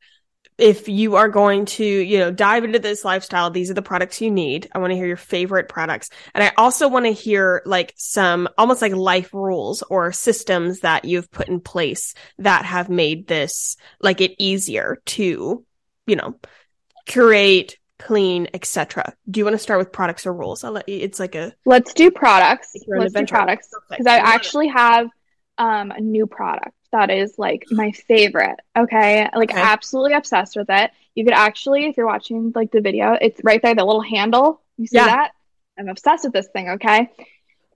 if 0.57 0.87
you 0.87 1.15
are 1.15 1.29
going 1.29 1.65
to, 1.65 1.83
you 1.85 2.19
know, 2.19 2.31
dive 2.31 2.63
into 2.63 2.79
this 2.79 3.03
lifestyle, 3.03 3.49
these 3.49 3.71
are 3.71 3.75
the 3.75 3.81
products 3.81 4.21
you 4.21 4.29
need. 4.29 4.69
I 4.73 4.79
want 4.79 4.91
to 4.91 4.95
hear 4.95 5.07
your 5.07 5.17
favorite 5.17 5.67
products. 5.67 6.09
And 6.33 6.43
I 6.43 6.51
also 6.57 6.87
want 6.87 7.05
to 7.05 7.11
hear 7.11 7.63
like 7.65 7.93
some 7.95 8.47
almost 8.57 8.81
like 8.81 8.93
life 8.93 9.33
rules 9.33 9.81
or 9.81 10.11
systems 10.11 10.81
that 10.81 11.05
you've 11.05 11.31
put 11.31 11.47
in 11.47 11.59
place 11.59 12.13
that 12.37 12.65
have 12.65 12.89
made 12.89 13.27
this 13.27 13.77
like 13.99 14.21
it 14.21 14.35
easier 14.37 15.01
to, 15.05 15.65
you 16.05 16.15
know, 16.15 16.39
curate, 17.05 17.77
clean, 17.99 18.47
etc. 18.53 19.13
Do 19.29 19.39
you 19.39 19.45
want 19.45 19.55
to 19.55 19.59
start 19.59 19.79
with 19.79 19.91
products 19.91 20.25
or 20.25 20.33
rules? 20.33 20.63
I'll 20.63 20.71
let 20.71 20.89
you, 20.89 20.99
it's 20.99 21.19
like 21.19 21.35
a 21.35 21.53
Let's 21.65 21.93
do 21.93 22.11
products. 22.11 22.75
Let's 22.87 23.13
do 23.13 23.25
products 23.25 23.69
because 23.89 24.07
I 24.07 24.17
actually 24.17 24.67
have 24.69 25.09
um 25.57 25.91
a 25.91 25.99
new 26.01 26.25
product 26.25 26.73
that 26.93 27.09
is 27.09 27.37
like 27.37 27.65
my 27.71 27.91
favorite. 27.91 28.59
Okay. 28.77 29.27
Like 29.35 29.51
okay. 29.51 29.59
absolutely 29.59 30.13
obsessed 30.13 30.55
with 30.55 30.69
it. 30.69 30.91
You 31.15 31.25
could 31.25 31.33
actually, 31.33 31.85
if 31.85 31.97
you're 31.97 32.05
watching 32.05 32.53
like 32.55 32.71
the 32.71 32.81
video, 32.81 33.17
it's 33.19 33.41
right 33.43 33.61
there, 33.61 33.75
the 33.75 33.83
little 33.83 34.01
handle. 34.01 34.61
You 34.77 34.87
see 34.87 34.97
yeah. 34.97 35.07
that? 35.07 35.31
I'm 35.77 35.89
obsessed 35.89 36.23
with 36.23 36.33
this 36.33 36.47
thing. 36.47 36.69
Okay. 36.69 37.09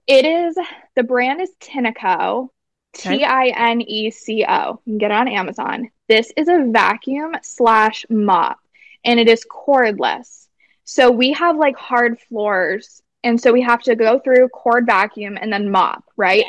It 0.06 0.24
is 0.24 0.56
the 0.94 1.02
brand 1.02 1.40
is 1.40 1.50
Tineco, 1.60 2.48
T 2.94 3.24
I 3.24 3.48
N 3.48 3.82
E 3.82 4.10
C 4.10 4.46
O. 4.48 4.80
You 4.84 4.92
can 4.92 4.98
get 4.98 5.10
it 5.10 5.14
on 5.14 5.28
Amazon. 5.28 5.90
This 6.08 6.32
is 6.36 6.48
a 6.48 6.66
vacuum 6.70 7.34
slash 7.42 8.06
mop 8.08 8.58
and 9.04 9.18
it 9.20 9.28
is 9.28 9.44
cordless. 9.50 10.46
So 10.84 11.10
we 11.10 11.32
have 11.32 11.56
like 11.56 11.76
hard 11.76 12.18
floors. 12.20 13.02
And 13.24 13.40
so 13.40 13.52
we 13.52 13.62
have 13.62 13.82
to 13.82 13.96
go 13.96 14.20
through 14.20 14.48
cord 14.50 14.86
vacuum 14.86 15.36
and 15.40 15.52
then 15.52 15.70
mop, 15.70 16.04
right? 16.16 16.44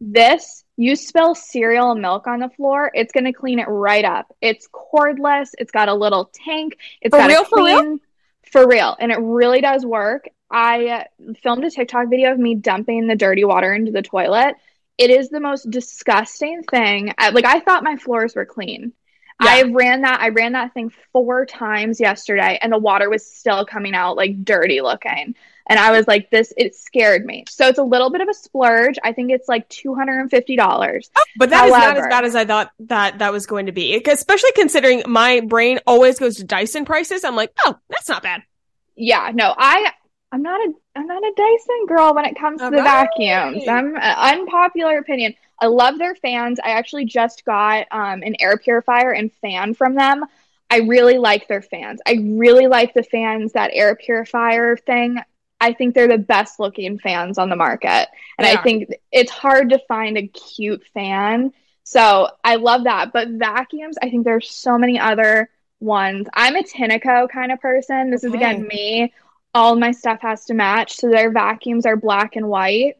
This 0.00 0.64
you 0.76 0.96
spill 0.96 1.34
cereal 1.34 1.94
milk 1.94 2.26
on 2.26 2.40
the 2.40 2.48
floor, 2.48 2.90
it's 2.94 3.12
going 3.12 3.24
to 3.24 3.34
clean 3.34 3.58
it 3.58 3.68
right 3.68 4.04
up. 4.04 4.34
It's 4.40 4.66
cordless. 4.68 5.50
It's 5.58 5.70
got 5.70 5.88
a 5.88 5.94
little 5.94 6.30
tank. 6.32 6.78
It's 7.02 7.14
for 7.14 7.18
got 7.18 7.28
real, 7.28 7.42
a 7.42 7.44
clean, 7.44 8.00
for 8.50 8.60
real, 8.60 8.64
for 8.64 8.68
real, 8.68 8.96
and 8.98 9.12
it 9.12 9.18
really 9.20 9.60
does 9.60 9.84
work. 9.84 10.28
I 10.50 10.86
uh, 10.86 11.32
filmed 11.42 11.64
a 11.64 11.70
TikTok 11.70 12.08
video 12.08 12.32
of 12.32 12.38
me 12.38 12.54
dumping 12.54 13.06
the 13.06 13.14
dirty 13.14 13.44
water 13.44 13.74
into 13.74 13.92
the 13.92 14.02
toilet. 14.02 14.56
It 14.96 15.10
is 15.10 15.28
the 15.28 15.40
most 15.40 15.70
disgusting 15.70 16.62
thing. 16.62 17.12
I, 17.18 17.30
like 17.30 17.44
I 17.44 17.60
thought 17.60 17.84
my 17.84 17.96
floors 17.96 18.34
were 18.34 18.46
clean. 18.46 18.92
Yeah. 19.40 19.50
I 19.50 19.62
ran 19.62 20.02
that 20.02 20.20
I 20.20 20.28
ran 20.28 20.52
that 20.52 20.74
thing 20.74 20.92
four 21.12 21.46
times 21.46 21.98
yesterday 21.98 22.58
and 22.60 22.72
the 22.72 22.78
water 22.78 23.08
was 23.08 23.26
still 23.26 23.64
coming 23.64 23.94
out 23.94 24.16
like 24.16 24.44
dirty 24.44 24.80
looking. 24.80 25.34
And 25.66 25.78
I 25.78 25.92
was 25.92 26.08
like, 26.08 26.30
this, 26.30 26.52
it 26.56 26.74
scared 26.74 27.24
me. 27.24 27.44
So 27.48 27.68
it's 27.68 27.78
a 27.78 27.84
little 27.84 28.10
bit 28.10 28.20
of 28.20 28.28
a 28.28 28.34
splurge. 28.34 28.96
I 29.04 29.12
think 29.12 29.30
it's 29.30 29.48
like 29.48 29.68
$250. 29.68 31.10
Oh, 31.16 31.22
but 31.36 31.50
that 31.50 31.70
However, 31.70 31.76
is 31.76 31.80
not 31.84 31.96
as 31.96 32.06
bad 32.08 32.24
as 32.24 32.34
I 32.34 32.44
thought 32.44 32.72
that 32.80 33.20
that 33.20 33.32
was 33.32 33.46
going 33.46 33.66
to 33.66 33.72
be, 33.72 34.02
especially 34.04 34.50
considering 34.56 35.04
my 35.06 35.40
brain 35.40 35.78
always 35.86 36.18
goes 36.18 36.36
to 36.36 36.44
Dyson 36.44 36.84
prices. 36.84 37.22
I'm 37.22 37.36
like, 37.36 37.52
oh, 37.64 37.78
that's 37.88 38.08
not 38.08 38.24
bad. 38.24 38.42
Yeah, 38.96 39.30
no, 39.32 39.54
I, 39.56 39.92
I'm 40.32 40.42
not 40.42 40.60
a, 40.60 40.72
I'm 40.96 41.06
not 41.06 41.22
a 41.22 41.32
Dyson 41.36 41.86
girl 41.86 42.14
when 42.14 42.24
it 42.24 42.36
comes 42.36 42.60
All 42.60 42.70
to 42.70 42.76
the 42.76 42.82
right. 42.82 43.08
vacuums. 43.16 43.68
I'm 43.68 43.94
an 43.94 44.40
unpopular 44.40 44.98
opinion. 44.98 45.34
I 45.60 45.66
love 45.66 45.98
their 45.98 46.14
fans. 46.14 46.58
I 46.62 46.70
actually 46.70 47.04
just 47.04 47.44
got 47.44 47.86
um, 47.90 48.22
an 48.22 48.36
air 48.40 48.56
purifier 48.56 49.12
and 49.12 49.32
fan 49.34 49.74
from 49.74 49.94
them. 49.94 50.24
I 50.70 50.78
really 50.78 51.18
like 51.18 51.48
their 51.48 51.62
fans. 51.62 52.00
I 52.06 52.18
really 52.22 52.68
like 52.68 52.94
the 52.94 53.02
fans, 53.02 53.52
that 53.52 53.72
air 53.74 53.94
purifier 53.96 54.76
thing. 54.76 55.18
I 55.60 55.72
think 55.72 55.94
they're 55.94 56.08
the 56.08 56.16
best 56.16 56.58
looking 56.58 56.98
fans 56.98 57.36
on 57.36 57.50
the 57.50 57.56
market. 57.56 58.08
And 58.38 58.46
yeah. 58.46 58.52
I 58.52 58.62
think 58.62 58.94
it's 59.12 59.30
hard 59.30 59.70
to 59.70 59.78
find 59.88 60.16
a 60.16 60.28
cute 60.28 60.82
fan. 60.94 61.52
So 61.82 62.28
I 62.44 62.56
love 62.56 62.84
that. 62.84 63.12
But 63.12 63.28
vacuums, 63.30 63.98
I 64.00 64.08
think 64.10 64.24
there's 64.24 64.50
so 64.50 64.78
many 64.78 64.98
other 64.98 65.50
ones. 65.80 66.28
I'm 66.34 66.56
a 66.56 66.62
Tineco 66.62 67.28
kind 67.28 67.52
of 67.52 67.60
person. 67.60 68.10
This 68.10 68.24
okay. 68.24 68.28
is 68.28 68.34
again 68.34 68.66
me. 68.66 69.12
All 69.52 69.74
my 69.74 69.90
stuff 69.90 70.20
has 70.22 70.44
to 70.46 70.54
match. 70.54 70.96
So 70.96 71.10
their 71.10 71.30
vacuums 71.30 71.84
are 71.84 71.96
black 71.96 72.36
and 72.36 72.48
white. 72.48 72.96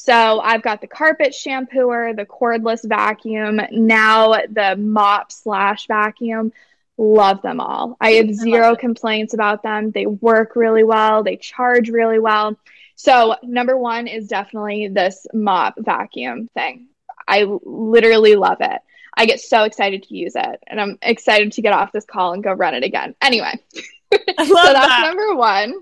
So 0.00 0.38
I've 0.40 0.62
got 0.62 0.80
the 0.80 0.86
carpet 0.86 1.32
shampooer, 1.32 2.14
the 2.14 2.24
cordless 2.24 2.88
vacuum, 2.88 3.60
now 3.72 4.30
the 4.48 4.76
mop 4.78 5.32
slash 5.32 5.88
vacuum. 5.88 6.52
Love 6.96 7.42
them 7.42 7.58
all. 7.60 7.96
I 8.00 8.12
have 8.12 8.32
zero 8.32 8.76
complaints 8.76 9.34
about 9.34 9.64
them. 9.64 9.90
They 9.90 10.06
work 10.06 10.54
really 10.54 10.84
well, 10.84 11.24
they 11.24 11.36
charge 11.36 11.90
really 11.90 12.20
well. 12.20 12.56
So, 12.94 13.34
number 13.42 13.76
one 13.76 14.06
is 14.06 14.28
definitely 14.28 14.86
this 14.86 15.26
mop 15.34 15.74
vacuum 15.78 16.48
thing. 16.54 16.86
I 17.26 17.42
literally 17.42 18.36
love 18.36 18.58
it. 18.60 18.80
I 19.14 19.26
get 19.26 19.40
so 19.40 19.64
excited 19.64 20.04
to 20.04 20.16
use 20.16 20.36
it, 20.36 20.62
and 20.68 20.80
I'm 20.80 20.98
excited 21.02 21.52
to 21.52 21.62
get 21.62 21.72
off 21.72 21.90
this 21.90 22.04
call 22.04 22.34
and 22.34 22.42
go 22.42 22.52
run 22.52 22.74
it 22.74 22.84
again. 22.84 23.16
Anyway, 23.20 23.52
so 24.12 24.18
that's 24.28 24.46
that. 24.46 25.02
number 25.02 25.34
one. 25.34 25.74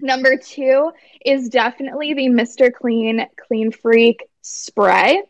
Number 0.00 0.36
two 0.36 0.92
is 1.24 1.48
definitely 1.48 2.14
the 2.14 2.28
Mr. 2.28 2.72
Clean 2.72 3.26
Clean 3.36 3.70
Freak 3.70 4.24
spray. 4.42 5.22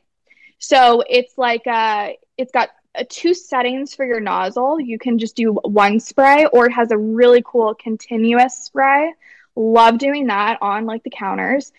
So 0.59 1.03
it's 1.09 1.39
like 1.39 1.67
a, 1.67 2.19
it's 2.37 2.53
got 2.53 2.71
uh, 2.99 3.05
two 3.09 3.35
settings 3.35 3.95
for 3.95 4.05
your 4.05 4.21
nozzle. 4.21 4.81
You 4.81 4.99
can 4.99 5.19
just 5.19 5.37
do 5.37 5.53
one 5.53 6.01
spray, 6.01 6.47
or 6.47 6.67
it 6.67 6.73
has 6.73 6.91
a 6.91 6.99
really 6.99 7.43
cool 7.45 7.75
continuous 7.75 8.57
spray. 8.57 9.13
Love 9.55 9.99
doing 9.99 10.27
that 10.27 10.59
on 10.61 10.87
like 10.87 11.03
the 11.05 11.11
counters. 11.11 11.73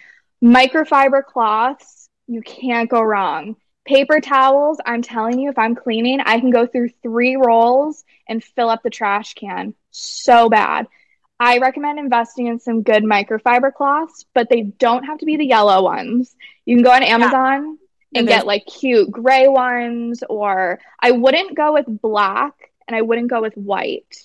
Microfiber 0.44 1.24
cloths, 1.24 2.10
you 2.28 2.42
can't 2.42 2.90
go 2.90 3.02
wrong. 3.02 3.56
Paper 3.86 4.20
towels, 4.20 4.80
I'm 4.86 5.02
telling 5.02 5.40
you, 5.40 5.50
if 5.50 5.58
I'm 5.58 5.76
cleaning, 5.76 6.20
I 6.20 6.40
can 6.40 6.52
go 6.52 6.68
through 6.68 6.90
three 7.02 7.36
rolls 7.36 8.04
and 8.28 8.44
fill 8.44 8.70
up 8.70 8.84
the 8.84 8.90
trash 8.90 9.34
can. 9.34 9.74
So 9.92 10.50
bad. 10.50 10.88
I 11.40 11.60
recommend 11.60 12.00
investing 12.00 12.48
in 12.48 12.60
some 12.60 12.82
good 12.82 13.04
microfiber 13.04 13.74
cloths, 13.74 14.26
but 14.34 14.50
they 14.50 14.62
don't 14.64 15.04
have 15.04 15.20
to 15.20 15.26
be 15.26 15.38
the 15.38 15.46
yellow 15.46 15.84
ones. 15.84 16.36
You 16.66 16.76
can 16.76 16.84
go 16.84 16.92
on 16.92 17.04
Amazon 17.04 17.78
and 18.16 18.28
get 18.28 18.48
like 18.48 18.66
cute 18.66 19.12
gray 19.12 19.48
ones 19.48 20.24
or 20.28 20.80
I 21.00 21.12
wouldn't 21.12 21.56
go 21.56 21.74
with 21.74 21.86
black 21.88 22.54
and 22.88 22.96
I 22.96 23.02
wouldn't 23.02 23.30
go 23.30 23.42
with 23.42 23.54
white 23.56 24.18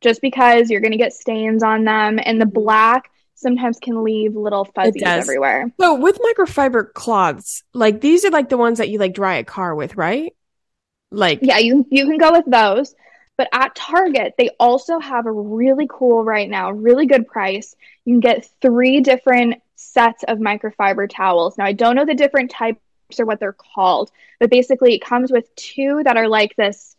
just 0.00 0.20
because 0.20 0.70
you're 0.70 0.80
going 0.80 0.92
to 0.92 0.98
get 0.98 1.12
stains 1.12 1.62
on 1.62 1.84
them 1.84 2.18
and 2.22 2.40
the 2.40 2.46
black 2.46 3.10
sometimes 3.34 3.78
can 3.78 4.02
leave 4.02 4.34
little 4.34 4.64
fuzzies 4.64 5.02
everywhere. 5.02 5.72
So 5.80 5.94
with 5.94 6.18
microfiber 6.18 6.92
cloths, 6.92 7.62
like 7.72 8.00
these 8.00 8.24
are 8.24 8.30
like 8.30 8.48
the 8.48 8.56
ones 8.56 8.78
that 8.78 8.88
you 8.88 8.98
like 8.98 9.14
dry 9.14 9.36
a 9.36 9.44
car 9.44 9.74
with, 9.74 9.96
right? 9.96 10.34
Like 11.10 11.40
Yeah, 11.42 11.58
you 11.58 11.86
you 11.90 12.06
can 12.06 12.18
go 12.18 12.32
with 12.32 12.46
those. 12.46 12.94
But 13.42 13.48
at 13.52 13.74
Target, 13.74 14.34
they 14.38 14.50
also 14.60 15.00
have 15.00 15.26
a 15.26 15.32
really 15.32 15.88
cool 15.90 16.22
right 16.22 16.48
now, 16.48 16.70
really 16.70 17.06
good 17.06 17.26
price. 17.26 17.74
You 18.04 18.12
can 18.12 18.20
get 18.20 18.48
3 18.60 19.00
different 19.00 19.60
sets 19.74 20.22
of 20.28 20.38
microfiber 20.38 21.10
towels. 21.10 21.58
Now 21.58 21.64
I 21.64 21.72
don't 21.72 21.96
know 21.96 22.04
the 22.04 22.14
different 22.14 22.52
types 22.52 22.78
or 23.18 23.26
what 23.26 23.40
they're 23.40 23.52
called. 23.52 24.12
But 24.38 24.48
basically, 24.48 24.94
it 24.94 25.00
comes 25.00 25.32
with 25.32 25.52
two 25.56 26.02
that 26.04 26.16
are 26.16 26.28
like 26.28 26.54
this. 26.54 26.94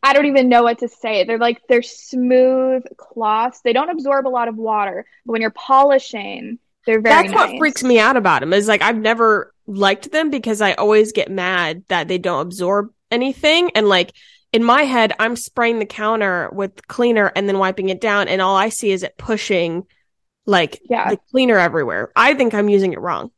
I 0.00 0.12
don't 0.12 0.26
even 0.26 0.48
know 0.48 0.62
what 0.62 0.78
to 0.78 0.88
say. 0.88 1.24
They're 1.24 1.38
like 1.38 1.62
they're 1.68 1.82
smooth 1.82 2.84
cloths. 2.96 3.62
They 3.62 3.72
don't 3.72 3.90
absorb 3.90 4.28
a 4.28 4.30
lot 4.30 4.46
of 4.46 4.56
water, 4.56 5.06
but 5.26 5.32
when 5.32 5.40
you're 5.40 5.50
polishing, 5.50 6.60
they're 6.86 7.00
very. 7.00 7.16
That's 7.16 7.34
nice. 7.34 7.50
what 7.50 7.58
freaks 7.58 7.82
me 7.82 7.98
out 7.98 8.16
about 8.16 8.42
them. 8.42 8.52
Is 8.52 8.68
like 8.68 8.82
I've 8.82 8.96
never 8.96 9.52
liked 9.66 10.12
them 10.12 10.30
because 10.30 10.60
I 10.60 10.74
always 10.74 11.10
get 11.10 11.32
mad 11.32 11.82
that 11.88 12.06
they 12.06 12.18
don't 12.18 12.42
absorb 12.42 12.92
anything, 13.10 13.70
and 13.74 13.88
like 13.88 14.12
in 14.52 14.62
my 14.64 14.82
head, 14.82 15.14
I'm 15.18 15.36
spraying 15.36 15.78
the 15.78 15.86
counter 15.86 16.50
with 16.52 16.86
cleaner 16.88 17.32
and 17.34 17.48
then 17.48 17.58
wiping 17.58 17.88
it 17.88 18.00
down, 18.00 18.28
and 18.28 18.42
all 18.42 18.56
I 18.56 18.68
see 18.68 18.90
is 18.90 19.02
it 19.02 19.16
pushing 19.18 19.86
like 20.46 20.80
Yeah. 20.90 21.10
the 21.10 21.18
cleaner 21.30 21.58
everywhere. 21.58 22.10
I 22.16 22.34
think 22.34 22.52
I'm 22.54 22.68
using 22.68 22.92
it 22.92 23.00
wrong. 23.00 23.30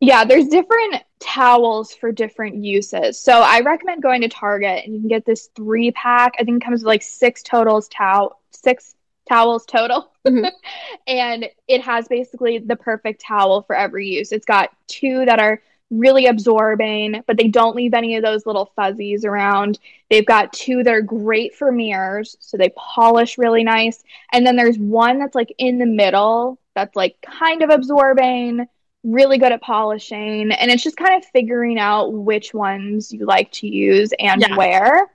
Yeah, 0.00 0.24
there's 0.24 0.48
different 0.48 0.96
towels 1.20 1.94
for 1.94 2.12
different 2.12 2.56
uses. 2.56 3.18
So 3.18 3.40
I 3.40 3.60
recommend 3.60 4.02
going 4.02 4.20
to 4.22 4.28
Target 4.28 4.84
and 4.84 4.92
you 4.94 5.00
can 5.00 5.08
get 5.08 5.24
this 5.24 5.48
three 5.54 5.92
pack. 5.92 6.34
I 6.38 6.44
think 6.44 6.62
it 6.62 6.64
comes 6.64 6.80
with 6.82 6.88
like 6.88 7.02
six 7.02 7.42
totals 7.42 7.88
towel 7.88 8.40
six 8.50 8.94
towels 9.28 9.64
total. 9.64 10.10
Mhm. 10.26 10.50
and 11.06 11.46
it 11.68 11.80
has 11.82 12.08
basically 12.08 12.58
the 12.58 12.76
perfect 12.76 13.22
towel 13.22 13.62
for 13.62 13.74
every 13.74 14.08
use. 14.08 14.32
It's 14.32 14.44
got 14.44 14.70
two 14.88 15.24
that 15.24 15.38
are 15.38 15.62
really 15.98 16.26
absorbing, 16.26 17.22
but 17.26 17.36
they 17.36 17.48
don't 17.48 17.76
leave 17.76 17.94
any 17.94 18.16
of 18.16 18.22
those 18.22 18.46
little 18.46 18.72
fuzzies 18.76 19.24
around. 19.24 19.78
They've 20.10 20.26
got 20.26 20.52
two 20.52 20.82
that 20.82 20.92
are 20.94 21.02
great 21.02 21.54
for 21.54 21.70
mirrors, 21.72 22.36
so 22.40 22.56
they 22.56 22.72
polish 22.76 23.38
really 23.38 23.64
nice. 23.64 24.02
And 24.32 24.46
then 24.46 24.56
there's 24.56 24.78
one 24.78 25.18
that's 25.18 25.34
like 25.34 25.54
in 25.58 25.78
the 25.78 25.86
middle 25.86 26.58
that's 26.74 26.96
like 26.96 27.16
kind 27.22 27.62
of 27.62 27.70
absorbing, 27.70 28.66
really 29.04 29.38
good 29.38 29.52
at 29.52 29.62
polishing. 29.62 30.50
And 30.50 30.70
it's 30.70 30.82
just 30.82 30.96
kind 30.96 31.14
of 31.14 31.28
figuring 31.30 31.78
out 31.78 32.12
which 32.12 32.52
ones 32.54 33.12
you 33.12 33.26
like 33.26 33.50
to 33.52 33.66
use 33.68 34.12
and 34.18 34.40
Yeah. 34.40 34.56
where. 34.56 35.10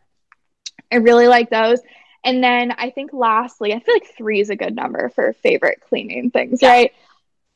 I 0.91 0.95
really 0.95 1.27
like 1.27 1.49
those. 1.49 1.79
And 2.23 2.43
then 2.43 2.73
I 2.77 2.89
think 2.89 3.13
lastly, 3.13 3.73
I 3.73 3.79
feel 3.79 3.95
like 3.95 4.13
three 4.17 4.39
is 4.39 4.49
a 4.49 4.55
good 4.55 4.75
number 4.75 5.09
for 5.09 5.33
favorite 5.33 5.81
cleaning 5.87 6.31
things, 6.31 6.61
Yeah. 6.61 6.69
right? 6.69 6.93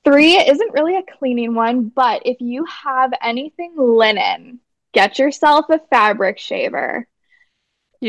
Three 0.04 0.36
isn't 0.36 0.74
really 0.74 0.97
a 0.97 1.18
cleaning 1.18 1.56
one, 1.56 1.88
but 1.89 2.24
if 2.26 2.41
you 2.41 2.66
have 2.66 3.14
anything 3.22 3.74
linen, 3.78 4.60
get 4.93 5.18
yourself 5.18 5.66
a 5.70 5.80
fabric 5.89 6.39
shaver. 6.39 7.08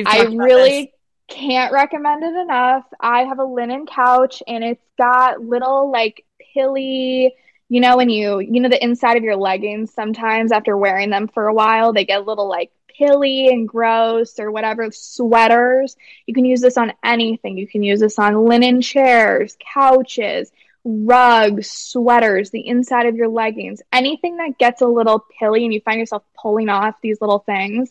I 0.06 0.22
really 0.22 0.86
this. 0.86 1.36
can't 1.36 1.72
recommend 1.72 2.24
it 2.24 2.34
enough. 2.34 2.84
I 2.98 3.20
have 3.24 3.38
a 3.38 3.44
linen 3.44 3.86
couch 3.86 4.42
and 4.48 4.64
it's 4.64 4.84
got 4.98 5.40
little 5.40 5.92
like 5.92 6.24
pilly, 6.52 7.32
you 7.68 7.80
know, 7.80 7.96
when 7.96 8.08
you, 8.08 8.40
you 8.40 8.60
know, 8.60 8.68
the 8.68 8.82
inside 8.82 9.16
of 9.16 9.22
your 9.22 9.36
leggings 9.36 9.94
sometimes 9.94 10.50
after 10.50 10.76
wearing 10.76 11.10
them 11.10 11.28
for 11.28 11.46
a 11.46 11.54
while, 11.54 11.92
they 11.92 12.04
get 12.04 12.20
a 12.20 12.24
little 12.24 12.48
like 12.48 12.72
pilly 12.88 13.48
and 13.48 13.68
gross 13.68 14.38
or 14.40 14.50
whatever. 14.50 14.90
Sweaters. 14.90 15.96
You 16.26 16.34
can 16.34 16.44
use 16.44 16.60
this 16.60 16.76
on 16.76 16.92
anything. 17.04 17.56
You 17.56 17.68
can 17.68 17.84
use 17.84 18.00
this 18.00 18.18
on 18.18 18.46
linen 18.46 18.80
chairs, 18.80 19.56
couches, 19.60 20.50
rugs, 20.84 21.70
sweaters, 21.70 22.50
the 22.50 22.66
inside 22.66 23.06
of 23.06 23.16
your 23.16 23.28
leggings, 23.28 23.80
anything 23.92 24.36
that 24.36 24.58
gets 24.58 24.82
a 24.82 24.86
little 24.86 25.24
pilly 25.38 25.64
and 25.64 25.72
you 25.72 25.80
find 25.80 25.98
yourself 25.98 26.22
pulling 26.40 26.68
off 26.68 26.94
these 27.02 27.20
little 27.20 27.38
things 27.40 27.90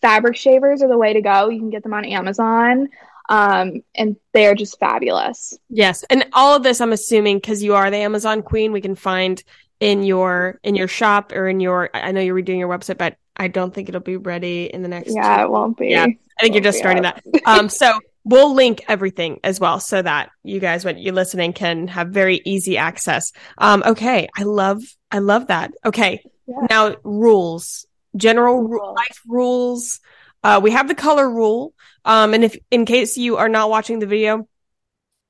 fabric 0.00 0.36
shavers 0.36 0.82
are 0.82 0.88
the 0.88 0.98
way 0.98 1.12
to 1.12 1.20
go. 1.20 1.48
You 1.48 1.58
can 1.58 1.70
get 1.70 1.82
them 1.82 1.94
on 1.94 2.04
Amazon. 2.04 2.88
Um, 3.28 3.82
and 3.94 4.16
they're 4.32 4.54
just 4.54 4.78
fabulous. 4.78 5.58
Yes, 5.68 6.02
and 6.08 6.26
all 6.32 6.56
of 6.56 6.62
this, 6.62 6.80
I'm 6.80 6.92
assuming, 6.92 7.36
because 7.36 7.62
you 7.62 7.74
are 7.74 7.90
the 7.90 7.98
Amazon 7.98 8.42
queen, 8.42 8.72
we 8.72 8.80
can 8.80 8.94
find 8.94 9.42
in 9.80 10.02
your 10.02 10.58
in 10.62 10.74
your 10.74 10.88
shop 10.88 11.32
or 11.32 11.46
in 11.46 11.60
your. 11.60 11.90
I 11.92 12.10
know 12.12 12.22
you're 12.22 12.34
redoing 12.34 12.58
your 12.58 12.70
website, 12.70 12.96
but 12.96 13.18
I 13.36 13.48
don't 13.48 13.74
think 13.74 13.90
it'll 13.90 14.00
be 14.00 14.16
ready 14.16 14.64
in 14.72 14.80
the 14.80 14.88
next. 14.88 15.14
Yeah, 15.14 15.42
it 15.42 15.50
won't 15.50 15.76
be. 15.76 15.88
Yeah, 15.88 16.06
I 16.06 16.42
think 16.42 16.54
you're 16.54 16.64
just 16.64 16.78
starting 16.78 17.04
up. 17.04 17.20
that. 17.22 17.42
Um, 17.44 17.68
so 17.68 17.98
we'll 18.24 18.54
link 18.54 18.82
everything 18.88 19.40
as 19.44 19.58
well, 19.60 19.80
so 19.80 20.00
that 20.02 20.30
you 20.42 20.60
guys, 20.60 20.84
when 20.84 20.98
you're 20.98 21.14
listening, 21.14 21.52
can 21.52 21.88
have 21.88 22.08
very 22.08 22.40
easy 22.44 22.76
access. 22.76 23.32
Um, 23.56 23.82
okay, 23.86 24.28
I 24.36 24.42
love, 24.42 24.82
I 25.10 25.18
love 25.20 25.46
that. 25.48 25.72
Okay, 25.84 26.22
Yeah. 26.46 26.66
now 26.70 26.96
rules, 27.04 27.86
general 28.16 28.68
life 28.94 29.22
rules. 29.26 30.00
Uh, 30.42 30.60
we 30.62 30.70
have 30.70 30.88
the 30.88 30.94
color 30.94 31.28
rule. 31.28 31.74
Um, 32.04 32.32
and 32.34 32.44
if 32.44 32.56
in 32.70 32.84
case 32.84 33.16
you 33.16 33.36
are 33.36 33.48
not 33.48 33.70
watching 33.70 33.98
the 33.98 34.06
video, 34.06 34.48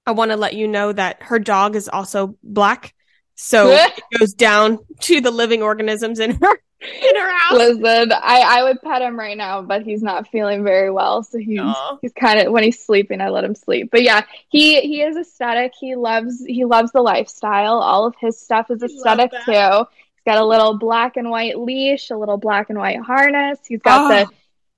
I 0.07 0.13
want 0.13 0.31
to 0.31 0.37
let 0.37 0.55
you 0.55 0.69
know 0.69 0.93
that 0.93 1.23
her 1.23 1.39
dog 1.39 1.77
is 1.77 1.89
also 1.89 2.37
black. 2.43 2.95
So 3.35 3.71
it 3.73 4.03
goes 4.19 4.33
down 4.33 4.79
to 5.03 5.21
the 5.21 5.31
living 5.31 5.63
organisms 5.63 6.19
in 6.19 6.33
her 6.43 6.61
in 6.81 7.17
her 7.17 7.39
house. 7.39 7.59
Listen, 7.59 8.13
I, 8.13 8.45
I 8.47 8.63
would 8.65 8.81
pet 8.83 9.03
him 9.03 9.19
right 9.19 9.37
now, 9.37 9.63
but 9.63 9.83
he's 9.83 10.03
not 10.03 10.29
feeling 10.29 10.63
very 10.63 10.91
well. 10.91 11.23
So 11.23 11.39
he's 11.39 11.61
he's 12.01 12.13
kind 12.13 12.41
of 12.41 12.53
when 12.53 12.63
he's 12.63 12.85
sleeping, 12.85 13.21
I 13.21 13.31
let 13.31 13.45
him 13.45 13.55
sleep. 13.55 13.91
But 13.91 14.03
yeah, 14.03 14.23
he 14.49 14.81
he 14.81 15.03
is 15.03 15.17
aesthetic. 15.17 15.73
He 15.79 15.97
loves 15.97 16.45
he 16.45 16.65
loves 16.65 16.93
the 16.93 17.03
lifestyle. 17.03 17.79
All 17.79 18.07
of 18.07 18.15
his 18.21 18.41
stuff 18.41 18.71
is 18.71 18.83
aesthetic 18.83 19.33
too. 19.45 19.53
He's 19.53 20.25
got 20.25 20.39
a 20.39 20.45
little 20.45 20.79
black 20.79 21.17
and 21.17 21.31
white 21.31 21.59
leash, 21.59 22.11
a 22.11 22.17
little 22.17 22.39
black 22.39 22.71
and 22.71 22.79
white 22.79 23.01
harness. 23.01 23.59
He's 23.67 23.83
got 23.83 24.05
Oh. 24.05 24.09
the 24.09 24.25
ah. 24.27 24.31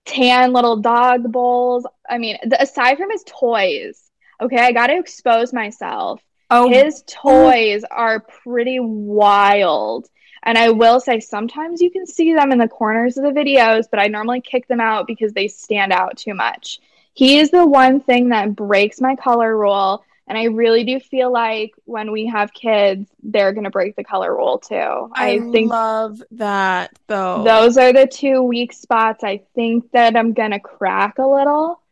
tan 0.07 0.53
little 0.53 0.77
dog 0.77 1.31
bowls. 1.31 1.87
I 2.09 2.19
mean, 2.19 2.39
the, 2.45 2.63
aside 2.63 2.97
from 2.97 3.11
his 3.11 3.25
toys, 3.27 4.11
okay, 4.41 4.59
I 4.59 4.73
got 4.73 4.87
to 4.89 4.99
expose 4.99 5.53
myself. 5.53 6.23
Oh, 6.53 6.69
His 6.69 7.05
toys 7.07 7.85
are 7.89 8.21
pretty 8.21 8.81
wild. 8.81 10.09
And 10.43 10.57
I 10.57 10.71
will 10.71 11.01
say 11.01 11.21
sometimes 11.21 11.81
you 11.81 11.91
can 11.91 12.07
see 12.07 12.33
them 12.35 12.53
in 12.53 12.59
the 12.59 12.69
corners 12.69 13.17
of 13.17 13.25
the 13.25 13.31
videos, 13.31 13.85
but 13.91 14.01
I 14.01 14.07
normally 14.07 14.41
kick 14.41 14.67
them 14.69 14.81
out 14.81 15.07
because 15.07 15.33
they 15.33 15.49
stand 15.49 15.93
out 15.93 16.17
too 16.17 16.35
much. 16.35 16.81
He 17.13 17.39
is 17.39 17.51
the 17.51 17.67
one 17.67 18.01
thing 18.01 18.31
that 18.31 18.57
breaks 18.57 19.01
my 19.01 19.17
color 19.17 19.57
rule. 19.57 20.05
And 20.27 20.39
I 20.39 20.45
really 20.45 20.85
do 20.85 21.01
feel 21.01 21.33
like 21.33 21.73
when 21.87 22.13
we 22.13 22.27
have 22.27 22.55
kids, 22.55 23.11
they're 23.21 23.53
going 23.53 23.65
to 23.65 23.71
break 23.71 23.97
the 23.97 24.05
color 24.05 24.35
rule 24.35 24.59
too. 24.59 25.11
I, 25.13 25.33
I 25.33 25.39
think 25.51 25.71
love 25.71 26.23
that 26.31 26.93
though. 27.09 27.43
those 27.43 27.77
are 27.77 27.93
the 27.93 28.07
two 28.07 28.41
weak 28.43 28.73
spots. 28.73 29.25
I 29.25 29.43
think 29.57 29.91
that 29.91 30.17
I'm 30.17 30.33
gonna 30.33 30.61
crack 30.61 31.19
a 31.19 31.27
little. 31.27 31.83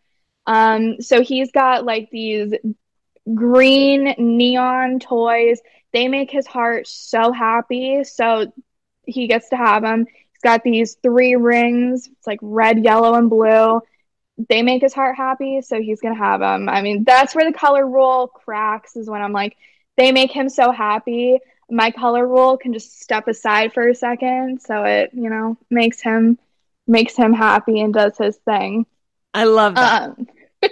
Um, 0.46 1.00
so 1.00 1.20
he's 1.20 1.50
got 1.50 1.84
like 1.84 2.10
these 2.10 2.54
green 3.34 4.14
neon 4.18 5.00
toys. 5.00 5.60
They 5.92 6.08
make 6.08 6.30
his 6.30 6.46
heart 6.46 6.86
so 6.86 7.32
happy. 7.32 8.04
So 8.04 8.52
he 9.04 9.26
gets 9.26 9.48
to 9.50 9.56
have 9.56 9.82
them. 9.82 10.06
He's 10.06 10.42
got 10.42 10.62
these 10.62 10.96
three 11.02 11.36
rings. 11.36 12.06
It's 12.06 12.26
like 12.26 12.40
red, 12.42 12.84
yellow, 12.84 13.14
and 13.14 13.30
blue. 13.30 13.80
They 14.48 14.62
make 14.62 14.82
his 14.82 14.94
heart 14.94 15.16
happy, 15.16 15.62
so 15.62 15.80
he's 15.80 16.00
gonna 16.00 16.14
have 16.14 16.40
them. 16.40 16.68
I 16.68 16.82
mean, 16.82 17.04
that's 17.04 17.34
where 17.34 17.50
the 17.50 17.56
color 17.56 17.86
rule 17.86 18.28
cracks. 18.28 18.96
Is 18.96 19.10
when 19.10 19.22
I'm 19.22 19.32
like, 19.32 19.56
they 19.96 20.12
make 20.12 20.30
him 20.30 20.48
so 20.48 20.70
happy 20.70 21.40
my 21.70 21.90
color 21.90 22.26
rule 22.26 22.56
can 22.56 22.72
just 22.72 23.00
step 23.00 23.28
aside 23.28 23.72
for 23.72 23.88
a 23.88 23.94
second 23.94 24.60
so 24.60 24.84
it 24.84 25.10
you 25.12 25.28
know 25.28 25.56
makes 25.70 26.00
him 26.00 26.38
makes 26.86 27.16
him 27.16 27.32
happy 27.32 27.80
and 27.80 27.92
does 27.92 28.16
his 28.16 28.36
thing 28.38 28.86
I 29.34 29.44
love 29.44 29.74
that. 29.74 30.10
um 30.10 30.26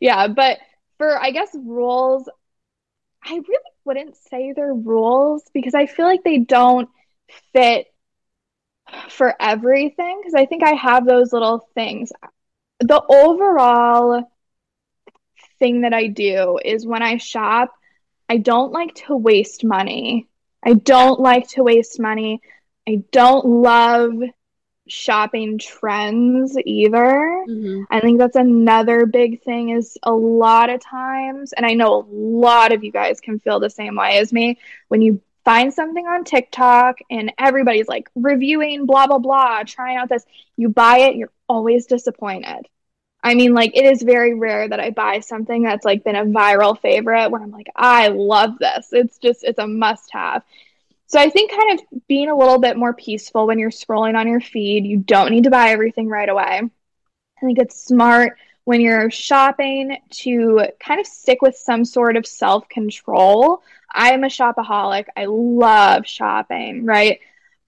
yeah 0.00 0.28
but 0.28 0.58
for 0.98 1.20
i 1.20 1.30
guess 1.30 1.48
rules 1.54 2.28
i 3.24 3.34
really 3.34 3.72
wouldn't 3.84 4.16
say 4.16 4.52
they're 4.52 4.74
rules 4.74 5.42
because 5.52 5.74
i 5.74 5.86
feel 5.86 6.06
like 6.06 6.24
they 6.24 6.38
don't 6.38 6.88
fit 7.52 7.86
for 9.10 9.34
everything 9.40 10.20
because 10.20 10.34
i 10.34 10.46
think 10.46 10.62
i 10.62 10.72
have 10.72 11.06
those 11.06 11.32
little 11.32 11.68
things 11.74 12.12
the 12.80 13.02
overall 13.08 14.30
thing 15.58 15.80
that 15.82 15.92
i 15.92 16.06
do 16.06 16.58
is 16.64 16.86
when 16.86 17.02
i 17.02 17.16
shop 17.16 17.72
i 18.28 18.36
don't 18.36 18.72
like 18.72 18.94
to 18.94 19.16
waste 19.16 19.64
money 19.64 20.28
I 20.66 20.74
don't 20.74 21.20
like 21.20 21.48
to 21.50 21.62
waste 21.62 22.00
money. 22.00 22.40
I 22.88 23.04
don't 23.12 23.46
love 23.46 24.14
shopping 24.88 25.58
trends 25.58 26.56
either. 26.64 27.44
Mhm. 27.48 27.86
I 27.90 28.00
think 28.00 28.18
that's 28.18 28.36
another 28.36 29.06
big 29.06 29.42
thing 29.42 29.70
is 29.70 29.98
a 30.02 30.12
lot 30.12 30.70
of 30.70 30.80
times, 30.80 31.52
and 31.52 31.66
I 31.66 31.74
know 31.74 32.02
a 32.02 32.06
lot 32.10 32.72
of 32.72 32.84
you 32.84 32.92
guys 32.92 33.20
can 33.20 33.38
feel 33.38 33.60
the 33.60 33.70
same 33.70 33.96
way 33.96 34.18
as 34.18 34.32
me, 34.32 34.58
when 34.88 35.02
you 35.02 35.20
find 35.44 35.72
something 35.72 36.06
on 36.06 36.24
TikTok 36.24 36.98
and 37.08 37.32
everybody's 37.38 37.88
like 37.88 38.10
reviewing 38.14 38.86
blah 38.86 39.06
blah 39.06 39.18
blah, 39.18 39.62
trying 39.64 39.96
out 39.96 40.08
this, 40.08 40.24
you 40.56 40.68
buy 40.68 40.98
it, 40.98 41.16
you're 41.16 41.32
always 41.48 41.86
disappointed. 41.86 42.66
I 43.22 43.34
mean, 43.34 43.54
like 43.54 43.76
it 43.76 43.84
is 43.84 44.02
very 44.02 44.34
rare 44.34 44.68
that 44.68 44.78
I 44.78 44.90
buy 44.90 45.20
something 45.20 45.62
that's 45.62 45.84
like 45.84 46.04
been 46.04 46.16
a 46.16 46.24
viral 46.24 46.78
favorite 46.80 47.30
where 47.30 47.42
I'm 47.42 47.50
like, 47.50 47.68
I 47.74 48.08
love 48.08 48.58
this. 48.58 48.88
It's 48.92 49.18
just 49.18 49.42
it's 49.42 49.58
a 49.58 49.66
must 49.66 50.12
have. 50.12 50.42
So 51.06 51.20
I 51.20 51.30
think 51.30 51.52
kind 51.52 51.78
of 51.78 52.06
being 52.08 52.28
a 52.30 52.36
little 52.36 52.58
bit 52.58 52.76
more 52.76 52.92
peaceful 52.92 53.46
when 53.46 53.58
you're 53.58 53.70
scrolling 53.70 54.16
on 54.16 54.28
your 54.28 54.40
feed, 54.40 54.84
you 54.86 54.98
don't 54.98 55.30
need 55.30 55.44
to 55.44 55.50
buy 55.50 55.70
everything 55.70 56.08
right 56.08 56.28
away. 56.28 56.62
I 56.62 57.40
think 57.40 57.58
it's 57.58 57.80
smart 57.80 58.38
when 58.64 58.80
you're 58.80 59.10
shopping 59.10 59.98
to 60.10 60.62
kind 60.80 60.98
of 61.00 61.06
stick 61.06 61.42
with 61.42 61.56
some 61.56 61.84
sort 61.84 62.16
of 62.16 62.26
self 62.26 62.68
control. 62.68 63.62
I'm 63.92 64.24
a 64.24 64.28
shopaholic. 64.28 65.06
I 65.16 65.26
love 65.26 66.06
shopping, 66.06 66.84
right? 66.84 67.20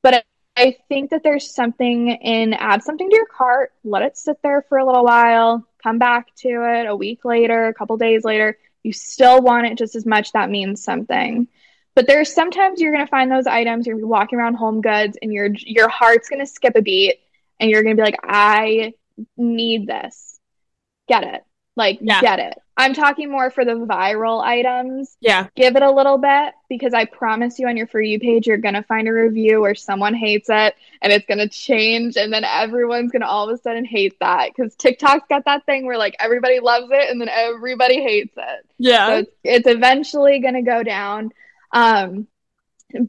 But 0.03 0.25
I 0.57 0.77
think 0.89 1.11
that 1.11 1.23
there's 1.23 1.55
something 1.55 2.09
in 2.09 2.53
add 2.55 2.83
something 2.83 3.09
to 3.09 3.17
your 3.17 3.27
cart, 3.27 3.73
let 3.85 4.03
it 4.03 4.17
sit 4.17 4.39
there 4.43 4.63
for 4.69 4.79
a 4.79 4.85
little 4.85 5.05
while, 5.05 5.65
come 5.83 5.99
back 5.99 6.35
to 6.39 6.49
it 6.49 6.87
a 6.87 6.97
week 6.97 7.25
later, 7.25 7.69
a 7.69 7.75
couple 7.75 7.97
days 7.97 8.25
later. 8.25 8.59
You 8.83 8.93
still 8.93 9.41
want 9.41 9.67
it 9.67 9.79
just 9.79 9.95
as 9.95 10.05
much. 10.07 10.33
That 10.33 10.51
means 10.51 10.83
something. 10.83 11.47
But 11.99 12.07
there's 12.07 12.33
sometimes 12.33 12.81
you're 12.81 12.93
gonna 12.93 13.09
find 13.09 13.29
those 13.29 13.49
items. 13.49 13.85
You're 13.85 13.97
gonna 13.97 14.07
be 14.07 14.11
walking 14.11 14.39
around 14.39 14.55
Home 14.55 14.81
Goods, 14.83 15.19
and 15.21 15.33
your 15.33 15.49
your 15.57 15.89
heart's 15.89 16.29
gonna 16.29 16.47
skip 16.47 16.77
a 16.77 16.81
beat, 16.81 17.17
and 17.59 17.69
you're 17.69 17.83
gonna 17.83 17.97
be 17.97 18.03
like, 18.03 18.21
I 18.23 18.95
need 19.37 19.89
this. 19.89 20.39
Get 21.09 21.25
it. 21.25 21.43
Like, 21.75 21.99
Yeah. 22.01 22.21
get 22.21 22.39
it. 22.39 22.57
I'm 22.77 22.95
talking 22.95 23.29
more 23.29 23.51
for 23.51 23.65
the 23.65 23.73
viral 23.73 24.41
items. 24.41 25.17
Yeah. 25.21 25.49
Give 25.57 25.75
it 25.75 25.83
a 25.83 25.91
little 25.91 26.19
bit 26.19 26.55
because 26.69 26.95
I 26.95 27.05
promise 27.05 27.59
you 27.59 27.67
on 27.67 27.77
your 27.77 27.89
For 27.89 28.01
You 28.01 28.21
page, 28.21 28.47
you're 28.47 28.59
going 28.59 28.75
to 28.75 28.85
find 28.85 29.09
a 29.09 29.13
review 29.13 29.61
where 29.61 29.75
someone 29.75 30.15
hates 30.15 30.49
it 30.49 30.77
and 31.03 31.13
it's 31.13 31.27
going 31.27 31.39
to 31.39 31.49
change. 31.49 32.17
And 32.17 32.33
then 32.33 32.45
everyone's 32.45 33.11
going 33.11 33.23
to 33.23 33.29
all 33.29 33.49
of 33.51 33.59
a 33.59 33.61
sudden 33.61 33.85
hate 33.85 34.17
that 34.21 34.51
because 34.55 34.77
TikTok's 34.77 35.27
got 35.29 35.47
that 35.47 35.67
thing 35.67 35.87
where 35.87 35.99
like 35.99 36.15
everybody 36.21 36.61
loves 36.61 36.87
it 36.93 37.11
and 37.11 37.21
then 37.21 37.29
everybody 37.29 38.01
hates 38.01 38.35
it. 38.37 38.61
So 38.65 38.75
Yeah. 38.79 39.17
it's, 39.19 39.31
it's 39.43 39.67
eventually 39.67 40.39
going 40.39 40.55
to 40.55 40.63
go 40.63 40.85
down. 40.85 41.33
Um, 41.73 42.27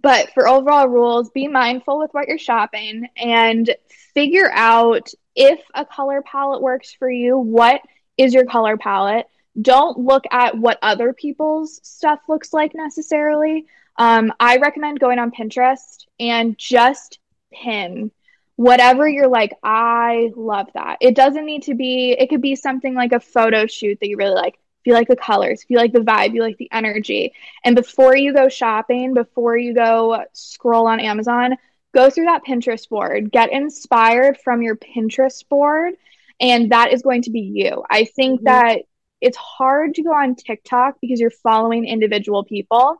but 0.01 0.31
for 0.33 0.47
overall 0.47 0.87
rules, 0.87 1.29
be 1.29 1.47
mindful 1.47 1.99
with 1.99 2.11
what 2.13 2.27
you're 2.27 2.37
shopping 2.37 3.07
and 3.15 3.73
figure 4.13 4.51
out 4.51 5.09
if 5.35 5.61
a 5.73 5.85
color 5.85 6.21
palette 6.21 6.61
works 6.61 6.93
for 6.93 7.09
you. 7.09 7.37
What 7.37 7.81
is 8.17 8.33
your 8.33 8.45
color 8.45 8.75
palette? 8.75 9.27
Don't 9.61 9.97
look 9.97 10.25
at 10.31 10.57
what 10.57 10.79
other 10.81 11.13
people's 11.13 11.79
stuff 11.83 12.19
looks 12.27 12.53
like 12.53 12.73
necessarily. 12.75 13.67
Um, 13.97 14.33
I 14.39 14.57
recommend 14.57 14.99
going 14.99 15.19
on 15.19 15.31
Pinterest 15.31 16.05
and 16.19 16.57
just 16.57 17.19
pin 17.53 18.11
whatever 18.59 19.07
you're 19.07 19.29
like, 19.29 19.53
I 19.63 20.31
love 20.35 20.67
that. 20.73 20.97
It 20.99 21.15
doesn't 21.15 21.45
need 21.45 21.63
to 21.63 21.75
be, 21.75 22.11
it 22.11 22.27
could 22.27 22.41
be 22.41 22.57
something 22.57 22.93
like 22.93 23.13
a 23.13 23.21
photo 23.21 23.65
shoot 23.67 23.97
that 24.01 24.09
you 24.09 24.17
really 24.17 24.35
like. 24.35 24.59
You 24.89 24.95
like 24.95 25.07
the 25.07 25.15
colors, 25.15 25.61
if 25.61 25.69
you 25.69 25.77
like 25.77 25.93
the 25.93 25.99
vibe, 25.99 26.33
you 26.33 26.41
like 26.41 26.57
the 26.57 26.71
energy. 26.71 27.31
And 27.63 27.75
before 27.75 28.17
you 28.17 28.33
go 28.33 28.49
shopping, 28.49 29.13
before 29.13 29.55
you 29.55 29.75
go 29.75 30.23
scroll 30.33 30.87
on 30.87 30.99
Amazon, 30.99 31.57
go 31.93 32.09
through 32.09 32.25
that 32.25 32.43
Pinterest 32.43 32.89
board, 32.89 33.31
get 33.31 33.51
inspired 33.51 34.39
from 34.43 34.63
your 34.63 34.77
Pinterest 34.77 35.47
board, 35.47 35.93
and 36.41 36.71
that 36.71 36.91
is 36.91 37.03
going 37.03 37.21
to 37.21 37.29
be 37.29 37.41
you. 37.41 37.83
I 37.87 38.05
think 38.05 38.41
Mhm. 38.41 38.45
that 38.45 38.81
it's 39.21 39.37
hard 39.37 39.93
to 39.93 40.01
go 40.01 40.11
on 40.11 40.33
TikTok 40.33 40.95
because 41.01 41.19
you're 41.19 41.29
following 41.29 41.85
individual 41.85 42.43
people. 42.43 42.99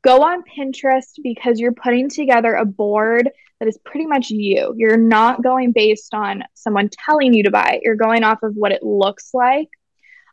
Go 0.00 0.22
on 0.22 0.42
Pinterest 0.42 1.18
because 1.22 1.60
you're 1.60 1.72
putting 1.72 2.08
together 2.08 2.54
a 2.54 2.64
board 2.64 3.30
that 3.60 3.68
is 3.68 3.76
pretty 3.84 4.06
much 4.06 4.30
you. 4.30 4.72
You're 4.78 4.96
not 4.96 5.42
going 5.42 5.72
based 5.72 6.14
on 6.14 6.44
someone 6.54 6.88
telling 6.88 7.34
you 7.34 7.42
to 7.42 7.50
buy 7.50 7.72
it. 7.74 7.82
You're 7.82 7.96
going 7.96 8.24
off 8.24 8.42
of 8.42 8.54
what 8.54 8.72
it 8.72 8.82
looks 8.82 9.34
like. 9.34 9.68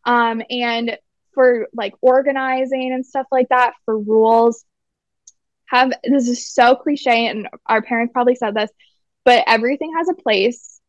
Um, 0.06 0.42
and 0.50 0.98
for 1.34 1.68
like 1.74 1.94
organizing 2.02 2.94
and 2.94 3.06
stuff 3.06 3.26
like 3.32 3.50
that, 3.50 3.74
for 3.86 3.98
rules, 3.98 4.66
have 5.66 5.92
this 6.04 6.28
is 6.28 6.48
so 6.48 6.76
cliche, 6.76 7.28
and 7.28 7.48
our 7.66 7.82
parents 7.82 8.12
probably 8.14 8.36
said 8.36 8.54
this, 8.54 8.70
but 9.26 9.44
everything 9.48 9.94
has 9.98 10.10
a 10.10 10.14
place, 10.14 10.80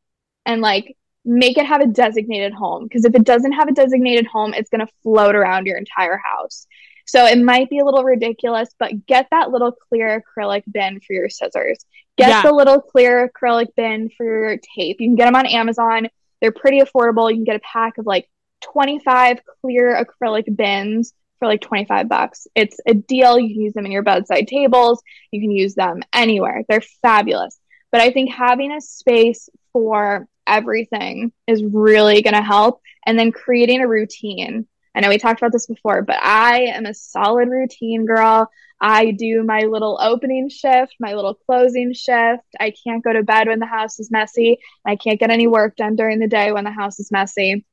and 0.44 0.60
like 0.60 0.96
make 1.24 1.56
it 1.56 1.64
have 1.64 1.80
a 1.80 1.86
designated 1.86 2.52
home 2.52 2.84
because 2.84 3.06
if 3.06 3.14
it 3.14 3.24
doesn't 3.24 3.52
have 3.52 3.68
a 3.68 3.72
designated 3.72 4.26
home, 4.26 4.52
it's 4.52 4.68
going 4.68 4.86
to 4.86 4.92
float 5.02 5.34
around 5.34 5.66
your 5.66 5.78
entire 5.78 6.20
house. 6.22 6.66
So 7.06 7.24
it 7.24 7.38
might 7.38 7.70
be 7.70 7.78
a 7.78 7.84
little 7.84 8.04
ridiculous, 8.04 8.68
but 8.78 9.06
get 9.06 9.28
that 9.30 9.50
little 9.50 9.72
clear 9.72 10.22
acrylic 10.22 10.64
bin 10.70 11.00
for 11.00 11.12
your 11.14 11.28
scissors. 11.30 11.84
Get 12.16 12.28
Yeah. 12.28 12.42
the 12.42 12.52
little 12.52 12.80
clear 12.80 13.30
acrylic 13.30 13.68
bin 13.76 14.10
for 14.16 14.24
your 14.24 14.56
tape. 14.76 15.00
You 15.00 15.08
can 15.08 15.16
get 15.16 15.26
them 15.26 15.36
on 15.36 15.46
Amazon. 15.46 16.08
They're 16.40 16.52
pretty 16.52 16.80
affordable. 16.80 17.30
You 17.30 17.36
can 17.36 17.44
get 17.44 17.56
a 17.56 17.60
pack 17.60 17.98
of 17.98 18.06
like 18.06 18.28
25 18.72 19.40
clear 19.60 20.04
acrylic 20.04 20.54
bins 20.54 21.12
for 21.38 21.48
like 21.48 21.60
25 21.60 22.08
bucks. 22.08 22.46
It's 22.54 22.78
a 22.86 22.94
deal. 22.94 23.38
You 23.38 23.54
can 23.54 23.62
use 23.62 23.74
them 23.74 23.86
in 23.86 23.92
your 23.92 24.02
bedside 24.02 24.48
tables. 24.48 25.02
You 25.30 25.40
can 25.40 25.50
use 25.50 25.74
them 25.74 26.02
anywhere. 26.12 26.62
They're 26.68 26.80
fabulous. 27.02 27.58
But 27.92 28.00
I 28.00 28.10
think 28.10 28.32
having 28.32 28.72
a 28.72 28.80
space 28.80 29.48
for 29.72 30.26
everything 30.46 31.32
is 31.46 31.62
really 31.62 32.22
going 32.22 32.34
to 32.34 32.42
help. 32.42 32.80
And 33.06 33.18
then 33.18 33.32
creating 33.32 33.80
a 33.80 33.88
routine. 33.88 34.66
I 34.94 35.00
know 35.00 35.08
we 35.08 35.18
talked 35.18 35.40
about 35.40 35.52
this 35.52 35.66
before, 35.66 36.02
but 36.02 36.16
I 36.22 36.62
am 36.66 36.86
a 36.86 36.94
solid 36.94 37.48
routine 37.48 38.06
girl. 38.06 38.48
I 38.80 39.10
do 39.10 39.42
my 39.42 39.60
little 39.60 39.98
opening 40.00 40.48
shift, 40.48 40.94
my 41.00 41.14
little 41.14 41.34
closing 41.34 41.92
shift. 41.92 42.44
I 42.58 42.72
can't 42.84 43.02
go 43.02 43.12
to 43.12 43.22
bed 43.22 43.48
when 43.48 43.58
the 43.58 43.66
house 43.66 43.98
is 43.98 44.10
messy. 44.10 44.58
I 44.84 44.96
can't 44.96 45.20
get 45.20 45.30
any 45.30 45.46
work 45.46 45.76
done 45.76 45.96
during 45.96 46.18
the 46.18 46.28
day 46.28 46.52
when 46.52 46.64
the 46.64 46.70
house 46.70 47.00
is 47.00 47.10
messy. 47.10 47.64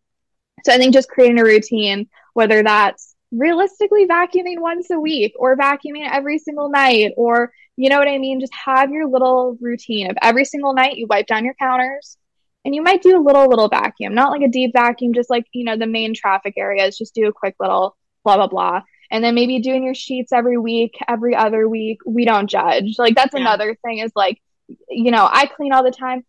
So 0.66 0.74
I 0.74 0.78
think 0.78 0.94
just 0.94 1.10
creating 1.10 1.40
a 1.40 1.44
routine, 1.44 2.08
whether 2.34 2.64
that's 2.64 3.16
realistically 3.32 4.08
vacuuming 4.08 4.60
once 4.60 4.90
a 4.90 5.00
week 5.00 5.34
or 5.38 5.56
vacuuming 5.56 6.08
every 6.12 6.38
single 6.38 6.70
night, 6.70 7.14
or 7.18 7.52
you 7.78 7.90
know 7.90 7.98
what 7.98 8.08
I 8.08 8.18
mean? 8.18 8.40
Just 8.40 8.54
have 8.66 8.92
your 8.92 9.08
little 9.08 9.58
routine 9.62 10.10
of 10.12 10.18
every 10.22 10.46
single 10.46 10.74
night 10.74 10.98
you 10.98 11.08
wipe 11.10 11.28
down 11.28 11.46
your 11.46 11.54
counters 11.56 12.18
and 12.66 12.76
you 12.76 12.82
might 12.84 13.02
do 13.02 13.18
a 13.18 13.24
little, 13.24 13.48
little 13.48 13.70
vacuum, 13.70 14.14
not 14.14 14.32
like 14.32 14.42
a 14.42 14.50
deep 14.50 14.72
vacuum, 14.74 15.14
just 15.14 15.30
like, 15.30 15.46
you 15.54 15.64
know, 15.64 15.78
the 15.78 15.88
main 15.88 16.14
traffic 16.14 16.56
areas, 16.58 16.98
just 16.98 17.16
do 17.16 17.28
a 17.28 17.34
quick 17.34 17.56
little 17.60 17.96
blah, 18.24 18.36
blah, 18.36 18.48
blah. 18.48 18.82
And 19.10 19.24
then 19.24 19.34
maybe 19.36 19.60
doing 19.60 19.84
your 19.84 19.96
sheets 19.96 20.32
every 20.32 20.58
week, 20.58 20.96
every 21.08 21.36
other 21.36 21.68
week. 21.68 22.00
We 22.06 22.24
don't 22.26 22.48
judge. 22.48 22.96
Like 23.00 23.16
that's 23.16 23.34
Yeah. 23.34 23.42
another 23.42 23.76
thing 23.84 23.98
is 24.00 24.12
like, 24.16 24.42
you 24.90 25.12
know, 25.12 25.28
I 25.30 25.48
clean 25.48 25.74
all 25.74 25.84
the 25.84 25.92
time. 25.92 26.24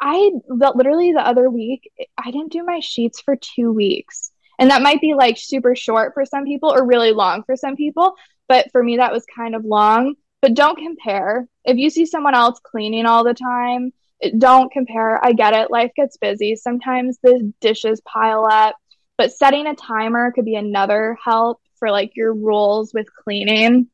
I 0.00 0.30
literally 0.48 1.12
the 1.12 1.26
other 1.26 1.50
week 1.50 1.90
I 2.16 2.30
didn't 2.30 2.52
do 2.52 2.64
my 2.64 2.80
sheets 2.80 3.20
for 3.20 3.36
two 3.36 3.72
weeks, 3.72 4.30
and 4.58 4.70
that 4.70 4.82
might 4.82 5.00
be 5.00 5.14
like 5.14 5.38
super 5.38 5.74
short 5.74 6.14
for 6.14 6.24
some 6.24 6.44
people 6.44 6.72
or 6.72 6.86
really 6.86 7.12
long 7.12 7.42
for 7.44 7.56
some 7.56 7.76
people. 7.76 8.14
But 8.48 8.70
for 8.72 8.82
me, 8.82 8.96
that 8.96 9.12
was 9.12 9.24
kind 9.34 9.54
of 9.54 9.64
long. 9.64 10.14
But 10.40 10.54
don't 10.54 10.78
compare. 10.78 11.46
If 11.64 11.76
you 11.76 11.90
see 11.90 12.06
someone 12.06 12.34
else 12.34 12.60
cleaning 12.62 13.06
all 13.06 13.24
the 13.24 13.34
time, 13.34 13.92
don't 14.36 14.72
compare. 14.72 15.24
I 15.24 15.32
get 15.32 15.54
it. 15.54 15.70
Life 15.70 15.92
gets 15.96 16.16
busy. 16.16 16.56
Sometimes 16.56 17.18
the 17.22 17.52
dishes 17.60 18.00
pile 18.00 18.46
up, 18.50 18.76
but 19.16 19.32
setting 19.32 19.66
a 19.66 19.74
timer 19.74 20.32
could 20.32 20.44
be 20.44 20.54
another 20.54 21.16
help 21.22 21.60
for 21.78 21.90
like 21.90 22.16
your 22.16 22.32
rules 22.32 22.92
with 22.94 23.06
cleaning. 23.14 23.88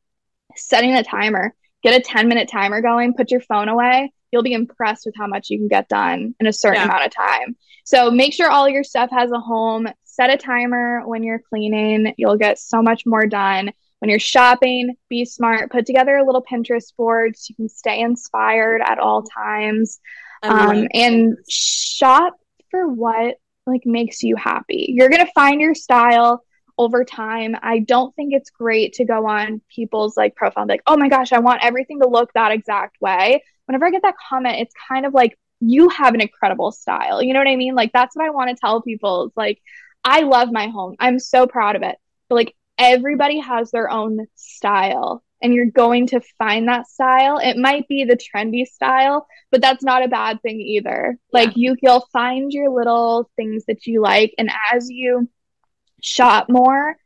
Setting 0.56 0.94
a 0.94 1.02
timer, 1.02 1.54
get 1.82 1.98
a 1.98 2.00
10 2.00 2.28
minute 2.28 2.48
timer 2.48 2.80
going, 2.80 3.14
put 3.14 3.30
your 3.30 3.40
phone 3.40 3.68
away. 3.68 4.12
You'll 4.34 4.42
be 4.42 4.52
impressed 4.52 5.06
with 5.06 5.14
how 5.16 5.28
much 5.28 5.48
you 5.48 5.58
can 5.58 5.68
get 5.68 5.88
done 5.88 6.34
in 6.40 6.48
a 6.48 6.52
certain 6.52 6.80
Yeah. 6.80 6.86
amount 6.86 7.06
of 7.06 7.14
time. 7.14 7.54
So 7.84 8.10
make 8.10 8.32
sure 8.32 8.50
all 8.50 8.68
your 8.68 8.82
stuff 8.82 9.10
has 9.12 9.30
a 9.30 9.38
home. 9.38 9.86
Set 10.02 10.28
a 10.28 10.36
timer 10.36 11.02
when 11.06 11.22
you're 11.22 11.38
cleaning. 11.38 12.12
You'll 12.16 12.36
get 12.36 12.58
so 12.58 12.82
much 12.82 13.04
more 13.06 13.26
done. 13.26 13.70
When 14.00 14.10
you're 14.10 14.18
shopping, 14.18 14.96
be 15.08 15.24
smart. 15.24 15.70
Put 15.70 15.86
together 15.86 16.16
a 16.16 16.24
little 16.24 16.42
Pinterest 16.42 16.94
board 16.96 17.36
so 17.36 17.46
you 17.50 17.54
can 17.54 17.68
stay 17.68 18.00
inspired 18.00 18.82
at 18.84 18.98
all 18.98 19.22
times. 19.22 20.00
Um, 20.42 20.88
and 20.92 21.36
shop 21.48 22.34
for 22.72 22.88
what 22.88 23.36
like 23.66 23.82
makes 23.86 24.22
you 24.24 24.34
happy. 24.34 24.86
You're 24.88 25.08
gonna 25.08 25.30
find 25.32 25.60
your 25.60 25.74
style 25.76 26.42
over 26.78 27.04
time. 27.04 27.56
I 27.62 27.80
don't 27.80 28.14
think 28.16 28.32
it's 28.32 28.50
great 28.50 28.94
to 28.94 29.04
go 29.04 29.26
on 29.26 29.60
people's 29.74 30.16
like 30.16 30.34
profile 30.34 30.62
and 30.62 30.68
be 30.68 30.74
like, 30.74 30.82
oh 30.86 30.96
my 30.96 31.08
gosh, 31.08 31.32
I 31.32 31.38
want 31.38 31.64
everything 31.64 32.00
to 32.00 32.08
look 32.08 32.32
that 32.32 32.52
exact 32.52 33.00
way. 33.00 33.42
Whenever 33.66 33.86
I 33.86 33.90
get 33.90 34.02
that 34.02 34.16
comment, 34.28 34.58
it's 34.60 34.74
kind 34.88 35.06
of 35.06 35.14
like 35.14 35.38
you 35.60 35.88
have 35.88 36.14
an 36.14 36.20
incredible 36.20 36.72
style. 36.72 37.22
You 37.22 37.32
know 37.32 37.40
what 37.40 37.48
I 37.48 37.56
mean? 37.56 37.74
Like 37.74 37.92
that's 37.92 38.16
what 38.16 38.26
I 38.26 38.30
want 38.30 38.50
to 38.50 38.56
tell 38.56 38.82
people. 38.82 39.26
It's 39.26 39.36
like 39.36 39.60
I 40.04 40.20
love 40.20 40.50
my 40.52 40.68
home. 40.68 40.96
I'm 40.98 41.18
so 41.18 41.46
proud 41.46 41.76
of 41.76 41.82
it. 41.82 41.96
But 42.28 42.34
like 42.34 42.56
everybody 42.78 43.38
has 43.38 43.70
their 43.70 43.90
own 43.90 44.26
style 44.34 45.22
and 45.40 45.54
you're 45.54 45.66
going 45.66 46.06
to 46.08 46.20
find 46.38 46.68
that 46.68 46.88
style. 46.88 47.38
It 47.38 47.56
might 47.56 47.86
be 47.86 48.04
the 48.04 48.16
trendy 48.16 48.66
style, 48.66 49.26
but 49.50 49.60
that's 49.60 49.84
not 49.84 50.02
a 50.02 50.08
bad 50.08 50.40
thing 50.42 50.60
either. 50.60 51.18
Like 51.32 51.52
you 51.54 51.76
you'll 51.82 52.06
find 52.12 52.52
your 52.52 52.70
little 52.70 53.30
things 53.36 53.64
that 53.66 53.86
you 53.86 54.00
like 54.02 54.34
and 54.38 54.50
as 54.72 54.88
you 54.90 55.28
shop 56.04 56.48
more, 56.48 56.96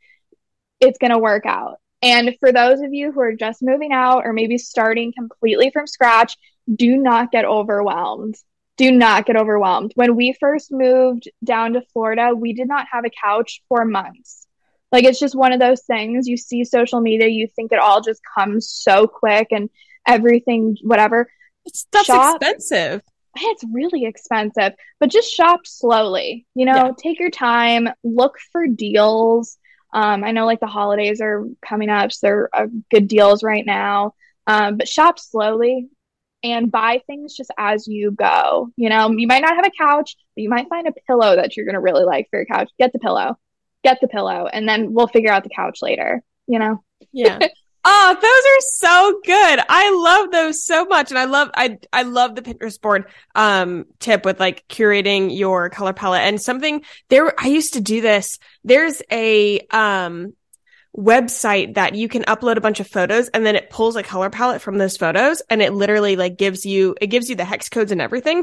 it's 0.81 0.99
going 0.99 1.13
to 1.13 1.19
work 1.19 1.47
out. 1.47 1.77
And 2.03 2.37
for 2.39 2.53
those 2.53 2.81
of 2.81 2.93
you 2.93 3.13
who 3.13 3.21
are 3.21 3.35
just 3.35 3.63
moving 3.63 3.93
out 3.93 4.25
or 4.25 4.33
maybe 4.33 4.59
starting 4.59 5.13
completely 5.13 5.71
from 5.71 5.87
scratch, 5.87 6.37
do 6.73 6.97
not 6.97 7.33
get 7.33 7.45
overwhelmed. 7.45 8.37
Do 8.77 8.93
not 8.93 9.27
get 9.27 9.37
overwhelmed. 9.37 9.93
When 9.97 10.15
we 10.15 10.37
first 10.39 10.71
moved 10.71 11.29
down 11.43 11.73
to 11.73 11.83
Florida, 11.93 12.33
we 12.35 12.53
did 12.53 12.69
not 12.69 12.87
have 12.93 13.05
a 13.05 13.11
couch 13.11 13.63
for 13.69 13.85
months. 13.85 14.47
Like 14.93 15.05
it's 15.05 15.19
just 15.19 15.35
one 15.35 15.53
of 15.53 15.59
those 15.59 15.83
things. 15.83 16.29
You 16.29 16.37
see 16.37 16.65
social 16.65 17.01
media, 17.01 17.27
you 17.27 17.49
think 17.49 17.73
it 17.73 17.81
all 17.81 18.01
just 18.01 18.21
comes 18.37 18.71
so 18.71 19.09
quick 19.09 19.49
and 19.51 19.69
everything, 20.07 20.77
whatever. 20.83 21.29
Stuff's 21.73 22.07
shop- 22.07 22.41
expensive. 22.41 23.03
It's 23.41 23.65
really 23.73 24.05
expensive, 24.05 24.73
but 25.01 25.11
just 25.11 25.33
shop 25.35 25.61
slowly. 25.65 26.47
You 26.55 26.67
know, 26.67 26.75
Yeah. 26.87 26.91
take 26.99 27.19
your 27.21 27.31
time, 27.31 27.89
look 28.05 28.37
for 28.53 28.67
deals. 28.67 29.57
Um, 29.93 30.23
I 30.25 30.33
know 30.33 30.45
like 30.47 30.61
the 30.61 30.67
holidays 30.67 31.21
are 31.21 31.45
coming 31.67 31.89
up, 31.89 32.13
so 32.13 32.27
there 32.27 32.51
are 32.53 32.69
good 32.91 33.09
deals 33.09 33.43
right 33.43 33.65
now. 33.65 34.15
Um, 34.47 34.77
but 34.77 34.89
shop 34.89 35.19
slowly 35.19 35.89
and 36.43 36.71
buy 36.71 37.03
things 37.07 37.35
just 37.35 37.51
as 37.59 37.87
you 37.89 38.11
go. 38.13 38.71
You 38.77 38.89
know, 38.91 39.11
you 39.11 39.27
might 39.27 39.43
not 39.43 39.57
have 39.57 39.67
a 39.67 39.71
couch, 39.71 40.17
but 40.37 40.43
you 40.43 40.49
might 40.49 40.69
find 40.69 40.87
a 40.87 40.93
pillow 41.07 41.37
that 41.37 41.57
you're 41.57 41.67
going 41.67 41.75
to 41.75 41.81
really 41.81 42.05
like 42.05 42.29
for 42.31 42.39
your 42.39 42.47
couch. 42.47 42.71
Get 42.79 42.93
the 42.93 42.99
pillow, 42.99 43.37
get 43.83 43.99
the 44.01 44.09
pillow, 44.09 44.47
and 44.47 44.69
then 44.69 44.93
we'll 44.93 45.09
figure 45.09 45.33
out 45.33 45.43
the 45.43 45.51
couch 45.51 45.81
later. 45.83 46.23
You 46.47 46.59
know, 46.59 46.83
Yeah. 47.13 47.39
Oh, 47.85 48.17
those 48.21 48.25
are 48.25 48.91
so 48.91 49.21
good. 49.25 49.65
I 49.69 49.91
love 49.91 50.31
those 50.31 50.65
so 50.65 50.85
much. 50.85 51.11
And 51.11 51.19
I 51.19 51.25
love, 51.25 51.51
I, 51.55 51.79
I 51.93 52.03
love 52.03 52.35
the 52.35 52.43
Pinterest 52.43 52.81
board, 52.81 53.07
um, 53.35 53.87
tip 53.99 54.25
with 54.25 54.41
like 54.41 54.67
curating 54.69 55.37
your 55.37 55.71
color 55.71 55.93
palette 55.93 56.23
and 56.23 56.41
something 56.41 56.83
there. 57.09 57.33
I 57.39 57.49
used 57.49 57.75
to 57.75 57.81
do 57.81 58.01
this. 58.01 58.39
There's 58.65 59.01
a, 59.11 59.61
um, 59.71 60.35
website 60.97 61.75
that 61.75 61.95
you 61.95 62.09
can 62.09 62.25
upload 62.25 62.57
a 62.57 62.61
bunch 62.61 62.81
of 62.81 62.89
photos 62.89 63.29
and 63.29 63.47
then 63.47 63.55
it 63.55 63.71
pulls 63.71 63.95
a 63.95 64.03
color 64.03 64.31
palette 64.31 64.61
from 64.61 64.79
those 64.79 64.97
photos 64.97 65.41
and 65.49 65.63
it 65.63 65.73
literally 65.73 66.17
like 66.17 66.37
gives 66.37 66.67
you, 66.67 66.97
it 67.01 67.07
gives 67.07 67.31
you 67.31 67.37
the 67.37 67.45
hex 67.45 67.69
codes 67.69 67.93
and 67.93 68.01
everything. 68.01 68.43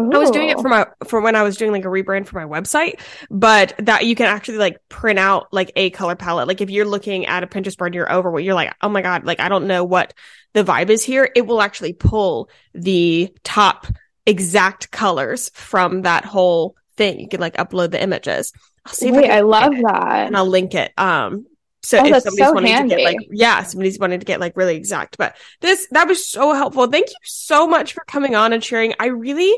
Ooh. 0.00 0.10
I 0.12 0.18
was 0.18 0.30
doing 0.32 0.48
it 0.48 0.58
for 0.58 0.68
my 0.68 0.86
for 1.06 1.20
when 1.20 1.36
I 1.36 1.42
was 1.42 1.56
doing 1.56 1.70
like 1.70 1.84
a 1.84 1.88
rebrand 1.88 2.26
for 2.26 2.44
my 2.44 2.60
website, 2.60 3.00
but 3.30 3.74
that 3.78 4.06
you 4.06 4.16
can 4.16 4.26
actually 4.26 4.58
like 4.58 4.78
print 4.88 5.20
out 5.20 5.52
like 5.52 5.70
a 5.76 5.90
color 5.90 6.16
palette. 6.16 6.48
Like 6.48 6.60
if 6.60 6.68
you're 6.68 6.84
looking 6.84 7.26
at 7.26 7.44
a 7.44 7.46
Pinterest 7.46 7.76
board 7.76 7.90
and 7.90 7.94
you're 7.94 8.10
over 8.10 8.30
what 8.30 8.42
you're 8.42 8.54
like, 8.54 8.74
oh 8.82 8.88
my 8.88 9.02
god, 9.02 9.24
like 9.24 9.38
I 9.38 9.48
don't 9.48 9.68
know 9.68 9.84
what 9.84 10.12
the 10.52 10.64
vibe 10.64 10.90
is 10.90 11.04
here. 11.04 11.30
It 11.36 11.46
will 11.46 11.62
actually 11.62 11.92
pull 11.92 12.48
the 12.74 13.32
top 13.44 13.86
exact 14.26 14.90
colors 14.90 15.50
from 15.54 16.02
that 16.02 16.24
whole 16.24 16.76
thing. 16.96 17.20
You 17.20 17.28
can 17.28 17.40
like 17.40 17.56
upload 17.56 17.92
the 17.92 18.02
images. 18.02 18.52
I'll 18.84 18.92
see 18.92 19.12
Wait, 19.12 19.30
I, 19.30 19.38
I 19.38 19.40
love 19.40 19.72
that, 19.72 20.26
and 20.26 20.36
I'll 20.36 20.46
link 20.46 20.74
it. 20.74 20.92
Um, 20.98 21.46
so 21.84 21.98
oh, 21.98 22.06
if 22.06 22.22
somebody's 22.22 22.38
so 22.38 22.52
wanting 22.52 22.72
handy. 22.72 22.94
to 22.94 22.96
get 22.96 23.04
like, 23.04 23.28
yeah, 23.30 23.62
somebody's 23.62 23.98
wanting 23.98 24.18
to 24.18 24.26
get 24.26 24.40
like 24.40 24.56
really 24.56 24.76
exact, 24.76 25.18
but 25.18 25.36
this, 25.60 25.86
that 25.90 26.08
was 26.08 26.26
so 26.26 26.52
helpful. 26.54 26.86
Thank 26.86 27.10
you 27.10 27.16
so 27.22 27.66
much 27.66 27.92
for 27.92 28.02
coming 28.06 28.34
on 28.34 28.52
and 28.52 28.64
sharing. 28.64 28.94
I 28.98 29.06
really, 29.06 29.54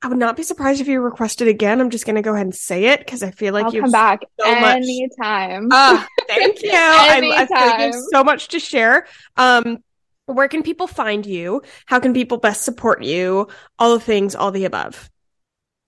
I 0.00 0.06
would 0.06 0.18
not 0.18 0.36
be 0.36 0.44
surprised 0.44 0.80
if 0.80 0.86
you 0.86 1.00
requested 1.00 1.48
again. 1.48 1.80
I'm 1.80 1.90
just 1.90 2.06
going 2.06 2.14
to 2.16 2.22
go 2.22 2.32
ahead 2.32 2.46
and 2.46 2.54
say 2.54 2.86
it 2.86 3.00
because 3.00 3.22
I 3.22 3.32
feel 3.32 3.52
like 3.52 3.72
you 3.72 3.82
come 3.82 3.90
back 3.90 4.20
so 4.38 4.46
anytime. 4.46 5.68
Uh, 5.72 6.04
thank 6.28 6.62
you. 6.62 6.70
I, 6.72 7.16
I, 7.34 7.46
feel 7.46 7.56
like 7.56 7.78
you 7.78 7.84
have 7.86 7.94
so 8.12 8.22
much 8.22 8.48
to 8.48 8.60
share. 8.60 9.06
Um, 9.36 9.78
where 10.26 10.46
can 10.46 10.62
people 10.62 10.86
find 10.86 11.26
you? 11.26 11.62
How 11.86 11.98
can 11.98 12.14
people 12.14 12.36
best 12.36 12.62
support 12.62 13.02
you? 13.02 13.48
All 13.78 13.94
the 13.94 14.00
things, 14.00 14.36
all 14.36 14.52
the 14.52 14.66
above. 14.66 15.10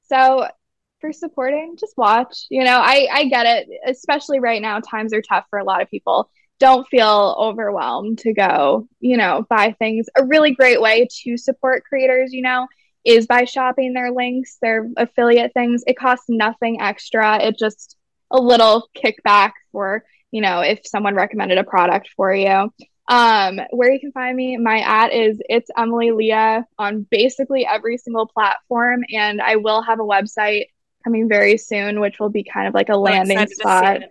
So 0.09 0.49
for 1.01 1.13
supporting, 1.13 1.77
just 1.79 1.97
watch. 1.97 2.47
You 2.51 2.65
know, 2.65 2.79
I 2.79 3.07
I 3.13 3.25
get 3.27 3.47
it, 3.47 3.69
especially 3.87 4.41
right 4.41 4.61
now. 4.61 4.81
Times 4.81 5.13
are 5.13 5.23
tough 5.23 5.45
for 5.51 5.59
a 5.61 5.65
lot 5.65 5.83
of 5.83 5.91
people. 5.91 6.31
Don't 6.59 6.87
feel 6.89 7.37
overwhelmed 7.39 8.19
to 8.21 8.33
go. 8.33 8.89
You 8.99 9.19
know, 9.19 9.47
buy 9.49 9.77
things. 9.79 10.07
A 10.17 10.25
really 10.25 10.51
great 10.51 10.81
way 10.81 11.07
to 11.23 11.37
support 11.37 11.85
creators. 11.85 12.33
You 12.33 12.43
know 12.43 12.67
is 13.05 13.27
by 13.27 13.45
shopping 13.45 13.93
their 13.93 14.11
links, 14.13 14.59
their 14.61 14.89
affiliate 14.97 15.53
things. 15.55 15.83
It 15.87 15.97
costs 15.97 16.27
nothing 16.29 16.81
extra. 16.81 17.43
It 17.43 17.59
just 17.59 17.97
a 18.31 18.41
little 18.41 18.89
kickback 18.97 19.53
for, 19.73 20.05
you 20.31 20.41
know, 20.41 20.61
if 20.61 20.81
someone 20.85 21.15
recommended 21.15 21.59
a 21.59 21.65
product 21.65 22.11
for 22.17 22.33
you. 22.33 22.73
Um, 23.09 23.61
where 23.71 23.93
you 23.93 23.99
can 23.99 24.13
find 24.13 24.37
me, 24.37 24.57
my 24.57 24.79
at 24.79 25.13
is 25.13 25.41
it's 25.49 25.69
Emily 25.77 26.13
Leah 26.13 26.65
on 26.79 27.07
basically 27.11 27.67
every 27.67 27.99
single 27.99 28.27
platform, 28.27 29.03
and 29.13 29.43
I 29.43 29.57
will 29.57 29.83
have 29.83 29.99
a 29.99 30.05
website 30.05 30.67
coming 31.03 31.29
very 31.29 31.57
soon, 31.57 31.99
which 31.99 32.21
will 32.21 32.29
be 32.29 32.45
kind 32.45 32.69
of 32.69 32.75
like 32.75 32.89
a 32.89 32.97
landing 32.97 33.49
spot. 33.49 34.03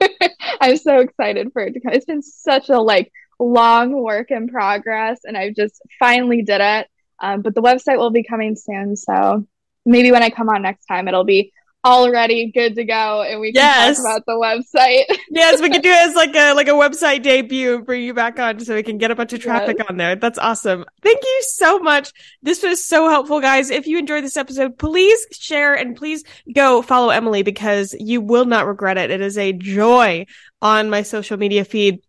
I'm 0.60 0.76
so 0.76 0.98
excited 0.98 1.52
for 1.52 1.62
it 1.62 1.72
to 1.72 1.80
come. 1.80 1.92
It's 1.92 2.04
been 2.04 2.22
such 2.22 2.68
a 2.68 2.78
like 2.78 3.10
long 3.40 4.00
work 4.00 4.30
in 4.30 4.48
progress, 4.48 5.20
and 5.24 5.36
I 5.36 5.50
just 5.50 5.82
finally 5.98 6.42
did 6.42 6.60
it. 6.60 6.86
Um, 7.20 7.42
but 7.42 7.54
the 7.54 7.62
website 7.62 7.98
will 7.98 8.10
be 8.10 8.22
coming 8.22 8.56
soon. 8.56 8.96
So 8.96 9.46
maybe 9.84 10.12
when 10.12 10.22
I 10.22 10.30
come 10.30 10.48
on 10.48 10.62
next 10.62 10.86
time, 10.86 11.08
it'll 11.08 11.24
be 11.24 11.52
already 11.86 12.50
good 12.50 12.74
to 12.74 12.84
go 12.84 13.22
and 13.22 13.40
we 13.40 13.52
can 13.52 13.62
yes. 13.62 13.96
talk 13.96 14.04
about 14.04 14.26
the 14.26 14.32
website. 14.32 15.04
yes, 15.30 15.60
we 15.62 15.70
can 15.70 15.80
do 15.80 15.88
it 15.88 16.08
as 16.08 16.14
like 16.16 16.34
a 16.34 16.52
like 16.52 16.66
a 16.66 16.72
website 16.72 17.22
debut 17.22 17.76
and 17.76 17.86
bring 17.86 18.02
you 18.02 18.12
back 18.12 18.40
on 18.40 18.58
so 18.58 18.74
we 18.74 18.82
can 18.82 18.98
get 18.98 19.12
a 19.12 19.14
bunch 19.14 19.32
of 19.32 19.40
traffic 19.40 19.76
yes. 19.78 19.86
on 19.88 19.96
there. 19.96 20.16
That's 20.16 20.38
awesome. 20.38 20.84
Thank 21.02 21.22
you 21.22 21.42
so 21.42 21.78
much. 21.78 22.12
This 22.42 22.62
was 22.62 22.84
so 22.84 23.08
helpful, 23.08 23.40
guys. 23.40 23.70
If 23.70 23.86
you 23.86 23.98
enjoyed 23.98 24.24
this 24.24 24.36
episode, 24.36 24.78
please 24.78 25.26
share 25.30 25.74
and 25.74 25.96
please 25.96 26.24
go 26.52 26.82
follow 26.82 27.10
Emily 27.10 27.42
because 27.42 27.94
you 27.98 28.20
will 28.20 28.46
not 28.46 28.66
regret 28.66 28.98
it. 28.98 29.12
It 29.12 29.20
is 29.20 29.38
a 29.38 29.52
joy 29.52 30.26
on 30.60 30.90
my 30.90 31.02
social 31.02 31.36
media 31.36 31.64
feed. 31.64 32.00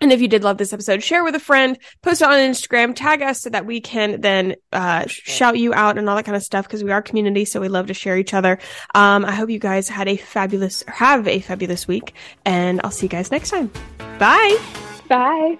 And 0.00 0.12
if 0.12 0.20
you 0.20 0.28
did 0.28 0.44
love 0.44 0.58
this 0.58 0.72
episode, 0.72 1.02
share 1.02 1.24
with 1.24 1.34
a 1.34 1.40
friend, 1.40 1.78
post 2.02 2.20
it 2.20 2.28
on 2.28 2.34
Instagram, 2.34 2.94
tag 2.94 3.22
us 3.22 3.40
so 3.40 3.50
that 3.50 3.64
we 3.64 3.80
can 3.80 4.20
then 4.20 4.56
uh, 4.72 5.06
shout 5.06 5.58
you 5.58 5.72
out 5.72 5.96
and 5.98 6.08
all 6.08 6.16
that 6.16 6.24
kind 6.24 6.36
of 6.36 6.42
stuff 6.42 6.66
because 6.66 6.84
we 6.84 6.90
are 6.90 7.00
community, 7.00 7.44
so 7.44 7.60
we 7.60 7.68
love 7.68 7.86
to 7.86 7.94
share 7.94 8.18
each 8.18 8.34
other. 8.34 8.58
Um, 8.94 9.24
I 9.24 9.32
hope 9.32 9.50
you 9.50 9.58
guys 9.58 9.88
had 9.88 10.08
a 10.08 10.16
fabulous, 10.16 10.82
have 10.88 11.26
a 11.28 11.40
fabulous 11.40 11.88
week, 11.88 12.14
and 12.44 12.80
I'll 12.84 12.90
see 12.90 13.06
you 13.06 13.10
guys 13.10 13.30
next 13.30 13.50
time. 13.50 13.70
Bye. 14.18 14.58
Bye. 15.08 15.58